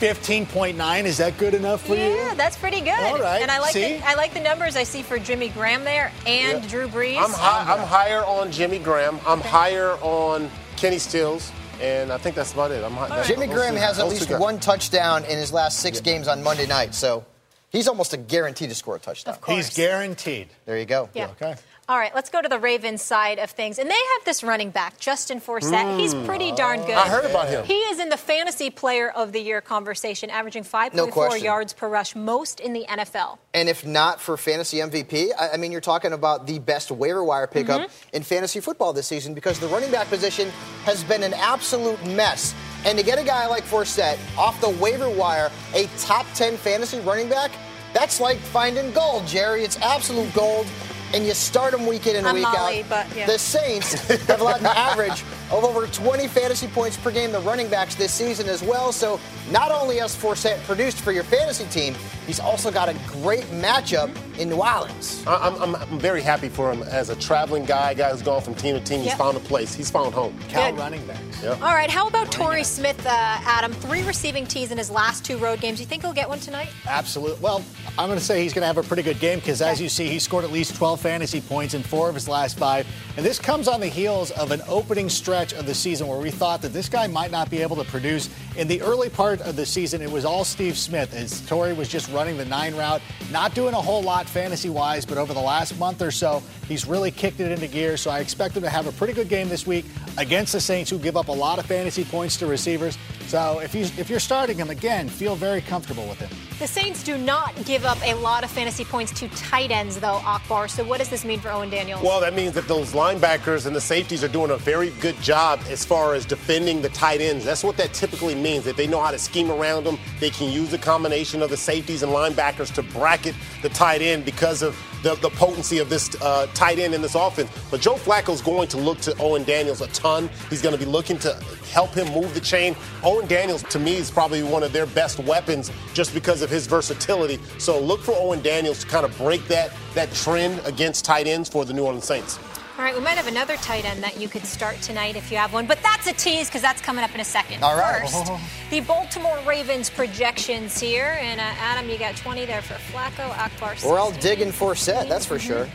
15.9 0.00 1.04
is 1.04 1.18
that 1.18 1.36
good 1.38 1.54
enough 1.54 1.86
for 1.86 1.94
you? 1.94 2.02
Yeah, 2.14 2.34
that's 2.34 2.56
pretty 2.56 2.80
good. 2.80 2.90
All 2.98 3.18
right, 3.18 3.42
And 3.42 3.50
I 3.50 3.58
like 3.60 3.72
see? 3.72 3.98
the, 3.98 4.06
I 4.06 4.14
like 4.14 4.34
the 4.34 4.40
numbers 4.40 4.76
I 4.76 4.84
see 4.84 5.02
for 5.02 5.18
Jimmy 5.18 5.48
Graham 5.48 5.84
there 5.84 6.12
and 6.26 6.62
Yeah. 6.62 6.68
Drew 6.70 6.88
Brees. 6.88 7.18
I'm, 7.18 7.30
high, 7.30 7.72
I'm 7.72 7.86
higher 7.86 8.24
on 8.24 8.50
Jimmy 8.52 8.78
Graham. 8.78 9.18
I'm 9.26 9.40
higher 9.40 9.92
on 10.02 10.50
Kenny 10.76 10.98
Stills. 10.98 11.50
And 11.80 12.12
I 12.12 12.18
think 12.18 12.36
that's 12.36 12.52
about 12.52 12.70
it. 12.70 12.84
I'm 12.84 12.92
high, 12.92 13.24
Jimmy 13.24 13.48
Graham 13.48 13.74
has 13.74 13.98
at 13.98 14.08
least 14.08 14.30
one 14.38 14.60
touchdown 14.60 15.24
in 15.24 15.36
his 15.38 15.52
last 15.52 15.80
six 15.80 16.00
games 16.00 16.28
on 16.28 16.40
Monday 16.42 16.68
night, 16.68 16.94
so 16.94 17.24
he's 17.70 17.88
almost 17.88 18.14
a 18.14 18.16
guarantee 18.16 18.68
to 18.68 18.74
score 18.76 18.94
a 18.94 18.98
touchdown. 19.00 19.36
He's 19.48 19.74
guaranteed. 19.76 20.48
There 20.66 20.78
you 20.78 20.84
go. 20.86 21.08
Yeah. 21.14 21.30
Okay. 21.30 21.56
All 21.86 21.98
right, 21.98 22.14
let's 22.14 22.30
go 22.30 22.40
to 22.40 22.48
the 22.48 22.58
Ravens 22.58 23.02
side 23.02 23.38
of 23.38 23.50
things. 23.50 23.78
And 23.78 23.90
they 23.90 23.94
have 23.94 24.24
this 24.24 24.42
running 24.42 24.70
back, 24.70 24.98
Justin 24.98 25.38
Forsett. 25.38 25.98
He's 25.98 26.14
pretty 26.14 26.50
darn 26.52 26.80
good. 26.80 26.94
I 26.94 27.08
heard 27.08 27.26
about 27.26 27.48
him. 27.48 27.62
He 27.66 27.74
is 27.74 28.00
in 28.00 28.08
the 28.08 28.16
fantasy 28.16 28.70
player 28.70 29.10
of 29.10 29.32
the 29.32 29.40
year 29.40 29.60
conversation, 29.60 30.30
averaging 30.30 30.64
5.4 30.64 30.94
No 31.28 31.34
yards 31.34 31.74
per 31.74 31.86
rush, 31.86 32.16
most 32.16 32.60
in 32.60 32.72
the 32.72 32.86
NFL. 32.88 33.36
And 33.52 33.68
if 33.68 33.84
not 33.86 34.18
for 34.18 34.38
fantasy 34.38 34.78
MVP, 34.78 35.28
I, 35.38 35.50
I 35.50 35.56
mean, 35.58 35.72
you're 35.72 35.82
talking 35.82 36.14
about 36.14 36.46
the 36.46 36.58
best 36.58 36.90
waiver 36.90 37.22
wire 37.22 37.46
pickup 37.46 37.82
Mm-hmm. 37.82 38.16
in 38.16 38.22
fantasy 38.22 38.60
football 38.60 38.94
this 38.94 39.06
season 39.06 39.34
because 39.34 39.58
the 39.58 39.66
running 39.68 39.90
back 39.90 40.08
position 40.08 40.48
has 40.84 41.04
been 41.04 41.22
an 41.22 41.34
absolute 41.34 42.02
mess. 42.06 42.54
And 42.86 42.96
to 42.98 43.04
get 43.04 43.18
a 43.18 43.24
guy 43.24 43.46
like 43.46 43.62
Forsett 43.64 44.16
off 44.38 44.58
the 44.62 44.70
waiver 44.70 45.10
wire, 45.10 45.50
a 45.74 45.86
top 45.98 46.24
10 46.34 46.56
fantasy 46.56 46.98
running 47.00 47.28
back, 47.28 47.50
that's 47.92 48.20
like 48.20 48.38
finding 48.38 48.90
gold, 48.92 49.26
Jerry. 49.26 49.64
It's 49.64 49.76
absolute 49.80 50.32
gold. 50.32 50.66
And 51.14 51.24
you 51.24 51.32
start 51.32 51.70
them 51.70 51.86
week 51.86 52.08
in 52.08 52.16
and 52.16 52.26
I'm 52.26 52.34
week 52.34 52.42
Molly, 52.42 52.82
out. 52.82 52.88
but, 52.88 53.16
yeah. 53.16 53.26
The 53.26 53.38
Saints 53.38 53.92
have 54.26 54.40
allowed 54.40 54.58
an 54.60 54.66
average 54.66 55.22
of 55.52 55.62
over 55.62 55.86
20 55.86 56.26
fantasy 56.26 56.66
points 56.66 56.96
per 56.96 57.12
game, 57.12 57.30
the 57.30 57.38
running 57.40 57.68
backs 57.68 57.94
this 57.94 58.12
season 58.12 58.48
as 58.48 58.64
well. 58.64 58.90
So 58.90 59.20
not 59.52 59.70
only 59.70 59.98
has 59.98 60.16
Forsett 60.16 60.60
produced 60.64 61.00
for 61.02 61.12
your 61.12 61.22
fantasy 61.22 61.66
team, 61.66 61.94
he's 62.26 62.40
also 62.40 62.70
got 62.70 62.88
a 62.88 62.94
great 63.06 63.44
matchup 63.44 64.14
in 64.38 64.48
New 64.48 64.56
Orleans. 64.62 65.22
I- 65.26 65.36
I'm, 65.48 65.54
I'm, 65.62 65.74
I'm 65.76 65.98
very 65.98 66.22
happy 66.22 66.48
for 66.48 66.72
him 66.72 66.82
as 66.84 67.10
a 67.10 67.16
traveling 67.16 67.64
guy, 67.64 67.92
a 67.92 67.94
guy 67.94 68.10
who's 68.10 68.22
gone 68.22 68.42
from 68.42 68.54
team 68.54 68.74
to 68.74 68.80
team. 68.82 69.00
He's 69.02 69.14
found 69.14 69.36
a 69.36 69.40
place. 69.40 69.74
He's 69.74 69.90
found 69.90 70.14
home. 70.14 70.36
Cal 70.48 70.70
Good. 70.72 70.78
running 70.78 71.06
backs. 71.06 71.42
Yep. 71.42 71.60
All 71.62 71.74
right, 71.74 71.90
how 71.90 72.08
about 72.08 72.32
Torrey 72.32 72.64
Smith, 72.64 72.98
uh, 73.06 73.10
Adam? 73.10 73.72
Three 73.72 74.02
receiving 74.02 74.46
tees 74.46 74.70
in 74.72 74.78
his 74.78 74.90
last 74.90 75.24
two 75.24 75.36
road 75.38 75.60
games. 75.60 75.78
Do 75.78 75.82
you 75.82 75.88
think 75.88 76.02
he'll 76.02 76.12
get 76.12 76.28
one 76.28 76.40
tonight? 76.40 76.68
Absolutely. 76.86 77.40
Well, 77.40 77.64
I'm 77.98 78.08
going 78.08 78.18
to 78.18 78.24
say 78.24 78.42
he's 78.42 78.52
going 78.52 78.62
to 78.62 78.66
have 78.66 78.78
a 78.78 78.82
pretty 78.82 79.02
good 79.02 79.20
game 79.20 79.38
because, 79.38 79.62
as 79.62 79.80
you 79.80 79.88
see, 79.88 80.08
he 80.08 80.18
scored 80.18 80.44
at 80.44 80.50
least 80.50 80.74
12 80.76 81.00
fantasy 81.00 81.40
points 81.40 81.74
in 81.74 81.82
four 81.82 82.08
of 82.08 82.14
his 82.14 82.28
last 82.28 82.58
five. 82.58 82.86
And 83.16 83.24
this 83.24 83.38
comes 83.38 83.68
on 83.68 83.80
the 83.80 83.86
heels 83.86 84.30
of 84.32 84.50
an 84.50 84.62
opening 84.66 85.08
stretch 85.08 85.52
of 85.52 85.66
the 85.66 85.74
season 85.74 86.06
where 86.08 86.18
we 86.18 86.30
thought 86.30 86.62
that 86.62 86.72
this 86.72 86.88
guy 86.88 87.06
might 87.06 87.30
not 87.30 87.50
be 87.50 87.62
able 87.62 87.76
to 87.76 87.84
produce. 87.84 88.28
In 88.56 88.66
the 88.66 88.80
early 88.82 89.08
part 89.10 89.40
of 89.42 89.54
the 89.56 89.66
season, 89.66 90.00
it 90.02 90.10
was 90.10 90.24
all 90.24 90.44
Steve 90.44 90.76
Smith 90.76 91.14
as 91.14 91.40
Torrey 91.46 91.72
was 91.72 91.88
just 91.88 92.10
running 92.14 92.36
the 92.36 92.44
nine 92.44 92.74
route, 92.74 93.02
not 93.30 93.54
doing 93.54 93.74
a 93.74 93.80
whole 93.80 94.02
lot 94.02 94.28
fantasy 94.28 94.70
wise, 94.70 95.04
but 95.04 95.18
over 95.18 95.34
the 95.34 95.40
last 95.40 95.78
month 95.78 96.00
or 96.00 96.10
so, 96.10 96.42
he's 96.68 96.86
really 96.86 97.10
kicked 97.10 97.40
it 97.40 97.50
into 97.50 97.66
gear. 97.66 97.96
So 97.96 98.10
I 98.10 98.20
expect 98.20 98.56
him 98.56 98.62
to 98.62 98.70
have 98.70 98.86
a 98.86 98.92
pretty 98.92 99.12
good 99.12 99.28
game 99.28 99.48
this 99.48 99.66
week 99.66 99.84
against 100.16 100.52
the 100.52 100.60
Saints, 100.60 100.90
who 100.90 100.98
give 100.98 101.16
up 101.16 101.28
a 101.28 101.32
lot 101.32 101.58
of 101.58 101.66
fantasy 101.66 102.04
points 102.04 102.36
to 102.38 102.46
receivers. 102.46 102.96
So 103.26 103.60
if, 103.60 103.72
he's, 103.72 103.98
if 103.98 104.10
you're 104.10 104.20
starting 104.20 104.58
him, 104.58 104.70
again, 104.70 105.08
feel 105.08 105.34
very 105.34 105.60
comfortable 105.60 106.06
with 106.06 106.18
him. 106.18 106.30
The 106.58 106.66
Saints 106.66 107.02
do 107.02 107.18
not 107.18 107.52
give 107.64 107.84
up 107.84 107.98
a 108.04 108.14
lot 108.14 108.44
of 108.44 108.50
fantasy 108.50 108.84
points 108.84 109.12
to 109.18 109.28
tight 109.28 109.70
ends, 109.70 109.98
though, 109.98 110.20
Akbar. 110.24 110.68
So 110.68 110.84
what 110.84 110.98
does 110.98 111.08
this 111.08 111.24
mean 111.24 111.40
for 111.40 111.50
Owen 111.50 111.70
Daniels? 111.70 112.02
Well, 112.02 112.20
that 112.20 112.34
means 112.34 112.52
that 112.52 112.68
those 112.68 112.92
linebackers 112.92 113.66
and 113.66 113.74
the 113.74 113.80
safeties 113.80 114.22
are 114.22 114.28
doing 114.28 114.50
a 114.50 114.56
very 114.56 114.90
good 115.00 115.20
job 115.20 115.60
as 115.68 115.84
far 115.84 116.14
as 116.14 116.24
defending 116.24 116.82
the 116.82 116.90
tight 116.90 117.20
ends. 117.20 117.44
That's 117.44 117.64
what 117.64 117.76
that 117.78 117.92
typically 117.92 118.34
means. 118.34 118.64
That 118.64 118.76
they 118.76 118.86
know 118.86 119.00
how 119.00 119.10
to 119.10 119.18
scheme 119.18 119.50
around 119.50 119.84
them. 119.84 119.98
They 120.20 120.30
can 120.30 120.52
use 120.52 120.72
a 120.72 120.78
combination 120.78 121.42
of 121.42 121.50
the 121.50 121.56
safeties 121.56 122.02
and 122.02 122.12
linebackers 122.12 122.72
to 122.74 122.82
bracket 122.82 123.34
the 123.62 123.68
tight 123.70 124.02
end 124.02 124.24
because 124.24 124.62
of 124.62 124.76
the, 125.04 125.14
the 125.16 125.30
potency 125.30 125.78
of 125.78 125.90
this 125.90 126.16
uh, 126.22 126.46
tight 126.54 126.78
end 126.78 126.94
in 126.94 127.02
this 127.02 127.14
offense. 127.14 127.50
But 127.70 127.80
Joe 127.80 127.94
Flacco's 127.94 128.40
going 128.40 128.68
to 128.68 128.78
look 128.78 128.98
to 129.02 129.16
Owen 129.18 129.44
Daniels 129.44 129.82
a 129.82 129.86
ton. 129.88 130.30
He's 130.48 130.62
going 130.62 130.76
to 130.76 130.82
be 130.82 130.90
looking 130.90 131.18
to 131.18 131.34
help 131.70 131.90
him 131.90 132.12
move 132.12 132.32
the 132.34 132.40
chain. 132.40 132.74
Owen 133.02 133.26
Daniels, 133.26 133.62
to 133.64 133.78
me, 133.78 133.96
is 133.96 134.10
probably 134.10 134.42
one 134.42 134.62
of 134.62 134.72
their 134.72 134.86
best 134.86 135.18
weapons 135.20 135.70
just 135.92 136.14
because 136.14 136.40
of 136.40 136.48
his 136.48 136.66
versatility. 136.66 137.38
So 137.58 137.78
look 137.78 138.00
for 138.00 138.14
Owen 138.16 138.40
Daniels 138.40 138.80
to 138.80 138.86
kind 138.86 139.04
of 139.04 139.16
break 139.18 139.46
that 139.48 139.72
that 139.94 140.12
trend 140.12 140.60
against 140.64 141.04
tight 141.04 141.26
ends 141.26 141.48
for 141.48 141.64
the 141.64 141.72
New 141.72 141.84
Orleans 141.84 142.04
Saints. 142.04 142.38
All 142.76 142.82
right, 142.82 142.92
we 142.92 143.00
might 143.00 143.16
have 143.16 143.28
another 143.28 143.56
tight 143.58 143.84
end 143.84 144.02
that 144.02 144.20
you 144.20 144.28
could 144.28 144.44
start 144.44 144.80
tonight 144.82 145.14
if 145.14 145.30
you 145.30 145.36
have 145.36 145.52
one, 145.52 145.64
but 145.64 145.80
that's 145.80 146.08
a 146.08 146.12
tease 146.12 146.48
because 146.48 146.60
that's 146.60 146.82
coming 146.82 147.04
up 147.04 147.14
in 147.14 147.20
a 147.20 147.24
second. 147.24 147.62
All 147.62 147.78
right. 147.78 148.00
First, 148.00 148.32
the 148.68 148.80
Baltimore 148.80 149.38
Ravens 149.46 149.88
projections 149.88 150.80
here, 150.80 151.16
and 151.20 151.40
uh, 151.40 151.44
Adam, 151.44 151.88
you 151.88 151.98
got 151.98 152.16
20 152.16 152.46
there 152.46 152.62
for 152.62 152.74
Flacco, 152.74 153.30
Akbar. 153.38 153.76
We're 153.88 154.00
all 154.00 154.10
16. 154.10 154.20
digging 154.36 154.52
Forsett, 154.52 155.08
that's 155.08 155.24
for 155.24 155.38
sure. 155.38 155.68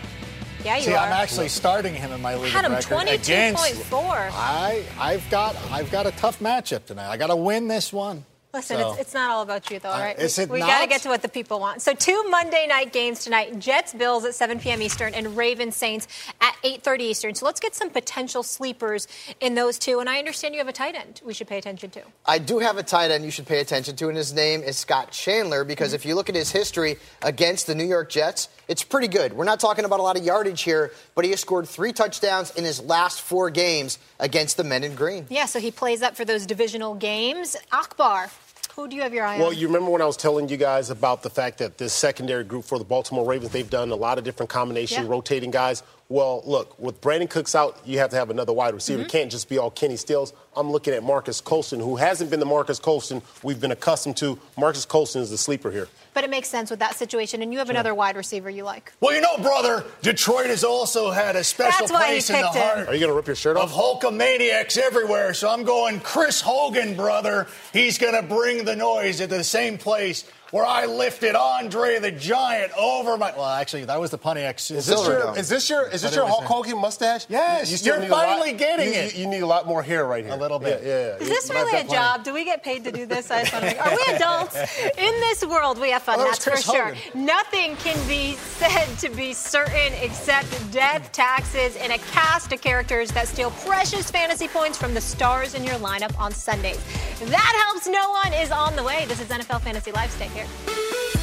Yeah, 0.66 0.76
you 0.76 0.82
are. 0.82 0.82
See, 0.82 0.94
are. 0.94 1.08
I'm 1.08 1.14
actually 1.14 1.48
starting 1.48 1.94
him 1.94 2.12
in 2.12 2.22
my 2.22 2.36
league 2.36 2.52
Had 2.52 2.66
of 2.66 2.72
him 2.74 2.78
record 2.78 3.08
against. 3.08 3.64
22.4. 3.64 4.30
I, 4.34 4.84
I've 5.00 5.28
got, 5.30 5.56
I've 5.72 5.90
got 5.92 6.06
a 6.06 6.12
tough 6.12 6.40
matchup 6.40 6.86
tonight. 6.86 7.08
I 7.10 7.16
got 7.16 7.28
to 7.28 7.36
win 7.38 7.70
this 7.70 7.94
one. 7.94 8.26
Listen, 8.52 8.78
So- 8.78 8.92
it's, 8.94 9.02
it's 9.02 9.14
not 9.14 9.30
all 9.30 9.44
about 9.44 9.70
you, 9.70 9.78
though, 9.78 9.90
all 9.90 9.96
Uh, 9.98 10.06
right? 10.06 10.18
is 10.20 10.40
it 10.40 10.50
we 10.50 10.58
got 10.58 10.82
to 10.82 10.88
get 10.88 11.02
to 11.04 11.10
what 11.10 11.22
the 11.22 11.30
people 11.30 11.60
want. 11.60 11.84
So, 11.84 11.94
two 11.94 12.24
Monday 12.30 12.66
night 12.66 12.92
games 12.92 13.24
tonight: 13.24 13.60
Jets 13.60 13.94
Bills 13.94 14.26
at 14.26 14.34
7 14.34 14.60
p.m. 14.60 14.82
Eastern, 14.82 15.14
and 15.14 15.38
Ravens 15.38 15.76
Saints 15.76 16.08
at 16.42 16.56
8:30 16.64 17.02
Eastern. 17.02 17.36
So, 17.36 17.46
let's 17.46 17.60
get 17.60 17.76
some 17.76 17.92
potential 17.92 18.42
sleepers 18.42 19.08
in 19.40 19.54
those 19.54 19.78
two. 19.78 20.00
And 20.00 20.10
I 20.10 20.18
understand 20.18 20.56
you 20.56 20.60
have 20.62 20.68
a 20.68 20.74
tight 20.74 20.96
end 20.96 21.22
we 21.24 21.32
should 21.36 21.48
pay 21.48 21.60
attention 21.60 21.92
to. 21.92 22.02
I 22.26 22.40
do 22.40 22.58
have 22.58 22.80
a 22.80 22.84
tight 22.84 23.12
end 23.12 23.24
you 23.24 23.30
should 23.30 23.46
pay 23.46 23.60
attention 23.60 23.96
to, 23.98 24.08
and 24.08 24.18
his 24.18 24.34
name 24.34 24.64
is 24.64 24.78
Scott 24.78 25.12
Chandler 25.12 25.64
because 25.64 25.94
if 25.94 26.04
you 26.04 26.16
look 26.16 26.28
at 26.28 26.34
his 26.36 26.50
history 26.50 26.98
against 27.22 27.68
the 27.68 27.76
New 27.76 27.86
York 27.86 28.10
Jets, 28.10 28.50
it's 28.68 28.84
pretty 28.84 29.08
good. 29.10 29.34
We're 29.34 29.44
not 29.46 29.60
talking 29.60 29.86
about 29.86 30.00
a 30.00 30.04
lot 30.04 30.18
of 30.18 30.24
yardage 30.24 30.64
here, 30.64 30.92
but 31.14 31.24
he 31.24 31.30
has 31.32 31.40
scored 31.40 31.70
three 31.70 31.94
touchdowns 31.94 32.50
in 32.56 32.64
his 32.64 32.82
last 32.82 33.22
four 33.22 33.52
games 33.52 34.00
against 34.20 34.58
the 34.58 34.64
Men 34.64 34.84
in 34.84 34.96
Green. 34.96 35.28
Yeah, 35.30 35.46
so 35.46 35.60
he 35.60 35.70
plays 35.70 36.02
up 36.02 36.16
for 36.16 36.26
those 36.26 36.48
divisional 36.48 36.96
games. 36.96 37.56
Akbar, 37.72 38.30
who 38.76 38.88
do 38.88 38.96
you 38.96 39.02
have 39.02 39.14
your 39.14 39.26
eye 39.26 39.38
Well, 39.38 39.50
on? 39.50 39.58
you 39.58 39.68
remember 39.68 39.92
when 39.92 40.02
I 40.02 40.06
was 40.06 40.18
telling 40.18 40.48
you 40.50 40.58
guys 40.58 40.90
about 40.90 41.24
the 41.24 41.30
fact 41.30 41.58
that 41.60 41.78
this 41.78 41.94
secondary 41.94 42.44
group 42.44 42.66
for 42.66 42.78
the 42.80 42.86
Baltimore 42.86 43.26
Ravens, 43.26 43.52
they've 43.52 43.70
done 43.70 43.92
a 43.92 43.96
lot 43.96 44.18
of 44.18 44.24
different 44.24 44.50
combination, 44.50 45.04
Yeah. 45.04 45.10
rotating 45.10 45.52
guys. 45.52 45.84
Well, 46.08 46.42
look, 46.46 46.80
with 46.80 47.02
Brandin 47.02 47.30
Cooks 47.30 47.54
out, 47.54 47.78
you 47.86 48.00
have 48.00 48.10
to 48.12 48.16
have 48.16 48.30
another 48.32 48.52
wide 48.54 48.74
receiver. 48.74 49.00
Mm-hmm. 49.00 49.06
It 49.06 49.12
can't 49.12 49.32
just 49.32 49.48
be 49.48 49.58
all 49.60 49.70
Kenny 49.70 49.96
Stills. 49.96 50.34
I'm 50.56 50.72
looking 50.72 50.94
at 50.94 51.04
Marques 51.04 51.40
Colston, 51.40 51.80
who 51.80 51.98
hasn't 51.98 52.32
been 52.32 52.40
the 52.40 52.48
Marques 52.48 52.80
Colston 52.80 53.22
we've 53.44 53.60
been 53.62 53.72
accustomed 53.72 54.18
to. 54.18 54.40
Marques 54.58 54.86
Colston 54.86 55.22
is 55.22 55.30
the 55.30 55.38
sleeper 55.38 55.70
here. 55.70 55.88
But 56.20 56.26
it 56.26 56.30
makes 56.32 56.50
sense 56.50 56.70
with 56.70 56.80
that 56.80 56.96
situation. 56.96 57.42
And 57.42 57.54
you 57.54 57.60
have 57.60 57.70
another 57.70 57.96
wide 57.96 58.18
receiver 58.18 58.50
you 58.50 58.66
like. 58.66 58.92
Well, 59.00 59.16
you 59.16 59.22
know, 59.22 59.38
brother, 59.38 59.86
Detroit 60.02 60.48
has 60.48 60.66
also 60.66 61.12
had 61.12 61.38
a 61.38 61.46
special 61.46 61.88
That's 61.88 61.94
why 61.94 62.08
he 62.08 62.12
place 62.12 62.30
in 62.30 62.36
the 62.36 62.42
picked 62.42 62.56
him. 62.56 62.62
heart 62.62 62.88
Are 62.90 62.94
you 62.94 63.00
going 63.00 63.10
to 63.10 63.14
rip 63.14 63.28
your 63.28 63.38
shirt 63.38 63.56
off? 63.56 63.72
of 63.72 63.74
off? 63.74 64.02
Hulkamaniacs 64.02 64.78
everywhere. 64.78 65.34
So 65.34 65.50
I'm 65.50 65.64
going 65.64 66.02
Chris 66.02 66.42
Hogan, 66.42 66.98
brother. 66.98 67.48
He's 67.72 67.98
going 67.98 68.16
to 68.16 68.22
bring 68.22 68.66
the 68.66 68.76
noise 68.76 69.22
at 69.22 69.30
the 69.30 69.46
same 69.46 69.78
place 69.78 70.30
where 70.52 70.66
I 70.66 70.86
lifted 70.86 71.36
Andre 71.36 72.00
the 72.00 72.12
Giant 72.12 72.72
over 72.78 73.18
my. 73.18 73.32
Well, 73.36 73.46
actually, 73.46 73.86
that 73.86 74.00
was 74.00 74.12
the 74.12 74.18
Pontiac. 74.18 74.58
Is 74.58 74.68
this 74.68 74.88
your 75.08 75.38
is 75.38 75.50
this 75.50 75.70
your 75.70 75.88
is 75.90 76.02
this 76.02 76.16
your 76.16 76.26
it 76.26 76.30
Hulk. 76.30 76.44
Hogan 76.46 76.78
mustache? 76.80 77.26
Yes, 77.30 77.70
You 77.72 77.78
still 77.78 77.94
you're 77.96 78.02
need 78.04 78.10
a 78.10 78.12
lot- 78.12 78.26
finally 78.26 78.54
getting 78.54 78.88
you- 78.88 78.94
it. 79.00 79.16
You, 79.16 79.22
you 79.22 79.28
need 79.28 79.42
a 79.42 79.48
lot 79.48 79.68
more 79.68 79.82
hair 79.84 80.06
right 80.06 80.24
here. 80.24 80.34
A 80.34 80.38
little 80.38 80.60
bit. 80.60 80.82
Yeah, 80.84 80.90
yeah. 80.90 81.16
Is 81.18 81.28
this 81.30 81.48
But 81.48 81.56
really 81.58 81.70
a 81.72 81.86
plenty. 81.86 81.90
job? 81.92 82.24
Do 82.24 82.34
we 82.34 82.46
get 82.46 82.64
paid 82.64 82.84
to 82.86 82.92
do 82.92 83.06
this? 83.06 83.30
I 83.32 83.42
just 83.42 83.54
want 83.54 83.66
to 83.66 83.72
make, 83.72 83.86
are 83.86 83.96
we 83.96 84.04
adults? 84.16 84.56
In 84.98 85.14
this 85.22 85.46
world, 85.46 85.80
we 85.80 85.92
have 85.92 86.02
fun, 86.04 86.18
that 86.20 86.28
was 86.28 86.40
that's 86.40 86.44
for 86.44 86.50
Chris 86.52 86.64
sure. 86.66 86.94
Hogan. 86.96 87.26
Nothing 87.26 87.76
can 87.78 88.08
be 88.08 88.34
said 88.36 88.88
to 89.00 89.10
be 89.16 89.34
certain 89.34 89.94
except 90.02 90.48
death, 90.72 91.12
taxes, 91.12 91.76
and 91.78 91.92
a 91.94 91.98
cast 91.98 92.52
of 92.54 92.62
characters 92.62 93.12
that 93.12 93.28
steal 93.28 93.52
precious 93.66 94.10
fantasy 94.12 94.48
points 94.48 94.78
from 94.78 94.94
the 94.94 95.02
stars 95.02 95.54
in 95.54 95.64
your 95.64 95.76
lineup 95.76 96.18
on 96.20 96.32
Sundays. 96.32 96.80
That 97.20 97.66
helps 97.68 97.88
no 97.88 98.10
one 98.12 98.34
is 98.34 98.52
on 98.52 98.76
the 98.76 98.84
way. 98.84 99.06
This 99.08 99.20
is 99.22 99.28
NFL 99.28 99.62
Fantasy 99.62 99.92
Live. 99.92 100.10
Stay 100.12 100.28
here. 100.30 100.39
here. 100.40 101.19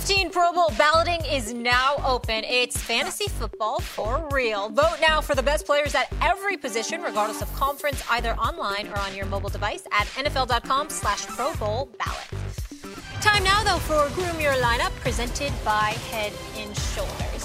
15 0.00 0.30
Pro 0.30 0.50
Bowl 0.54 0.72
balloting 0.78 1.20
is 1.30 1.52
now 1.52 1.96
open. 2.06 2.42
It's 2.44 2.74
fantasy 2.74 3.28
football 3.28 3.80
for 3.80 4.26
real. 4.32 4.70
Vote 4.70 4.96
now 4.98 5.20
for 5.20 5.34
the 5.34 5.42
best 5.42 5.66
players 5.66 5.94
at 5.94 6.10
every 6.22 6.56
position, 6.56 7.02
regardless 7.02 7.42
of 7.42 7.52
conference, 7.52 8.02
either 8.10 8.34
online 8.36 8.88
or 8.88 8.98
on 8.98 9.14
your 9.14 9.26
mobile 9.26 9.50
device 9.50 9.82
at 9.92 10.06
NFL.com 10.06 10.88
slash 10.88 11.26
Pro 11.26 11.52
Bowl 11.56 11.90
ballot. 11.98 12.28
Time 13.20 13.44
now, 13.44 13.62
though, 13.62 13.78
for 13.80 14.08
Groom 14.14 14.40
Your 14.40 14.54
Lineup, 14.54 14.90
presented 15.00 15.52
by 15.66 15.90
Head 16.10 16.32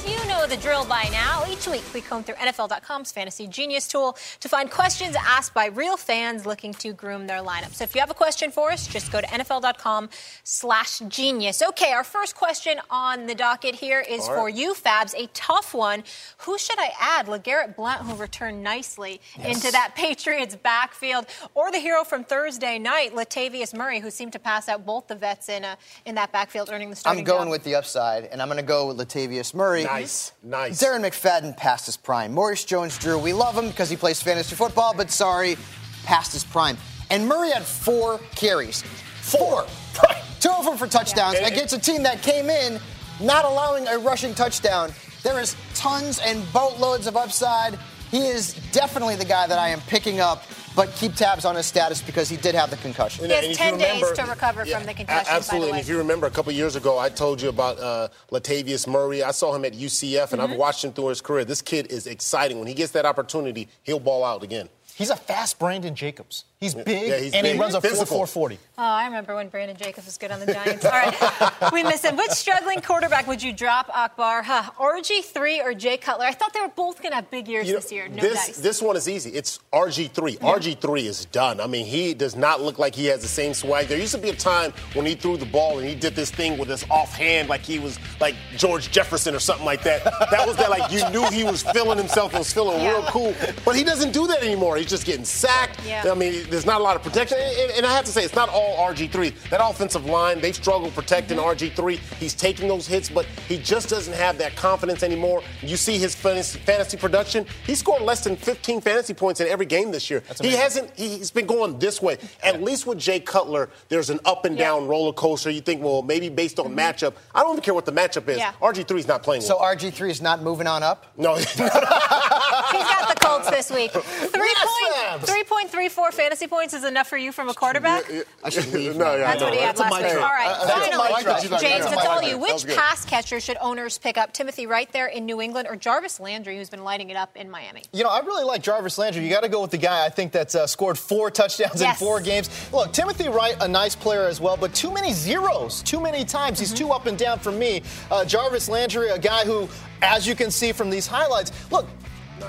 you 0.07 0.23
know 0.27 0.45
the 0.45 0.57
drill 0.57 0.85
by 0.85 1.09
now. 1.11 1.43
Each 1.49 1.67
week, 1.67 1.83
we 1.91 1.99
comb 1.99 2.23
through 2.23 2.35
NFL.com's 2.35 3.11
Fantasy 3.11 3.47
Genius 3.47 3.87
tool 3.87 4.15
to 4.39 4.47
find 4.47 4.69
questions 4.69 5.15
asked 5.19 5.55
by 5.55 5.65
real 5.65 5.97
fans 5.97 6.45
looking 6.45 6.75
to 6.75 6.93
groom 6.93 7.25
their 7.25 7.39
lineup. 7.39 7.73
So 7.73 7.83
if 7.83 7.95
you 7.95 8.01
have 8.01 8.11
a 8.11 8.15
question 8.15 8.51
for 8.51 8.71
us, 8.71 8.85
just 8.85 9.11
go 9.11 9.19
to 9.19 9.25
NFL.com 9.25 10.09
slash 10.43 10.99
genius. 11.07 11.63
Okay, 11.63 11.91
our 11.91 12.03
first 12.03 12.35
question 12.35 12.79
on 12.91 13.25
the 13.25 13.33
docket 13.33 13.73
here 13.73 13.99
is 13.99 14.27
right. 14.27 14.37
for 14.37 14.47
you, 14.47 14.75
Fabs. 14.75 15.15
A 15.15 15.25
tough 15.33 15.73
one. 15.73 16.03
Who 16.39 16.59
should 16.59 16.77
I 16.77 16.91
add? 16.99 17.25
LeGarrette 17.25 17.75
Blount, 17.75 18.01
who 18.01 18.15
returned 18.15 18.61
nicely 18.61 19.19
into 19.43 19.71
that 19.71 19.93
Patriots 19.95 20.55
backfield, 20.55 21.25
or 21.55 21.71
the 21.71 21.79
hero 21.79 22.03
from 22.03 22.23
Thursday 22.23 22.77
night, 22.77 23.15
Latavius 23.15 23.73
Murray, 23.73 23.99
who 23.99 24.11
seemed 24.11 24.33
to 24.33 24.39
pass 24.39 24.69
out 24.69 24.85
both 24.85 25.07
the 25.07 25.15
vets 25.15 25.49
in, 25.49 25.65
uh, 25.65 25.75
in 26.05 26.13
that 26.13 26.31
backfield, 26.31 26.69
earning 26.71 26.91
the 26.91 26.95
starting 26.95 27.21
I'm 27.21 27.25
going 27.25 27.45
job. 27.45 27.51
with 27.51 27.63
the 27.63 27.73
upside, 27.73 28.25
and 28.25 28.39
I'm 28.39 28.47
going 28.47 28.57
to 28.57 28.63
go 28.63 28.87
with 28.87 28.97
Latavius 28.99 29.53
Murray. 29.55 29.83
Nice, 29.83 29.94
nice. 30.01 30.31
Mm-hmm. 30.39 30.49
nice. 30.49 30.83
Darren 30.83 31.01
McFadden 31.01 31.55
past 31.57 31.85
his 31.85 31.97
prime. 31.97 32.33
Maurice 32.33 32.65
Jones-Drew, 32.65 33.17
we 33.17 33.33
love 33.33 33.57
him 33.57 33.67
because 33.69 33.89
he 33.89 33.95
plays 33.95 34.21
fantasy 34.21 34.55
football, 34.55 34.93
but 34.95 35.11
sorry, 35.11 35.57
past 36.03 36.33
his 36.33 36.43
prime. 36.43 36.77
And 37.09 37.27
Murray 37.27 37.51
had 37.51 37.63
four 37.63 38.19
carries. 38.35 38.81
Four. 39.21 39.65
Two 40.39 40.51
of 40.51 40.65
them 40.65 40.77
for 40.77 40.87
touchdowns 40.87 41.37
Yeah. 41.39 41.47
against 41.47 41.73
a 41.73 41.79
team 41.79 42.03
that 42.03 42.21
came 42.21 42.49
in 42.49 42.79
not 43.21 43.45
allowing 43.45 43.87
a 43.87 43.97
rushing 43.97 44.33
touchdown. 44.33 44.91
There 45.23 45.39
is 45.39 45.55
tons 45.73 46.19
and 46.19 46.43
boatloads 46.53 47.07
of 47.07 47.15
upside. 47.15 47.79
He 48.11 48.27
is 48.27 48.53
definitely 48.71 49.15
the 49.15 49.25
guy 49.25 49.47
that 49.47 49.57
I 49.57 49.69
am 49.69 49.81
picking 49.81 50.19
up, 50.19 50.43
but 50.75 50.91
keep 50.95 51.15
tabs 51.15 51.45
on 51.45 51.55
his 51.55 51.65
status 51.65 52.01
because 52.01 52.29
he 52.29 52.37
did 52.37 52.55
have 52.55 52.69
the 52.69 52.77
concussion. 52.77 53.25
He 53.25 53.31
has 53.31 53.57
10 53.57 53.73
you 53.73 53.79
days 53.79 54.11
to 54.11 54.23
recover 54.23 54.65
Yeah, 54.65 54.77
from 54.77 54.85
the 54.87 54.93
concussion, 54.93 55.25
Absolutely. 55.29 55.67
by 55.67 55.71
the 55.71 55.77
And 55.77 55.81
if 55.81 55.89
you 55.89 55.97
remember 55.97 56.27
a 56.27 56.31
couple 56.31 56.51
years 56.51 56.75
ago, 56.75 56.97
I 56.99 57.09
told 57.09 57.41
you 57.41 57.49
about 57.49 57.79
uh, 57.79 58.09
Latavius 58.31 58.87
Murray. 58.87 59.23
I 59.23 59.31
saw 59.31 59.55
him 59.55 59.65
at 59.65 59.73
UCF, 59.73 60.31
and 60.33 60.41
Mm-hmm. 60.41 60.51
I've 60.53 60.57
watched 60.59 60.83
him 60.83 60.91
through 60.93 61.07
his 61.07 61.21
career. 61.21 61.45
This 61.45 61.61
kid 61.61 61.91
is 61.91 62.07
exciting. 62.07 62.59
When 62.59 62.67
he 62.67 62.73
gets 62.73 62.91
that 62.91 63.05
opportunity, 63.05 63.67
he'll 63.83 63.99
ball 63.99 64.23
out 64.23 64.43
again. 64.43 64.69
He's 64.95 65.09
a 65.09 65.15
fast 65.15 65.59
Brandon 65.59 65.93
Jacobs. 65.93 66.45
He's 66.59 66.73
big 66.73 66.87
Yeah, 66.87 67.17
he's 67.17 67.33
and 67.33 67.43
big. 67.43 67.55
he 67.55 67.59
runs 67.59 67.75
a 67.75 67.81
Physical. 67.81 68.21
4.440. 68.21 68.57
Oh, 68.77 68.81
I 68.81 69.05
remember 69.05 69.35
when 69.35 69.49
Brandon 69.49 69.75
Jacobs 69.75 70.05
was 70.05 70.17
good 70.17 70.31
on 70.31 70.39
the 70.39 70.51
Giants. 70.51 70.85
All 70.85 70.91
right, 70.91 71.51
we 71.73 71.83
miss 71.83 72.01
him. 72.03 72.15
Which 72.15 72.31
struggling 72.31 72.79
quarterback 72.81 73.27
would 73.27 73.43
you 73.43 73.51
drop, 73.51 73.89
Akbar? 73.95 74.41
Huh, 74.41 74.71
RG3 74.79 75.63
or 75.65 75.73
Jay 75.73 75.97
Cutler? 75.97 76.25
I 76.25 76.31
thought 76.31 76.53
they 76.53 76.61
were 76.61 76.69
both 76.69 77.01
going 77.01 77.11
to 77.11 77.17
have 77.17 77.29
big 77.29 77.47
years 77.49 77.67
You 77.67 77.73
know, 77.73 77.79
this 77.81 77.91
year. 77.91 78.07
No 78.07 78.21
this, 78.21 78.47
dice. 78.47 78.57
this 78.57 78.81
one 78.81 78.95
is 78.95 79.09
easy. 79.09 79.31
It's 79.31 79.59
RG3. 79.73 80.39
RG3 80.39 81.03
is 81.03 81.25
done. 81.25 81.59
I 81.59 81.67
mean, 81.67 81.85
he 81.85 82.13
does 82.13 82.37
not 82.37 82.61
look 82.61 82.79
like 82.79 82.95
he 82.95 83.07
has 83.07 83.21
the 83.21 83.27
same 83.27 83.53
swag. 83.53 83.87
There 83.87 83.99
used 83.99 84.15
to 84.15 84.21
be 84.21 84.29
a 84.29 84.35
time 84.35 84.71
when 84.93 85.05
he 85.05 85.13
threw 85.15 85.35
the 85.35 85.45
ball 85.45 85.77
and 85.79 85.87
he 85.87 85.93
did 85.93 86.15
this 86.15 86.31
thing 86.31 86.57
with 86.57 86.69
his 86.69 86.85
offhand 86.89 87.49
like 87.49 87.61
he 87.61 87.79
was 87.79 87.99
like 88.21 88.35
George 88.57 88.91
Jefferson 88.91 89.35
or 89.35 89.39
something 89.39 89.65
like 89.65 89.83
that. 89.83 90.03
That 90.31 90.47
was 90.47 90.55
that 90.55 90.69
like 90.69 90.89
you 90.89 91.07
knew 91.09 91.25
he 91.31 91.43
was 91.43 91.63
feeling 91.63 91.97
himself 91.97 92.31
and 92.31 92.39
was 92.39 92.53
feeling 92.53 92.81
Yeah. 92.81 92.91
real 92.91 93.03
cool. 93.03 93.35
But 93.65 93.75
he 93.75 93.83
doesn't 93.83 94.13
do 94.13 94.25
that 94.27 94.41
anymore. 94.41 94.77
He's 94.77 94.84
just 94.85 95.05
getting 95.05 95.25
sacked. 95.25 95.79
Yeah. 95.85 96.03
I 96.09 96.15
mean, 96.15 96.45
there's 96.49 96.65
not 96.65 96.79
a 96.81 96.83
lot 96.83 96.95
of 96.95 97.03
protection. 97.03 97.37
And, 97.39 97.71
and 97.71 97.85
I 97.85 97.93
have 97.93 98.05
to 98.05 98.11
say, 98.11 98.23
it's 98.23 98.35
not 98.35 98.49
all 98.49 98.77
RG3. 98.93 99.49
That 99.49 99.61
offensive 99.63 100.05
line, 100.05 100.39
they've 100.41 100.55
struggled 100.55 100.93
protecting 100.93 101.37
Mm-hmm. 101.37 101.79
RG3. 101.81 101.97
He's 102.19 102.33
taking 102.33 102.67
those 102.67 102.87
hits, 102.87 103.09
but 103.09 103.25
he 103.47 103.57
just 103.57 103.89
doesn't 103.89 104.13
have 104.13 104.37
that 104.37 104.55
confidence 104.55 105.01
anymore. 105.03 105.41
You 105.61 105.75
see 105.77 105.97
his 105.97 106.13
fantasy, 106.15 106.59
fantasy 106.59 106.97
production. 106.97 107.45
He 107.65 107.75
scored 107.75 108.01
less 108.03 108.23
than 108.23 108.35
15 108.35 108.81
fantasy 108.81 109.13
points 109.13 109.39
in 109.41 109.47
every 109.47 109.65
game 109.65 109.91
this 109.91 110.09
year. 110.09 110.23
He 110.41 110.51
hasn't, 110.51 110.91
he's 110.95 111.31
been 111.31 111.45
going 111.47 111.79
this 111.79 112.01
way. 112.01 112.17
At 112.43 112.61
least 112.61 112.85
with 112.85 112.97
Jay 112.99 113.19
Cutler, 113.19 113.69
there's 113.89 114.09
an 114.09 114.19
up 114.25 114.45
and 114.45 114.57
Yeah. 114.57 114.65
down 114.65 114.87
roller 114.87 115.13
coaster. 115.13 115.49
You 115.49 115.61
think, 115.61 115.83
well, 115.83 116.01
maybe 116.01 116.29
based 116.29 116.59
on 116.59 116.75
matchup. 116.75 117.13
I 117.33 117.41
don't 117.41 117.51
even 117.53 117.63
care 117.63 117.73
what 117.73 117.85
the 117.85 117.91
matchup 117.93 118.27
is. 118.29 118.37
Yeah. 118.37 118.51
RG3 118.61 118.97
is 118.99 119.07
not 119.07 119.23
playing 119.23 119.41
So 119.41 119.57
well. 119.59 119.75
RG3 119.75 120.09
is 120.09 120.21
not 120.21 120.41
moving 120.43 120.67
on 120.67 120.83
up? 120.83 121.05
No. 121.17 121.35
He's 121.45 121.45
got 121.55 123.09
the 123.13 123.25
Colts 123.25 123.49
this 123.49 123.71
week. 123.71 123.91
Three 123.91 124.01
Yes, 124.03 124.65
point, 124.65 124.74
3.34 125.21 126.13
fantasy 126.13 126.47
points 126.47 126.73
is 126.73 126.83
enough 126.83 127.07
for 127.07 127.17
you 127.17 127.31
from 127.31 127.49
a 127.49 127.53
quarterback? 127.53 128.03
I 128.43 128.49
should 128.49 128.67
leave. 128.73 128.95
no, 128.95 129.11
yeah, 129.15 129.19
That's 129.27 129.39
no, 129.39 129.45
what 129.47 129.53
he 129.55 129.59
had 129.61 129.75
that's 129.75 129.79
a 129.79 129.83
last 129.83 130.03
week. 130.03 130.13
All 130.13 130.19
drop. 130.19 130.61
Uh, 130.61 130.65
that's 130.65 130.87
a 130.87 130.89
mic 130.89 130.97
finally, 130.99 131.23
drop. 131.23 131.41
That's 131.43 131.63
James, 131.63 131.83
mic 131.85 131.93
it's 131.93 132.03
drop. 132.03 132.15
all 132.15 132.23
you. 132.23 132.37
Which 132.37 132.67
pass 132.67 133.05
catcher 133.05 133.39
should 133.39 133.57
owners 133.61 133.97
pick 133.97 134.17
up? 134.17 134.33
Timothy 134.33 134.67
Wright 134.67 134.91
there 134.91 135.07
in 135.07 135.25
New 135.25 135.41
England 135.41 135.67
or 135.69 135.75
Jarvis 135.75 136.19
Landry, 136.19 136.57
who's 136.57 136.69
been 136.69 136.83
lighting 136.83 137.09
it 137.09 137.17
up 137.17 137.35
in 137.35 137.49
Miami? 137.49 137.83
You 137.93 138.03
know, 138.03 138.09
I 138.09 138.19
really 138.19 138.43
like 138.43 138.61
Jarvis 138.61 138.97
Landry. 138.97 139.23
You 139.23 139.29
got 139.29 139.43
to 139.43 139.49
go 139.49 139.61
with 139.61 139.71
the 139.71 139.77
guy 139.77 140.05
I 140.05 140.09
think 140.09 140.31
that's 140.31 140.55
uh, 140.55 140.67
scored 140.67 140.97
four 140.97 141.31
touchdowns 141.31 141.79
Yes. 141.81 141.99
in 142.01 142.05
four 142.05 142.21
games. 142.21 142.49
Look, 142.71 142.91
Timothy 142.93 143.29
Wright, 143.29 143.55
a 143.61 143.67
nice 143.67 143.95
player 143.95 144.23
as 144.27 144.39
well, 144.41 144.57
but 144.57 144.73
too 144.73 144.91
many 144.91 145.11
zeros, 145.13 145.81
too 145.83 145.99
many 145.99 146.23
times. 146.25 146.59
He's 146.59 146.73
too 146.73 146.91
up 146.91 147.05
and 147.05 147.17
down 147.17 147.39
for 147.39 147.51
me. 147.51 147.81
Uh, 148.11 148.25
Jarvis 148.25 148.69
Landry, 148.69 149.09
a 149.09 149.19
guy 149.19 149.45
who, 149.45 149.67
as 150.01 150.27
you 150.27 150.35
can 150.35 150.51
see 150.51 150.71
from 150.71 150.89
these 150.89 151.07
highlights, 151.07 151.51
look. 151.71 151.87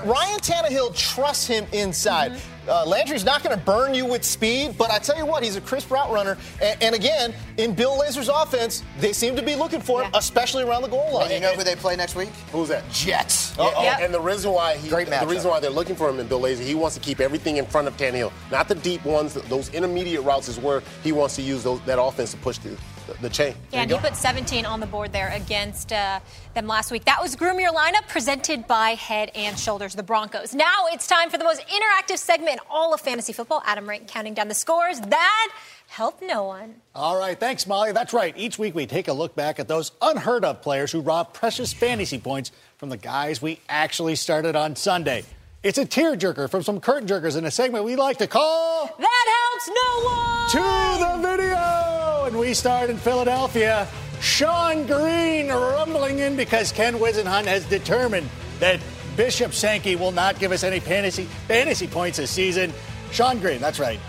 Ryan 0.05 0.39
Tannehill 0.39 0.95
trusts 0.95 1.47
him 1.47 1.65
inside. 1.71 2.33
Uh, 2.67 2.85
Landry's 2.85 3.23
not 3.23 3.43
going 3.43 3.57
to 3.57 3.63
burn 3.65 3.93
you 3.93 4.05
with 4.05 4.25
speed, 4.25 4.77
but 4.77 4.91
I 4.91 4.99
tell 4.99 5.17
you 5.17 5.25
what, 5.25 5.41
he's 5.41 5.55
a 5.55 5.61
crisp 5.61 5.89
route 5.89 6.11
runner. 6.11 6.37
And, 6.61 6.83
and 6.83 6.95
again, 6.95 7.33
in 7.55 7.73
Bill 7.73 7.97
Lazor's 7.97 8.27
offense, 8.27 8.83
they 8.99 9.13
seem 9.13 9.37
to 9.37 9.41
be 9.41 9.55
looking 9.55 9.79
for 9.79 10.01
him, 10.03 10.09
Yeah. 10.13 10.19
especially 10.19 10.63
around 10.63 10.81
the 10.81 10.89
goal 10.89 11.13
line. 11.13 11.31
And 11.31 11.35
you 11.35 11.39
know 11.39 11.53
who 11.53 11.63
they 11.63 11.77
play 11.77 11.95
next 11.95 12.15
week? 12.15 12.27
Who's 12.51 12.67
that? 12.67 12.83
Jets. 12.91 13.55
Yeah, 13.57 13.81
Yep. 13.81 13.99
And 14.01 14.13
the 14.13 14.19
reason 14.19 14.51
why 14.51 14.75
he, 14.75 14.89
Great 14.89 15.07
the 15.07 15.15
matchup. 15.15 15.29
reason 15.29 15.49
why 15.49 15.61
they're 15.61 15.69
looking 15.71 15.95
for 15.95 16.09
him 16.09 16.19
in 16.19 16.27
Bill 16.27 16.41
Lazor, 16.41 16.59
he 16.65 16.75
wants 16.75 16.95
to 16.95 17.01
keep 17.01 17.21
everything 17.21 17.55
in 17.55 17.65
front 17.65 17.87
of 17.87 17.95
Tannehill, 17.95 18.33
not 18.51 18.67
the 18.67 18.75
deep 18.75 19.05
ones. 19.05 19.35
Those 19.35 19.69
intermediate 19.69 20.23
routes 20.23 20.49
is 20.49 20.59
where 20.59 20.83
he 21.03 21.13
wants 21.13 21.37
to 21.37 21.41
use 21.41 21.63
those, 21.63 21.79
that 21.85 22.01
offense 22.01 22.31
to 22.31 22.37
push 22.37 22.57
the, 22.57 22.77
the 23.21 23.29
chain. 23.29 23.55
Yeah, 23.71 23.81
and 23.81 23.91
he 23.91 23.97
put 23.97 24.15
17 24.15 24.65
on 24.65 24.79
the 24.79 24.85
board 24.85 25.13
there 25.13 25.29
against 25.29 25.91
uh, 25.91 26.19
them 26.53 26.67
last 26.67 26.91
week. 26.91 27.05
That 27.05 27.21
was 27.21 27.35
Groom 27.35 27.59
Your 27.59 27.73
Lineup 27.73 28.07
presented 28.07 28.67
by 28.67 28.91
Head 28.91 29.31
and 29.35 29.57
Shoulders, 29.57 29.95
the 29.95 30.03
Broncos. 30.03 30.53
Now 30.53 30.85
it's 30.91 31.07
time 31.07 31.29
for 31.29 31.37
the 31.37 31.43
most 31.43 31.63
interactive 31.67 32.17
segment 32.17 32.53
in 32.53 32.59
all 32.69 32.93
of 32.93 33.01
fantasy 33.01 33.33
football. 33.33 33.61
Adam 33.65 33.87
Rank 33.87 34.07
counting 34.07 34.33
down 34.33 34.47
the 34.47 34.55
scores. 34.55 34.99
That 34.99 35.53
helped 35.87 36.21
no 36.21 36.43
one. 36.43 36.75
All 36.93 37.17
right, 37.17 37.39
thanks, 37.39 37.65
Molly. 37.65 37.91
That's 37.91 38.13
right. 38.13 38.33
Each 38.37 38.59
week 38.59 38.75
we 38.75 38.85
take 38.85 39.07
a 39.07 39.13
look 39.13 39.35
back 39.35 39.59
at 39.59 39.67
those 39.67 39.91
unheard 40.01 40.43
of 40.45 40.61
players 40.61 40.91
who 40.91 41.01
robbed 41.01 41.33
precious 41.33 41.73
fantasy 41.73 42.19
points 42.19 42.51
from 42.77 42.89
the 42.89 42.97
guys 42.97 43.41
we 43.41 43.59
actually 43.69 44.15
started 44.15 44.55
on 44.55 44.75
Sunday. 44.75 45.23
It's 45.67 45.77
a 45.77 45.85
tearjerker 45.85 46.49
from 46.49 46.63
some 46.63 46.79
curtain 46.79 47.09
jerkers 47.09 47.35
in 47.35 47.43
a 47.43 47.51
segment 47.51 47.83
we 47.83 47.97
like 47.97 48.19
to 48.19 48.27
call 48.27 48.85
That 48.85 49.49
helps 49.51 49.67
no 49.67 50.05
one. 50.05 50.49
To 50.51 51.21
the 51.21 51.27
Video. 51.27 52.23
And 52.23 52.39
we 52.39 52.53
start 52.53 52.89
in 52.89 52.95
Philadelphia. 52.95 53.85
Shonn 54.21 54.87
Greene 54.87 55.49
rumbling 55.49 56.19
in 56.19 56.37
because 56.37 56.71
Ken 56.71 56.93
Whisenhunt 56.93 57.47
has 57.47 57.65
determined 57.65 58.29
that 58.61 58.79
Bishop 59.17 59.51
Sankey 59.51 59.97
will 59.97 60.13
not 60.13 60.39
give 60.39 60.53
us 60.53 60.63
any 60.63 60.79
fantasy 60.79 61.25
fantasy 61.49 61.87
points 61.87 62.17
this 62.17 62.31
season. 62.31 62.71
Shonn 63.11 63.41
Greene, 63.41 63.59
that's 63.59 63.77
right. 63.77 63.99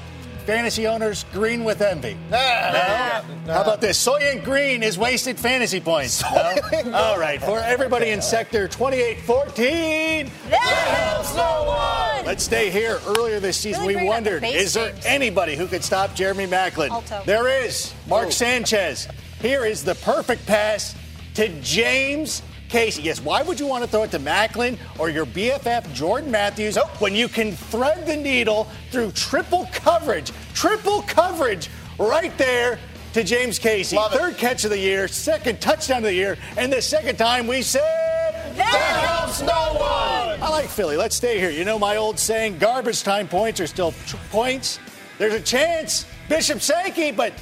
Fantasy 0.48 0.86
owners 0.86 1.26
green 1.34 1.62
with 1.62 1.82
envy. 1.82 2.16
No? 2.30 2.38
How 2.38 3.60
about 3.60 3.82
this? 3.82 4.02
Soylent 4.02 4.44
Green 4.44 4.82
is 4.82 4.96
wasted 4.96 5.38
fantasy 5.38 5.78
points. 5.78 6.22
No? 6.22 6.54
All 6.94 7.18
right, 7.18 7.38
for 7.38 7.58
everybody 7.58 8.08
in 8.08 8.22
sector 8.22 8.66
2814. 8.66 10.30
That 10.48 11.32
no 11.36 11.64
one. 12.16 12.24
Let's 12.24 12.44
stay 12.44 12.70
here. 12.70 12.98
Earlier 13.06 13.40
this 13.40 13.58
season, 13.58 13.82
Really 13.82 13.96
we 13.96 14.00
bring 14.00 14.08
up 14.08 14.24
the 14.24 14.30
wondered 14.30 14.44
is 14.44 14.72
there 14.72 14.92
games. 14.92 15.04
anybody 15.04 15.54
who 15.54 15.66
could 15.66 15.84
stop 15.84 16.14
Jeremy 16.14 16.46
Maclin? 16.46 16.88
Alto. 16.88 17.20
There 17.26 17.48
is. 17.66 17.92
Mark 18.06 18.28
Oh. 18.28 18.30
Sanchez. 18.30 19.06
Here 19.42 19.66
is 19.66 19.84
the 19.84 19.96
perfect 19.96 20.46
pass 20.46 20.94
to 21.34 21.48
James 21.60 22.40
Casey. 22.68 23.02
Yes, 23.02 23.20
why 23.20 23.42
would 23.42 23.58
you 23.58 23.66
want 23.66 23.84
to 23.84 23.90
throw 23.90 24.02
it 24.02 24.10
to 24.12 24.18
Maclin 24.18 24.78
or 24.98 25.10
your 25.10 25.26
BFF 25.26 25.92
Jordan 25.92 26.30
Matthews 26.30 26.76
oh, 26.78 26.86
when 26.98 27.14
you 27.14 27.28
can 27.28 27.52
thread 27.52 28.06
the 28.06 28.16
needle 28.16 28.68
through 28.90 29.12
triple 29.12 29.68
coverage? 29.72 30.30
Triple 30.54 31.02
coverage 31.02 31.70
right 31.98 32.36
there 32.38 32.78
to 33.14 33.24
James 33.24 33.58
Casey. 33.58 33.96
Love 33.96 34.12
it. 34.12 34.18
Third 34.18 34.36
catch 34.36 34.64
of 34.64 34.70
the 34.70 34.78
year, 34.78 35.08
second 35.08 35.60
touchdown 35.60 35.98
of 35.98 36.04
the 36.04 36.14
year, 36.14 36.36
and 36.56 36.72
the 36.72 36.82
second 36.82 37.16
time 37.16 37.46
we 37.46 37.62
said 37.62 37.82
That 38.56 39.06
helps 39.06 39.40
no 39.40 39.46
one. 39.48 40.42
I 40.42 40.48
like 40.50 40.68
Philly. 40.68 40.96
Let's 40.96 41.16
stay 41.16 41.38
here. 41.38 41.50
You 41.50 41.64
know 41.64 41.78
my 41.78 41.96
old 41.96 42.18
saying, 42.18 42.58
garbage 42.58 43.02
time 43.02 43.28
points 43.28 43.60
are 43.60 43.66
still 43.66 43.92
points. 44.30 44.78
There's 45.18 45.34
a 45.34 45.40
chance. 45.40 46.06
Bishop 46.28 46.60
Sankey, 46.60 47.10
but 47.10 47.32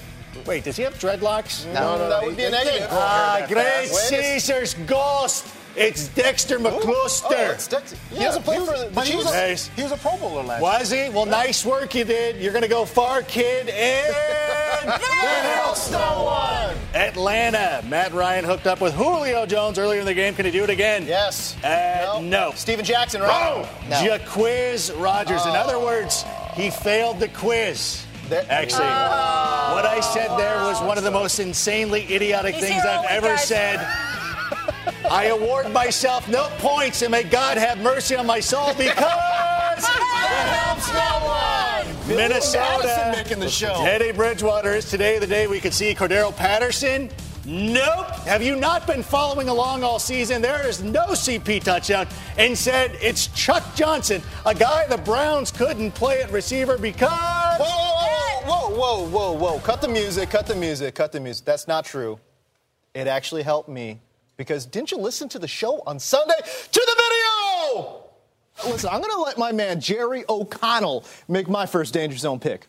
wait, 0.47 0.65
does 0.65 0.77
he 0.77 0.83
have 0.83 0.95
dreadlocks? 0.95 1.67
No, 1.67 1.73
no, 1.73 1.99
no 1.99 2.09
that 2.09 2.25
would 2.25 2.37
be 2.37 2.45
a 2.45 2.51
negative. 2.51 2.89
Ah, 2.91 3.45
great 3.49 3.91
Wait 3.91 3.91
Caesar's 3.91 4.75
ghost. 4.87 5.47
It's 5.77 6.09
Dexter 6.09 6.59
McCluster. 6.59 7.49
Oh, 7.49 7.51
it's 7.53 7.69
Dexter. 7.69 7.99
He 8.11 8.21
doesn't 8.21 8.45
play 8.45 8.59
for 8.59 8.79
the 8.79 8.91
But 8.95 9.07
he 9.07 9.15
was, 9.15 9.27
a, 9.27 9.55
he 9.77 9.83
was 9.83 9.93
a 9.93 9.99
Pro 9.99 10.17
Bowler 10.17 10.43
last 10.43 10.61
year. 10.61 10.71
Was 10.71 10.91
he? 10.91 11.15
Well, 11.15 11.27
nice 11.27 11.67
work 11.67 11.95
you 11.95 12.05
did. 12.05 12.37
You're 12.37 12.53
going 12.53 12.63
to 12.63 12.69
go 12.69 12.87
far, 12.87 13.21
kid. 13.21 13.69
And 13.69 14.15
helps 14.87 15.91
no 15.91 16.25
one. 16.25 16.77
Atlanta. 16.95 17.85
Matt 17.87 18.15
Ryan 18.15 18.47
hooked 18.47 18.67
up 18.67 18.81
with 18.81 18.95
Julio 18.95 19.45
Jones 19.45 19.79
earlier 19.79 20.01
in 20.01 20.07
the 20.07 20.15
game. 20.15 20.35
Can 20.35 20.47
he 20.47 20.51
do 20.51 20.65
it 20.65 20.71
again? 20.71 21.05
Yes. 21.07 21.63
Uh, 21.63 22.21
no. 22.23 22.53
Steven 22.55 22.85
Jackson, 22.85 23.21
right? 23.21 23.69
No. 23.91 23.97
Jacquizz 23.97 24.99
Rodgers. 24.99 25.45
In 25.45 25.53
other 25.53 25.79
words, 25.79 26.25
he 26.55 26.71
failed 26.71 27.21
the 27.21 27.29
quiz. 27.29 28.06
Actually, 28.33 28.87
oh. 28.89 29.73
what 29.75 29.87
I 29.87 30.01
said 30.01 30.29
there 30.39 30.57
was 30.65 30.81
one 30.83 30.99
of 30.99 31.05
the 31.05 31.11
most 31.11 31.39
insanely 31.39 32.03
idiotic 32.15 32.55
He's 32.55 32.65
things 32.65 32.85
I've 32.85 33.05
ever 33.11 33.29
guys. 33.29 33.45
said. 33.45 33.81
I 35.11 35.27
award 35.27 35.73
myself 35.73 36.29
no 36.29 36.49
points, 36.59 37.03
and 37.03 37.11
may 37.13 37.23
God 37.23 37.59
have 37.59 37.79
mercy 37.79 38.17
on 38.17 38.27
my 38.27 38.41
soul 38.41 38.69
because 38.79 38.97
That 38.97 40.65
helps 40.65 40.89
no 40.93 42.09
one. 42.09 42.17
Madison 42.17 42.61
Minnesota. 42.61 43.13
making 43.17 43.39
the 43.41 43.49
show. 43.49 43.75
Teddy 43.85 44.13
Bridgewater 44.13 44.75
is 44.75 44.89
today 44.91 45.19
the 45.19 45.27
day 45.27 45.47
we 45.47 45.61
could 45.61 45.75
see 45.75 45.95
Cordero 45.95 46.35
Patterson. 46.37 47.11
Nope. 47.49 48.11
Have 48.27 48.43
you 48.43 48.57
not 48.57 48.89
been 48.89 49.05
following 49.05 49.49
along 49.49 49.85
all 49.85 50.01
season? 50.01 50.43
There 50.43 50.67
is 50.67 50.83
no 50.83 51.07
CP 51.11 51.63
touchdown. 51.63 52.09
Instead, 52.39 52.97
it's 53.01 53.29
Chuck 53.29 53.63
Johnson, 53.77 54.21
a 54.45 54.53
guy 54.53 54.85
the 54.89 54.97
Browns 54.99 55.53
couldn't 55.53 55.93
play 55.93 56.23
at 56.23 56.33
receiver 56.33 56.77
because. 56.77 57.09
Whoa, 57.61 57.65
whoa, 57.65 58.71
whoa, 58.71 58.77
whoa, 58.77 59.09
whoa, 59.09 59.33
whoa. 59.33 59.59
Cut 59.61 59.81
the 59.81 59.87
music, 59.87 60.29
cut 60.29 60.49
the 60.49 60.57
music, 60.57 60.97
cut 60.97 61.13
the 61.13 61.21
music. 61.21 61.45
That's 61.45 61.69
not 61.69 61.85
true. 61.85 62.19
It 62.95 63.07
actually 63.07 63.43
helped 63.43 63.69
me 63.69 64.01
Because 64.37 64.67
didn't 64.67 64.91
you 64.91 64.99
listen 64.99 65.29
to 65.29 65.39
the 65.39 65.47
show 65.49 65.83
on 65.87 66.01
Sunday? 66.01 66.35
To 66.73 66.81
the 66.87 67.05
video! 67.75 68.03
Listen, 68.73 68.91
I'm 68.91 69.01
going 69.01 69.13
to 69.13 69.21
let 69.21 69.39
my 69.39 69.53
man 69.53 69.81
Jerry 69.81 70.25
O'Connell 70.29 71.05
make 71.29 71.49
my 71.49 71.67
first 71.67 71.95
danger 71.95 72.17
zone 72.17 72.41
pick. 72.41 72.67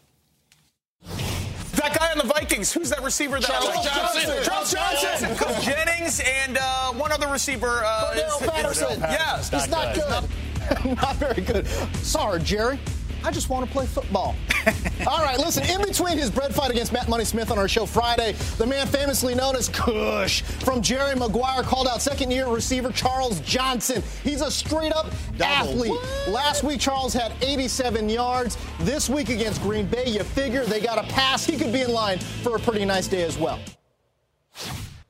That 1.75 1.97
guy 1.97 2.11
on 2.11 2.17
the 2.17 2.25
Vikings, 2.47 2.71
who's 2.71 2.89
that 2.91 3.03
receiver? 3.03 3.39
That 3.41 3.49
Charles 3.49 3.85
Johnson. 3.85 4.43
Charles 4.43 4.71
Johnson. 4.71 5.35
Coach 5.35 5.65
Jennings 5.65 6.21
and 6.25 6.57
uh, 6.57 6.93
one 6.93 7.11
other 7.11 7.27
receiver. 7.27 7.81
Uh, 7.83 8.13
Cordell 8.15 8.41
is- 8.41 8.49
Patterson. 8.49 8.99
Yeah. 9.01 9.37
He's 9.37 9.67
not 9.69 9.93
good. 9.93 10.95
not 10.95 11.15
very 11.17 11.41
good. 11.41 11.67
Sorry, 11.97 12.41
Jerry. 12.41 12.79
I 13.27 13.31
just 13.31 13.49
want 13.49 13.65
to 13.65 13.71
play 13.73 13.85
football. 13.85 14.37
All 15.05 15.21
right, 15.21 15.37
listen, 15.37 15.61
in 15.69 15.85
between 15.85 16.17
his 16.17 16.31
bread 16.31 16.55
fight 16.55 16.71
against 16.71 16.93
Matt 16.93 17.09
Money 17.09 17.25
Smith 17.25 17.51
on 17.51 17.59
our 17.59 17.67
show 17.67 17.85
Friday, 17.85 18.31
the 18.57 18.65
man 18.65 18.87
famously 18.87 19.35
known 19.35 19.53
as 19.57 19.67
Kush 19.67 20.43
from 20.43 20.81
Jerry 20.81 21.13
Maguire 21.13 21.61
called 21.61 21.89
out 21.89 22.01
second 22.01 22.31
year 22.31 22.47
receiver 22.47 22.89
Charles 22.89 23.41
Johnson. 23.41 24.01
He's 24.23 24.39
a 24.39 24.49
straight 24.49 24.93
up 24.93 25.07
athlete. 25.41 25.99
Last 26.29 26.63
week, 26.63 26.79
Charles 26.79 27.11
had 27.11 27.33
87 27.41 28.07
yards. 28.07 28.57
This 28.79 29.09
week 29.09 29.27
against 29.27 29.61
Green 29.61 29.87
Bay, 29.87 30.05
you 30.07 30.23
figure 30.23 30.63
they 30.63 30.79
got 30.79 30.97
a 30.97 31.03
pass. 31.11 31.45
He 31.45 31.57
could 31.57 31.73
be 31.73 31.81
in 31.81 31.91
line 31.91 32.19
for 32.19 32.55
a 32.55 32.59
pretty 32.59 32.85
nice 32.85 33.09
day 33.09 33.23
as 33.23 33.37
well. 33.37 33.59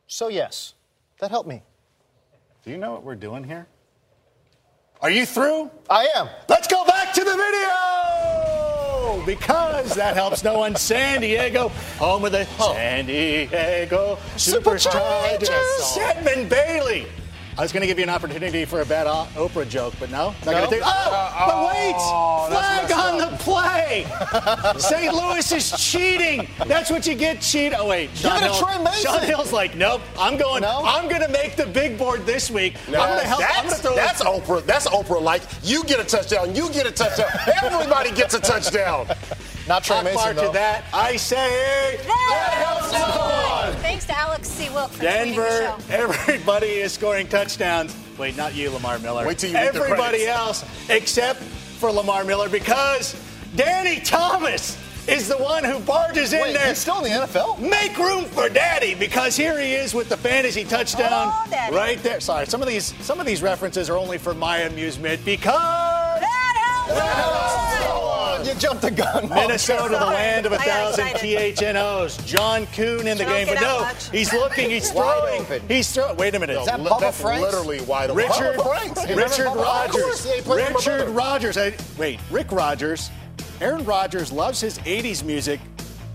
So, 0.07 0.29
yes, 0.29 0.73
that 1.19 1.29
helped 1.29 1.47
me. 1.47 1.61
Do 2.65 2.71
you 2.71 2.77
know 2.77 2.93
what 2.93 3.03
we're 3.03 3.13
doing 3.13 3.43
here? 3.43 3.67
Are 4.99 5.11
you 5.11 5.25
through? 5.27 5.69
I 5.89 6.07
am. 6.15 6.27
Let's 6.49 6.67
go 6.67 6.83
back 6.85 7.13
to 7.13 7.23
the 7.23 7.35
video 7.35 9.25
because 9.27 9.93
that 9.93 10.15
helps 10.15 10.43
no 10.43 10.57
one. 10.57 10.75
San 10.75 11.21
Diego, 11.21 11.69
home 11.99 12.25
of 12.25 12.31
the 12.31 12.45
San 12.45 13.05
Diego 13.05 14.17
Superchargers. 14.35 15.43
Superchargers. 15.43 15.81
Stedman 15.81 16.49
Bailey. 16.49 17.05
I 17.57 17.61
was 17.63 17.71
going 17.73 17.81
to 17.81 17.87
give 17.87 17.97
you 17.97 18.03
an 18.03 18.09
opportunity 18.11 18.65
for 18.65 18.81
a 18.81 18.85
bad 18.85 19.07
Oprah 19.07 19.67
joke, 19.67 19.95
but 19.99 20.11
no. 20.11 20.27
Not 20.27 20.45
No? 20.45 20.51
gonna 20.53 20.67
take- 20.67 20.81
oh, 20.85 20.87
Uh, 20.87 21.47
but 21.47 21.67
wait! 21.75 21.95
oh, 21.97 22.47
Flag 22.51 22.91
on 22.91 23.17
the 23.17 23.37
play. 23.37 24.05
St. 24.79 25.11
Louis 25.13 25.51
is 25.51 25.71
cheating. 25.71 26.47
That's 26.67 26.91
what 26.91 27.07
you 27.07 27.15
get. 27.15 27.41
Cheat. 27.41 27.73
Oh 27.75 27.87
wait, 27.87 28.11
Shaun 28.15 28.37
it 28.37 28.39
to 28.41 28.45
Hill- 28.45 28.59
Tre 28.63 28.83
Mason. 28.83 29.01
Shaun 29.03 29.23
Hill's 29.23 29.51
like, 29.53 29.75
nope. 29.75 30.01
I'm 30.19 30.37
going. 30.37 30.61
No? 30.61 30.83
I'm 30.85 31.07
going 31.09 31.21
to 31.21 31.29
make 31.29 31.55
the 31.55 31.65
big 31.65 31.97
board 31.97 32.25
this 32.27 32.51
week. 32.51 32.75
I'm 32.87 32.93
going 32.93 33.19
to 33.21 33.25
help. 33.27 33.41
To 33.41 33.47
That's, 33.47 33.81
that's 33.81 34.23
Oprah. 34.23 34.63
That's 34.65 34.87
Oprah. 34.87 35.21
Like 35.21 35.41
you 35.63 35.83
get 35.85 35.99
a 35.99 36.03
touchdown, 36.03 36.53
you 36.55 36.69
get 36.71 36.85
a 36.85 36.91
touchdown. 36.91 37.29
Everybody 37.63 38.11
gets 38.11 38.35
a 38.35 38.39
touchdown. 38.39 39.07
Not 39.67 39.83
Tre 39.83 40.01
Mason, 40.03 40.35
to 40.35 40.41
though. 40.43 40.51
that. 40.53 40.85
I 40.93 41.17
say 41.17 41.97
to 44.77 44.83
Alex 44.85 44.95
C. 44.95 45.01
Wilk 45.01 45.01
for 45.01 45.03
tweeting 45.03 45.35
the 45.35 45.91
Denver. 45.91 46.17
Everybody 46.29 46.67
is 46.67 46.91
scoring 46.91 47.27
touchdowns. 47.27 47.95
Wait, 48.17 48.35
not 48.37 48.55
you, 48.55 48.69
Lamar 48.71 48.99
Miller. 48.99 49.25
Wait 49.25 49.37
till 49.37 49.49
you 49.51 49.55
read 49.55 49.73
the 49.73 49.79
Everybody 49.81 50.25
else 50.27 50.65
except 50.89 51.41
for 51.41 51.91
Lamar 51.91 52.23
Miller 52.23 52.49
because 52.49 53.15
Danny 53.55 53.99
Thomas 53.99 54.77
is 55.07 55.27
the 55.29 55.37
one 55.37 55.63
who 55.63 55.79
barges 55.79 56.33
in 56.33 56.41
Wait, 56.41 56.53
there. 56.53 56.67
he's 56.67 56.79
still 56.79 56.97
in 56.97 57.03
the 57.03 57.09
NFL? 57.25 57.59
Make 57.59 57.97
room 57.97 58.25
for 58.25 58.49
Daddy 58.49 58.93
because 58.95 59.37
here 59.37 59.57
he 59.59 59.73
is 59.73 59.93
with 59.93 60.09
the 60.09 60.17
fantasy 60.17 60.63
touchdown 60.65 61.31
Oh, 61.33 61.45
Daddy. 61.49 61.75
right 61.75 62.01
there. 62.03 62.19
Sorry, 62.19 62.45
some 62.45 62.61
of 62.61 62.67
these 62.67 62.93
some 63.05 63.19
of 63.19 63.25
these 63.25 63.41
references 63.41 63.89
are 63.89 63.95
only 63.97 64.17
for 64.17 64.33
my 64.33 64.59
amusement 64.59 65.23
because 65.23 65.53
That 66.19 66.55
helps 66.57 66.99
no 66.99 67.71
one. 67.71 67.76
You 68.57 68.61
jumped 68.61 68.81
the 68.81 68.89
gun. 68.89 69.29
Minnesota, 69.35 69.89
the 69.99 70.05
land 70.05 70.47
of 70.47 70.51
a 70.51 70.57
thousand 70.57 71.07
excited. 71.09 71.55
THNOs. 71.57 72.25
John 72.25 72.65
Kuhn 72.67 73.05
in 73.05 73.15
the 73.19 73.23
Don't 73.23 73.33
game, 73.33 73.47
but 73.47 73.61
no, 73.61 73.81
much. 73.81 74.09
he's 74.09 74.33
looking, 74.33 74.71
he's 74.71 74.91
Wide 74.91 75.45
throwing, 75.45 75.61
he's 75.67 75.91
throwing. 75.91 76.17
Wait 76.17 76.33
a 76.33 76.39
minute, 76.39 76.57
Is 76.59 76.65
that 76.65 76.81
Li- 76.81 76.89
Bubba 76.89 76.99
that's 77.01 77.21
Franks? 77.21 77.41
literally 77.43 77.81
wide 77.81 78.09
open. 78.09 78.23
Richard, 78.23 78.55
Bubba 78.57 78.79
Franks. 78.79 79.01
Richard 79.01 79.09
remember 79.15 79.61
Bubba? 79.61 79.85
Of 79.85 79.91
course, 79.91 80.05
Rodgers. 80.05 80.25
yeah, 80.25 80.35
he 80.37 80.41
played 80.41 80.65
for 80.65 80.71
my 80.71 80.77
Richard 80.79 80.97
brother. 80.97 81.11
Rodgers. 81.11 81.57
I, 81.57 81.73
wait, 81.99 82.19
Rick 82.31 82.51
Rogers. 82.51 83.11
Aaron 83.61 83.85
Rodgers 83.85 84.31
loves 84.31 84.59
his 84.59 84.79
80s 84.79 85.23
music. 85.23 85.59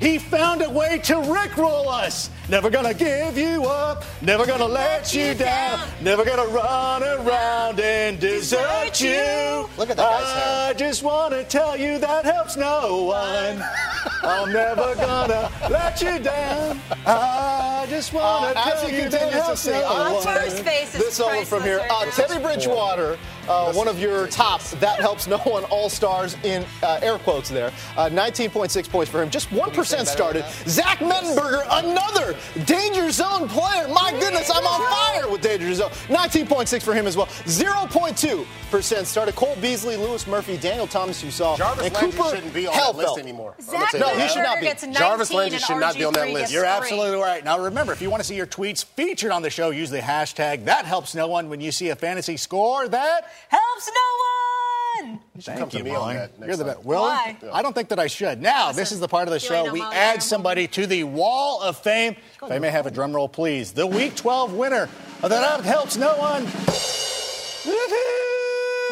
He 0.02 0.18
found 0.18 0.62
a 0.62 0.68
way 0.68 0.98
to 1.04 1.14
rickroll 1.14 1.86
us. 1.86 2.28
Never 2.48 2.70
gonna 2.70 2.92
give 2.92 3.38
you 3.38 3.62
up. 3.66 4.02
Never 4.20 4.44
gonna 4.44 4.66
let 4.66 5.14
you 5.14 5.32
down. 5.32 5.78
Never 6.00 6.24
gonna 6.24 6.46
run 6.48 7.04
around 7.04 7.78
and 7.78 8.18
desert 8.18 9.00
you. 9.00 9.68
Look 9.78 9.90
at 9.90 9.96
that 9.96 10.10
guy's 10.10 10.42
hair. 10.42 10.70
I 10.70 10.72
just 10.76 11.04
wanna 11.04 11.44
tell 11.44 11.76
you 11.76 11.98
that 11.98 12.24
helps 12.24 12.56
no 12.56 13.04
one. 13.04 13.62
I'm 14.24 14.52
never 14.52 14.96
gonna 14.96 15.48
let 15.70 16.02
you 16.02 16.18
down. 16.18 16.80
I 17.06 17.86
just 17.88 18.12
wanna 18.12 18.54
Uh, 18.56 18.70
tell 18.72 18.90
you 18.90 19.08
that 19.08 19.32
helps 19.32 19.68
no 19.68 19.84
uh, 19.86 20.12
one. 20.14 20.22
First 20.24 20.64
base 20.64 20.94
is 20.96 21.00
This 21.00 21.20
over 21.20 21.44
from 21.44 21.62
here. 21.62 21.80
Uh, 21.88 22.06
Teddy 22.06 22.42
Bridgewater, 22.42 23.18
uh, 23.52 23.72
one 23.72 23.88
of 23.88 24.00
your 24.00 24.26
top, 24.28 24.62
that 24.80 24.98
helps 25.00 25.26
no 25.26 25.38
one, 25.38 25.64
all 25.64 25.90
stars 25.90 26.36
in 26.42 26.64
uh, 26.82 26.98
air 27.02 27.18
quotes 27.18 27.50
there. 27.50 27.70
Uh, 27.96 28.08
19.6 28.08 28.88
points 28.88 29.10
for 29.10 29.22
him. 29.22 29.30
Just 29.30 29.50
1% 29.50 30.06
started. 30.06 30.44
Zach 30.66 30.98
Mettenberger, 30.98 31.66
another 31.70 32.36
danger 32.64 33.10
zone 33.10 33.48
player. 33.48 33.88
My 33.88 34.10
goodness, 34.18 34.50
I'm 34.50 34.64
on 34.66 34.80
fire 34.90 35.30
with 35.30 35.42
danger 35.42 35.72
zone. 35.74 35.90
19.6 36.08 36.82
for 36.82 36.94
him 36.94 37.06
as 37.06 37.16
well. 37.16 37.26
0.2% 37.26 39.04
started. 39.04 39.36
Cole 39.36 39.56
Beasley, 39.60 39.96
Louis 39.96 40.26
Murphy, 40.26 40.56
Daniel 40.56 40.86
Thomas, 40.86 41.22
you 41.22 41.30
saw. 41.30 41.56
Jarvis 41.56 41.84
and 41.84 41.94
Landry 41.94 42.12
Cooper 42.12 42.34
shouldn't 42.36 42.54
be 42.54 42.66
on 42.66 42.74
that 42.74 42.96
list 42.96 43.18
anymore. 43.18 43.54
Zach 43.60 43.94
No, 43.94 44.08
he 44.08 44.28
should 44.28 44.42
not 44.42 44.60
be. 44.60 44.92
Jarvis 44.92 45.32
Landry 45.32 45.58
should 45.58 45.78
not 45.78 45.94
be 45.94 46.04
on 46.04 46.14
that 46.14 46.30
list. 46.30 46.52
You're 46.52 46.64
absolutely 46.64 47.18
right. 47.18 47.44
Now 47.44 47.58
remember, 47.58 47.92
if 47.92 48.00
you 48.00 48.10
want 48.10 48.22
to 48.22 48.26
see 48.26 48.36
your 48.36 48.46
tweets 48.46 48.84
featured 48.84 49.30
on 49.30 49.42
the 49.42 49.50
show, 49.50 49.70
use 49.70 49.90
the 49.90 49.98
hashtag 49.98 50.64
that 50.64 50.84
helps 50.84 51.14
no 51.14 51.28
one 51.28 51.48
when 51.48 51.60
you 51.60 51.72
see 51.72 51.90
a 51.90 51.96
fantasy 51.96 52.36
score 52.36 52.88
that 52.88 53.30
Helps 53.48 53.90
no 53.94 55.08
one. 55.08 55.20
should 55.40 55.56
come 55.56 55.68
to 55.70 55.82
me 55.82 55.94
on 55.94 56.14
that 56.14 56.38
next 56.38 56.48
You're 56.48 56.56
the 56.56 56.64
best. 56.64 56.84
Will? 56.84 57.02
Why? 57.02 57.36
I 57.52 57.62
don't 57.62 57.74
think 57.74 57.88
that 57.88 57.98
I 57.98 58.06
should. 58.06 58.40
Now, 58.40 58.72
this 58.72 58.92
is 58.92 59.00
the 59.00 59.08
part 59.08 59.28
of 59.28 59.34
the 59.34 59.40
show 59.40 59.72
we 59.72 59.80
Molly 59.80 59.96
add 59.96 60.22
somebody 60.22 60.66
to 60.68 60.86
the 60.86 61.04
wall 61.04 61.60
of 61.62 61.76
fame. 61.78 62.16
If 62.42 62.50
I 62.50 62.58
may 62.58 62.70
have 62.70 62.86
a 62.86 62.90
drum 62.90 63.14
roll, 63.14 63.28
please. 63.28 63.72
The 63.72 63.86
Week 63.86 64.14
12 64.14 64.54
winner 64.54 64.88
of 65.22 65.30
that 65.30 65.64
helps 65.64 65.96
no 65.96 66.16
one. 66.16 66.46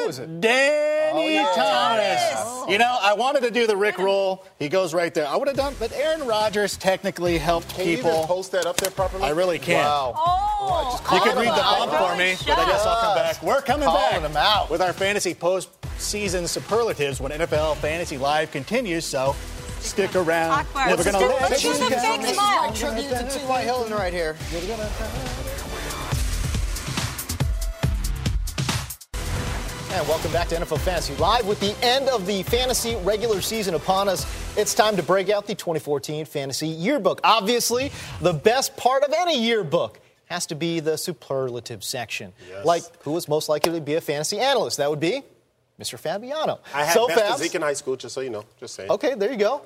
Who 0.02 0.08
is 0.08 0.18
it? 0.18 0.40
Danny 0.40 0.90
Oh, 1.12 1.28
yeah. 1.28 1.52
Thomas. 1.54 2.42
Thomas. 2.42 2.70
You 2.70 2.78
know, 2.78 2.96
I 3.00 3.14
wanted 3.14 3.40
to 3.42 3.50
do 3.50 3.66
the 3.66 3.76
Rick 3.76 3.98
roll. 3.98 4.44
He 4.58 4.68
goes 4.68 4.94
right 4.94 5.12
there. 5.12 5.26
I 5.26 5.36
would 5.36 5.48
have 5.48 5.56
done, 5.56 5.74
but 5.80 5.92
Aaron 5.92 6.24
Rodgers 6.26 6.76
technically 6.76 7.36
helped 7.38 7.68
Can 7.70 7.86
you 7.86 7.92
even 7.94 8.04
people. 8.04 8.26
post 8.26 8.52
that 8.52 8.64
up 8.66 8.76
there 8.76 8.90
properly? 8.92 9.24
I 9.24 9.30
really 9.30 9.58
can't. 9.58 9.84
Wow. 9.86 10.14
Oh, 10.16 11.00
You 11.12 11.20
can 11.20 11.36
read 11.36 11.48
the 11.48 11.52
of 11.66 11.90
bump 11.90 11.92
for 11.92 12.16
me, 12.16 12.36
but 12.46 12.58
I 12.58 12.64
guess 12.66 12.86
I'll 12.86 13.00
come 13.00 13.14
back. 13.16 13.42
We're 13.42 13.60
coming 13.62 13.86
Calling 13.88 14.02
back 14.10 14.22
them 14.22 14.36
out. 14.36 14.70
with 14.70 14.80
our 14.80 14.92
fantasy 14.92 15.34
postseason 15.34 16.46
superlatives 16.46 17.20
when 17.20 17.32
NFL 17.32 17.76
Fantasy 17.78 18.16
Live 18.18 18.52
continues. 18.52 19.04
So 19.04 19.34
stick 19.80 20.14
around. 20.14 20.50
Akbar, 20.60 20.86
Never 20.90 21.02
let's 21.02 21.10
gonna 21.12 21.26
let 21.26 21.62
you 21.64 21.72
do 21.72 21.78
the 21.78 21.90
big 21.90 22.20
This 22.20 22.30
is 22.32 22.36
my 22.36 22.70
tribute 22.74 23.08
to 23.10 23.38
T.Y. 23.40 23.62
Hilton 23.62 23.92
right 23.94 24.12
here. 24.12 24.36
And 29.92 30.06
welcome 30.06 30.30
back 30.30 30.46
to 30.48 30.54
NFL 30.54 30.78
Fantasy 30.80 31.16
Live. 31.16 31.46
With 31.46 31.58
the 31.58 31.74
end 31.82 32.08
of 32.08 32.24
the 32.24 32.44
fantasy 32.44 32.94
regular 33.02 33.40
season 33.40 33.74
upon 33.74 34.08
us, 34.08 34.24
it's 34.56 34.72
time 34.72 34.96
to 34.96 35.02
break 35.02 35.30
out 35.30 35.46
the 35.48 35.54
2014 35.54 36.26
Fantasy 36.26 36.68
Yearbook. 36.68 37.20
Obviously, 37.24 37.90
the 38.20 38.32
best 38.32 38.76
part 38.76 39.02
of 39.02 39.12
any 39.12 39.42
yearbook 39.42 39.98
has 40.26 40.46
to 40.46 40.54
be 40.54 40.78
the 40.78 40.96
superlative 40.96 41.82
section. 41.82 42.32
Like, 42.64 42.84
who 43.02 43.16
is 43.16 43.26
most 43.26 43.48
likely 43.48 43.72
to 43.72 43.80
be 43.80 43.94
a 43.94 44.00
fantasy 44.00 44.38
analyst? 44.38 44.76
That 44.76 44.88
would 44.90 45.00
be 45.00 45.22
Mr. 45.80 45.98
Fabiano. 45.98 46.60
I 46.72 46.84
had 46.84 46.92
so 46.94 47.08
best 47.08 47.20
Fabs- 47.20 47.32
physique 47.38 47.54
in 47.56 47.62
high 47.62 47.72
school, 47.72 47.96
just 47.96 48.14
so 48.14 48.20
you 48.20 48.30
know. 48.30 48.44
Just 48.60 48.76
saying. 48.76 48.90
Okay, 48.92 49.14
there 49.16 49.32
you 49.32 49.38
go. 49.38 49.62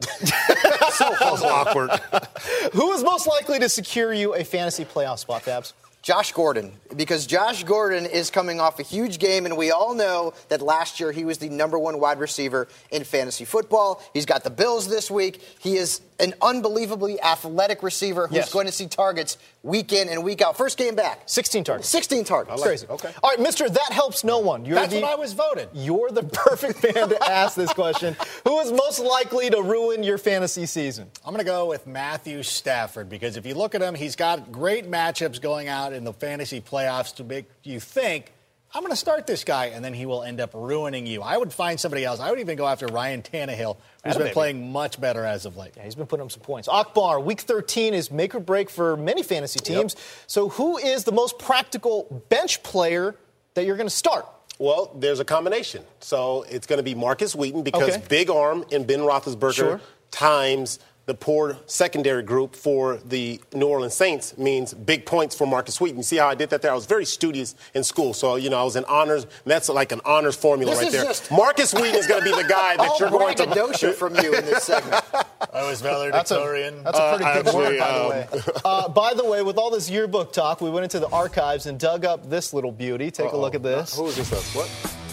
so 0.02 1.04
awkward. 1.46 1.90
Who 2.72 2.92
is 2.92 3.04
most 3.04 3.26
likely 3.26 3.58
to 3.58 3.68
secure 3.68 4.14
you 4.14 4.34
a 4.34 4.44
fantasy 4.44 4.86
playoff 4.86 5.18
spot, 5.18 5.42
Fabs? 5.42 5.74
Josh 6.08 6.32
Gordon, 6.32 6.72
because 6.96 7.26
Josh 7.26 7.64
Gordon 7.64 8.06
is 8.06 8.30
coming 8.30 8.60
off 8.60 8.80
a 8.80 8.82
huge 8.82 9.18
game, 9.18 9.44
and 9.44 9.58
we 9.58 9.70
all 9.70 9.92
know 9.92 10.32
that 10.48 10.62
last 10.62 11.00
year 11.00 11.12
he 11.12 11.26
was 11.26 11.36
the 11.36 11.50
number 11.50 11.78
one 11.78 12.00
wide 12.00 12.18
receiver 12.18 12.66
in 12.90 13.04
fantasy 13.04 13.44
football. 13.44 14.02
He's 14.14 14.24
got 14.24 14.42
the 14.42 14.48
Bills 14.48 14.88
this 14.88 15.10
week. 15.10 15.42
He 15.58 15.76
is 15.76 16.00
an 16.18 16.32
unbelievably 16.40 17.20
athletic 17.20 17.82
receiver 17.82 18.26
who's 18.26 18.36
Yes. 18.36 18.52
going 18.54 18.64
to 18.64 18.72
see 18.72 18.86
targets 18.86 19.36
week 19.62 19.92
in 19.92 20.08
and 20.08 20.22
week 20.22 20.40
out. 20.40 20.56
First 20.56 20.78
game 20.78 20.94
back. 20.94 21.22
16 21.26 21.64
targets. 21.64 21.88
16 21.88 22.24
targets. 22.24 22.62
Crazy. 22.62 22.86
Okay. 22.88 23.10
All 23.22 23.30
right, 23.30 23.40
Mister, 23.40 23.68
that 23.68 23.92
helps 23.92 24.24
no 24.24 24.38
one. 24.38 24.64
You're 24.64 24.76
That's 24.76 24.92
the, 24.92 25.00
what 25.00 25.10
I 25.10 25.14
was 25.14 25.32
voted. 25.32 25.68
You're 25.72 26.10
the 26.10 26.22
perfect 26.22 26.82
man 26.94 27.08
to 27.08 27.30
ask 27.30 27.56
this 27.56 27.72
question. 27.72 28.16
Who 28.44 28.60
is 28.60 28.72
most 28.72 29.00
likely 29.00 29.50
to 29.50 29.62
ruin 29.62 30.02
your 30.02 30.18
fantasy 30.18 30.66
season? 30.66 31.10
I'm 31.24 31.32
going 31.32 31.44
to 31.44 31.50
go 31.50 31.66
with 31.66 31.86
Matthew 31.86 32.42
Stafford 32.42 33.08
because 33.08 33.36
if 33.36 33.44
you 33.46 33.54
look 33.54 33.74
at 33.74 33.82
him, 33.82 33.94
he's 33.94 34.16
got 34.16 34.50
great 34.52 34.90
matchups 34.90 35.40
going 35.40 35.68
out 35.68 35.92
in 35.92 36.04
the 36.04 36.12
fantasy 36.12 36.60
playoffs 36.60 37.14
to 37.16 37.24
make 37.24 37.46
you 37.64 37.80
think 37.80 38.32
I'm 38.74 38.82
going 38.82 38.90
to 38.92 38.96
start 38.96 39.26
this 39.26 39.44
guy, 39.44 39.66
and 39.66 39.82
then 39.82 39.94
he 39.94 40.04
will 40.04 40.22
end 40.22 40.40
up 40.40 40.50
ruining 40.52 41.06
you. 41.06 41.22
I 41.22 41.38
would 41.38 41.52
find 41.54 41.80
somebody 41.80 42.04
else. 42.04 42.20
I 42.20 42.28
would 42.30 42.38
even 42.38 42.56
go 42.58 42.66
after 42.66 42.86
Ryan 42.86 43.22
Tannehill, 43.22 43.78
who's 44.04 44.14
been 44.14 44.24
baby. 44.24 44.32
playing 44.34 44.72
much 44.72 45.00
better 45.00 45.24
as 45.24 45.46
of 45.46 45.56
late. 45.56 45.72
Yeah, 45.76 45.84
he's 45.84 45.94
been 45.94 46.06
putting 46.06 46.24
up 46.26 46.30
some 46.32 46.42
points. 46.42 46.68
Akbar, 46.68 47.18
week 47.18 47.40
13 47.40 47.94
is 47.94 48.10
make 48.10 48.34
or 48.34 48.40
break 48.40 48.68
for 48.68 48.94
many 48.96 49.22
fantasy 49.22 49.58
teams. 49.58 49.96
So, 50.26 50.50
who 50.50 50.76
is 50.76 51.04
the 51.04 51.12
most 51.12 51.38
practical 51.38 52.24
bench 52.28 52.62
player 52.62 53.14
that 53.54 53.64
you're 53.64 53.76
going 53.76 53.88
to 53.88 53.94
start? 53.94 54.26
Well, 54.58 54.92
there's 54.98 55.20
a 55.20 55.24
combination. 55.24 55.84
So 56.00 56.44
it's 56.50 56.66
going 56.66 56.78
to 56.78 56.82
be 56.82 56.94
Markus 56.94 57.34
Wheaton 57.34 57.62
because 57.62 57.88
Okay. 57.96 58.02
big 58.08 58.28
arm 58.28 58.64
in 58.70 58.84
Ben 58.84 59.00
Roethlisberger 59.00 59.52
Sure. 59.54 59.80
times 60.10 60.78
the 61.08 61.14
poor 61.14 61.56
secondary 61.64 62.22
group 62.22 62.54
for 62.54 62.98
the 63.06 63.40
New 63.54 63.66
Orleans 63.66 63.94
Saints 63.94 64.36
means 64.36 64.74
big 64.74 65.06
points 65.06 65.34
for 65.34 65.46
Markus 65.46 65.80
Wheaton. 65.80 65.96
You 65.96 66.02
see 66.02 66.18
how 66.18 66.28
I 66.28 66.34
did 66.34 66.50
that 66.50 66.60
there? 66.60 66.70
I 66.70 66.74
was 66.74 66.84
very 66.84 67.06
studious 67.06 67.54
in 67.72 67.82
school. 67.82 68.12
So, 68.12 68.36
you 68.36 68.50
know, 68.50 68.60
I 68.60 68.62
was 68.62 68.76
in 68.76 68.84
honors. 68.84 69.22
And 69.24 69.32
that's 69.46 69.70
like 69.70 69.90
an 69.90 70.02
honors 70.04 70.36
formula 70.36 70.72
This 70.74 70.82
right 70.82 70.92
there. 70.92 71.04
just- 71.04 71.30
Markus 71.30 71.72
Wheaton 71.72 71.94
is 71.94 72.06
going 72.06 72.22
to 72.22 72.30
be 72.30 72.42
the 72.42 72.46
guy 72.46 72.76
that 72.76 72.96
you're 73.00 73.08
going 73.08 73.34
to. 73.36 73.46
braggadocio 73.46 73.92
from 73.92 74.16
you 74.16 74.34
in 74.34 74.44
this 74.44 74.64
segment. 74.64 75.02
I 75.54 75.66
was 75.66 75.80
valedictorian. 75.80 76.84
That's 76.84 76.98
a, 76.98 77.00
that's 77.00 77.22
a 77.22 77.24
pretty 77.24 77.24
Uh, 77.24 77.34
good 77.42 77.46
actually, 77.46 77.64
word, 77.64 77.78
by 77.78 77.88
um, 77.88 78.02
the 78.02 78.08
way. 78.10 78.42
Uh, 78.66 78.88
by 78.90 79.14
the 79.14 79.24
way, 79.24 79.42
with 79.42 79.56
all 79.56 79.70
this 79.70 79.88
yearbook 79.88 80.30
talk, 80.34 80.60
we 80.60 80.68
went 80.68 80.84
into 80.84 81.00
the 81.00 81.08
archives 81.08 81.64
and 81.64 81.80
dug 81.80 82.04
up 82.04 82.28
this 82.28 82.52
little 82.52 82.70
beauty. 82.70 83.10
Take 83.10 83.32
a 83.32 83.36
look 83.36 83.54
at 83.54 83.62
this. 83.62 83.96
Who 83.96 84.08
is 84.08 84.16
this? 84.16 84.30
Up? 84.30 84.42
What? 84.54 84.68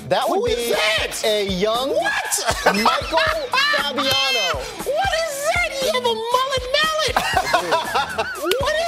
That 0.10 0.28
would 0.30 0.40
Who 0.42 0.46
be 0.46 0.52
is 0.52 0.72
that? 0.72 1.24
a 1.26 1.48
young 1.48 1.90
What? 1.90 2.76
Michael 2.76 3.18
Fabiano. 3.50 4.60
What? 7.72 8.85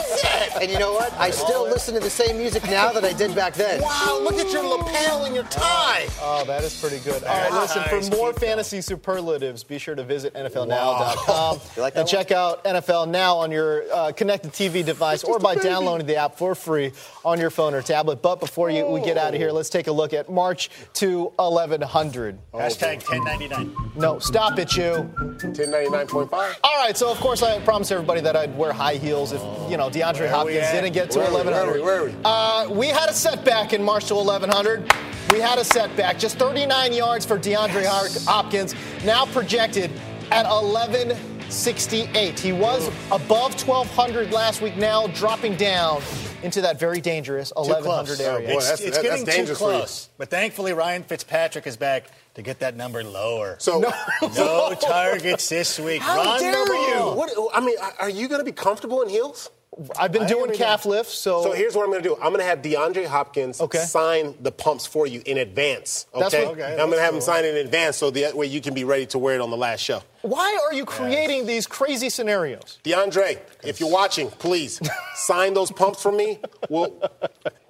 And 0.61 0.71
you 0.71 0.79
know 0.79 0.93
what? 0.93 1.13
I 1.13 1.29
still 1.29 1.63
listen 1.63 1.93
to 1.93 1.99
the 1.99 2.09
same 2.09 2.37
music 2.37 2.63
now 2.65 2.91
that 2.91 3.03
I 3.03 3.13
did 3.13 3.35
back 3.35 3.53
then. 3.53 3.81
Wow, 3.81 4.19
look 4.23 4.35
at 4.35 4.51
your 4.51 4.63
lapel 4.63 5.25
and 5.25 5.35
your 5.35 5.43
tie. 5.45 6.07
Oh, 6.19 6.43
that 6.45 6.63
is 6.63 6.79
pretty 6.79 6.99
good. 6.99 7.23
All 7.23 7.37
right, 7.37 7.53
listen, 7.53 7.83
for 7.83 8.15
more 8.15 8.33
fantasy 8.33 8.81
superlatives, 8.81 9.63
be 9.63 9.77
sure 9.77 9.95
to 9.95 10.03
visit 10.03 10.33
NFLNow.com 10.33 11.59
You 11.75 11.81
like 11.81 11.93
that 11.93 11.99
and 12.01 12.09
check 12.09 12.31
out 12.31 12.63
NFL 12.63 13.09
Now 13.09 13.37
on 13.37 13.51
your 13.51 13.83
uh, 13.93 14.11
connected 14.11 14.51
TV 14.51 14.83
device 14.85 15.23
or 15.23 15.39
by 15.39 15.55
downloading 15.55 16.07
the 16.07 16.15
app 16.15 16.37
for 16.37 16.55
free 16.55 16.91
on 17.23 17.39
your 17.39 17.49
phone 17.49 17.73
or 17.73 17.81
tablet. 17.81 18.21
But 18.21 18.39
before 18.39 18.69
you, 18.69 18.85
we 18.87 19.01
get 19.01 19.17
out 19.17 19.33
of 19.33 19.39
here, 19.39 19.51
let's 19.51 19.69
take 19.69 19.87
a 19.87 19.91
look 19.91 20.13
at 20.13 20.29
March 20.29 20.69
to 20.95 21.31
1100. 21.35 22.37
Hashtag 22.53 23.07
1099. 23.09 23.75
No, 23.95 24.19
stop 24.19 24.57
it, 24.59 24.75
you. 24.75 25.09
1099.5. 25.37 26.57
All 26.63 26.77
right, 26.77 26.97
so 26.97 27.11
of 27.11 27.19
course 27.19 27.43
I 27.43 27.59
promised 27.61 27.91
everybody 27.91 28.21
that 28.21 28.35
I'd 28.35 28.57
wear 28.57 28.73
high 28.73 28.95
heels 28.95 29.31
if 29.31 29.41
you 29.69 29.77
know 29.77 29.89
DeAndre 29.89 30.19
Where 30.19 30.35
are 30.35 30.45
we 30.45 30.46
Hopkins 30.53 30.71
didn't 30.71 30.93
get 30.93 31.11
to 31.11 31.19
Where 31.19 31.27
are 31.27 31.31
we? 31.31 31.37
1100. 31.37 31.83
Where 31.83 32.01
are 32.01 32.05
we? 32.05 32.15
Uh, 32.23 32.69
we 32.73 32.87
had 32.87 33.09
a 33.09 33.13
setback 33.13 33.73
in 33.73 33.83
March 33.83 34.05
to 34.05 34.15
1100. 34.15 34.91
We 35.31 35.39
had 35.39 35.59
a 35.59 35.63
setback, 35.65 36.17
just 36.19 36.37
39 36.39 36.93
yards 36.93 37.25
for 37.25 37.37
DeAndre 37.37 37.85
Hopkins, 38.25 38.73
now 39.03 39.25
projected 39.25 39.91
at 40.31 40.45
1168. 40.49 42.39
He 42.39 42.51
was 42.53 42.87
above 43.11 43.61
1200 43.67 44.31
last 44.31 44.61
week, 44.61 44.77
now 44.77 45.07
dropping 45.07 45.55
down 45.55 46.01
into 46.43 46.61
that 46.61 46.79
very 46.79 47.01
dangerous 47.01 47.51
1100 47.55 48.05
close. 48.15 48.19
area. 48.21 48.47
boy, 48.47 48.53
It's, 48.57 48.65
that's- 48.69 48.81
it's 48.87 48.97
that- 48.97 49.03
getting 49.03 49.25
that's 49.25 49.35
too 49.35 49.37
dangerous 49.37 49.57
for 49.59 49.71
you. 49.71 49.77
close. 49.79 50.09
But 50.17 50.29
thankfully, 50.29 50.73
Ryan 50.73 51.03
Fitzpatrick 51.03 51.65
is 51.67 51.75
back 51.77 52.05
to 52.35 52.41
get 52.41 52.59
that 52.59 52.75
number 52.77 53.03
lower. 53.03 53.55
So, 53.59 53.79
no 54.21 54.73
targets 54.79 55.49
this 55.49 55.79
week. 55.79 56.01
how 56.01 56.15
Run 56.23 56.39
dare 56.39 56.53
the 56.65 56.71
you? 56.73 57.15
What, 57.15 57.31
I 57.53 57.59
mean, 57.59 57.77
are- 57.81 57.93
are 58.01 58.09
you 58.09 58.27
going 58.27 58.39
to 58.39 58.45
be 58.45 58.51
comfortable 58.51 59.01
in 59.01 59.09
heels? 59.09 59.49
I've 59.97 60.11
been 60.11 60.23
I 60.23 60.27
doing 60.27 60.45
agree. 60.45 60.57
calf 60.57 60.85
lifts, 60.85 61.13
so, 61.13 61.43
So 61.43 61.51
here's 61.51 61.75
what 61.75 61.83
I'm 61.83 61.91
going 61.91 62.01
to 62.03 62.09
do. 62.09 62.15
I'm 62.15 62.31
going 62.33 62.39
to 62.39 62.43
have 62.45 62.61
DeAndre 62.61 63.05
Hopkins 63.05 63.61
Okay. 63.61 63.79
sign 63.79 64.35
the 64.41 64.51
pumps 64.51 64.85
for 64.87 65.05
you 65.07 65.21
in 65.25 65.37
advance. 65.37 66.05
That's 66.13 66.33
Okay. 66.33 66.45
what- 66.45 66.53
Okay, 66.53 66.71
I'm 66.71 66.77
going 66.77 66.89
to 66.91 66.95
that's 66.97 67.01
have 67.05 67.13
him 67.15 67.21
sign 67.21 67.45
it 67.45 67.55
in 67.55 67.65
advance 67.65 67.97
so 67.97 68.09
that 68.11 68.35
way 68.35 68.45
you 68.47 68.61
can 68.61 68.73
be 68.73 68.83
ready 68.83 69.05
to 69.07 69.19
wear 69.19 69.35
it 69.35 69.41
on 69.41 69.49
the 69.51 69.57
last 69.57 69.81
show. 69.81 70.01
why 70.23 70.57
are 70.65 70.73
you 70.73 70.83
creating 70.85 71.45
these 71.45 71.67
crazy 71.67 72.09
scenarios? 72.09 72.79
DeAndre, 72.83 73.39
if 73.63 73.79
you're 73.79 73.91
watching, 73.91 74.29
please 74.29 74.79
sign 75.15 75.53
those 75.53 75.71
pumps 75.71 76.01
for 76.01 76.11
me. 76.11 76.39
We'll 76.69 76.93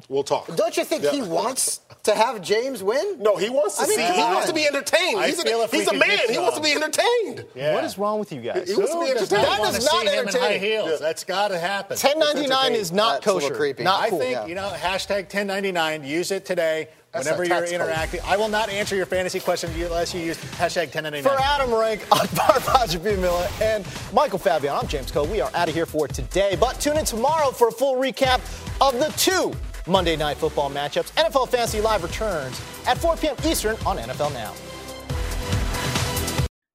we'll 0.10 0.24
talk. 0.24 0.47
Don't 0.55 0.76
you 0.78 0.84
think 0.86 1.03
he 1.05 1.22
wants 1.22 1.82
to 2.08 2.16
have 2.16 2.41
James 2.41 2.84
win? 2.84 3.18
No, 3.20 3.38
he 3.38 3.49
wants 3.49 3.78
to 3.78 3.84
I 3.84 3.88
mean, 3.88 3.97
see. 3.97 4.05
come 4.08 4.16
He 4.16 4.22
on. 4.22 4.34
wants 4.34 4.47
to 4.49 4.53
be 4.53 4.66
entertained. 4.68 5.20
I 5.20 5.28
he's 5.28 5.39
a, 5.43 5.68
he's 5.68 5.88
a 5.88 5.93
man. 5.93 6.20
He 6.30 6.38
wants 6.38 6.58
to 6.58 6.64
be 6.64 6.72
entertained. 6.74 7.45
Yeah. 7.55 7.74
What 7.76 7.84
is 7.84 7.97
wrong 7.97 8.20
with 8.20 8.32
you 8.32 8.41
guys? 8.41 8.68
He 8.70 8.76
wants 8.76 8.91
to 8.93 8.99
be 8.99 9.08
does 9.14 9.32
entertained. 9.32 9.43
not 9.43 9.49
That 9.51 9.60
want 9.62 9.78
is 9.78 9.86
to 9.86 9.91
not 9.93 10.01
see 10.01 10.08
him 10.08 10.28
in 10.28 10.34
high 10.34 10.39
entertaining. 10.55 10.62
heels. 10.62 10.99
That's 10.99 11.24
got 11.24 11.47
to 11.49 11.60
happen. 11.60 11.97
1099 11.97 12.74
is 12.74 12.91
not 12.91 13.22
That's 13.24 13.28
a 13.28 13.30
kosher. 13.39 13.55
creepy. 13.55 13.84
Not 13.84 14.10
cool. 14.10 14.18
I 14.20 14.22
think, 14.22 14.32
Yeah. 14.34 14.45
you 14.47 14.55
know, 14.55 14.70
hashtag 14.76 15.30
1099, 15.30 16.03
use 16.03 16.32
it 16.32 16.45
today 16.45 16.88
That's 17.12 17.26
whenever 17.26 17.43
you're 17.45 17.60
tax 17.60 17.72
code. 17.72 17.82
interacting. 17.82 18.20
I 18.26 18.38
will 18.38 18.49
not 18.49 18.70
answer 18.70 18.95
your 18.95 19.05
fantasy 19.05 19.39
question 19.39 19.70
unless 19.76 20.14
you 20.14 20.22
use 20.22 20.38
hashtag 20.38 20.93
1099. 20.93 21.24
For 21.24 21.39
Adam 21.41 21.74
Rank, 21.74 22.01
Akbar 22.12 22.60
Gbaja-Biamila, 22.60 23.62
and 23.62 23.86
Michael 24.14 24.39
Fabian, 24.39 24.74
I'm 24.74 24.88
James 24.88 25.12
Coe. 25.12 25.24
We 25.26 25.41
are 25.41 25.51
out 25.53 25.68
of 25.70 25.74
here 25.76 25.86
for 25.86 26.08
today, 26.08 26.55
but 26.60 26.80
tune 26.80 26.97
in 26.97 27.05
tomorrow 27.05 27.51
for 27.51 27.68
a 27.68 27.72
full 27.72 27.95
recap 27.95 28.39
of 28.82 28.93
the 28.99 29.12
two 29.18 29.51
Monday 29.88 30.15
Night 30.15 30.38
Football 30.38 30.69
matchups. 30.69 31.11
NFL 31.13 31.49
Fantasy 31.49 31.81
Live 31.81 32.03
returns 32.03 32.61
at 32.85 32.97
4 32.97 33.17
p.m. 33.17 33.35
Eastern 33.45 33.75
on 33.85 33.97
NFL 33.97 34.33
Now. 34.33 34.53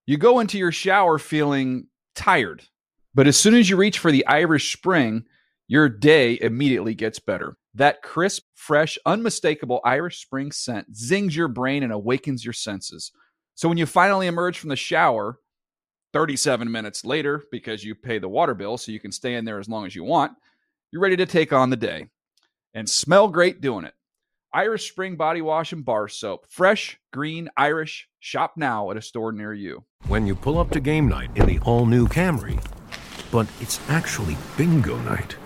You 0.06 0.16
go 0.16 0.40
into 0.40 0.58
your 0.58 0.72
shower 0.72 1.18
feeling 1.18 1.86
tired, 2.14 2.64
but 3.14 3.26
as 3.26 3.36
soon 3.36 3.54
as 3.54 3.70
you 3.70 3.76
reach 3.76 3.98
for 3.98 4.10
the 4.10 4.26
Irish 4.26 4.76
Spring, 4.76 5.24
your 5.68 5.88
day 5.88 6.38
immediately 6.40 6.94
gets 6.94 7.18
better. 7.18 7.56
That 7.74 8.02
crisp, 8.02 8.42
fresh, 8.54 8.98
unmistakable 9.06 9.80
Irish 9.84 10.20
Spring 10.20 10.50
scent 10.50 10.94
zings 10.94 11.34
your 11.34 11.48
brain 11.48 11.82
and 11.82 11.92
awakens 11.92 12.44
your 12.44 12.52
senses. 12.52 13.12
So 13.54 13.68
when 13.68 13.78
you 13.78 13.86
finally 13.86 14.26
emerge 14.26 14.58
from 14.58 14.70
the 14.70 14.76
shower, 14.76 15.38
37 16.12 16.70
minutes 16.70 17.04
later, 17.04 17.42
because 17.50 17.84
you 17.84 17.94
pay 17.94 18.18
the 18.18 18.28
water 18.28 18.54
bill 18.54 18.76
so 18.76 18.92
you 18.92 19.00
can 19.00 19.12
stay 19.12 19.34
in 19.34 19.44
there 19.44 19.58
as 19.58 19.68
long 19.68 19.86
as 19.86 19.94
you 19.94 20.04
want, 20.04 20.32
you're 20.90 21.00
ready 21.00 21.16
to 21.16 21.26
take 21.26 21.52
on 21.52 21.70
the 21.70 21.76
day 21.76 22.08
and 22.74 22.88
smell 22.88 23.28
great 23.28 23.60
doing 23.60 23.84
it. 23.84 23.94
Irish 24.54 24.90
Spring 24.90 25.16
Body 25.16 25.40
Wash 25.40 25.72
and 25.72 25.84
Bar 25.84 26.08
Soap. 26.08 26.46
Fresh, 26.48 26.98
green, 27.12 27.48
Irish. 27.56 28.08
Shop 28.20 28.52
now 28.56 28.90
at 28.90 28.96
a 28.96 29.02
store 29.02 29.32
near 29.32 29.54
you. 29.54 29.84
when 30.08 30.26
you 30.26 30.34
pull 30.34 30.58
up 30.58 30.70
to 30.70 30.80
game 30.80 31.08
night 31.08 31.30
in 31.36 31.46
the 31.46 31.58
all 31.60 31.86
new 31.86 32.06
Camry. 32.06 32.62
But 33.30 33.46
it's 33.60 33.80
actually 33.88 34.36
bingo 34.58 34.98
night. 34.98 35.36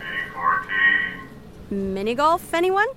Mini 1.70 2.14
golf, 2.14 2.53
anyone? 2.55 2.89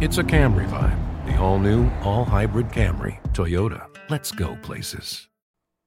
It's 0.00 0.18
a 0.18 0.24
Camry 0.24 0.68
vibe. 0.68 0.98
The 1.26 1.36
all 1.38 1.58
new, 1.58 1.88
all 2.02 2.24
hybrid 2.24 2.68
Camry. 2.68 3.22
Toyota. 3.32 3.86
Let's 4.10 4.30
go 4.32 4.56
places. 4.62 5.28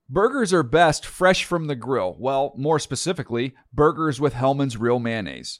Burgers 0.09 0.53
are 0.53 0.63
best 0.63 1.05
fresh 1.05 1.43
from 1.45 1.67
the 1.67 1.75
grill. 1.75 2.15
Well, 2.19 2.53
more 2.55 2.79
specifically, 2.79 3.55
burgers 3.73 4.21
with 4.21 4.33
Hellmann's 4.33 4.77
Real 4.77 4.99
Mayonnaise. 4.99 5.59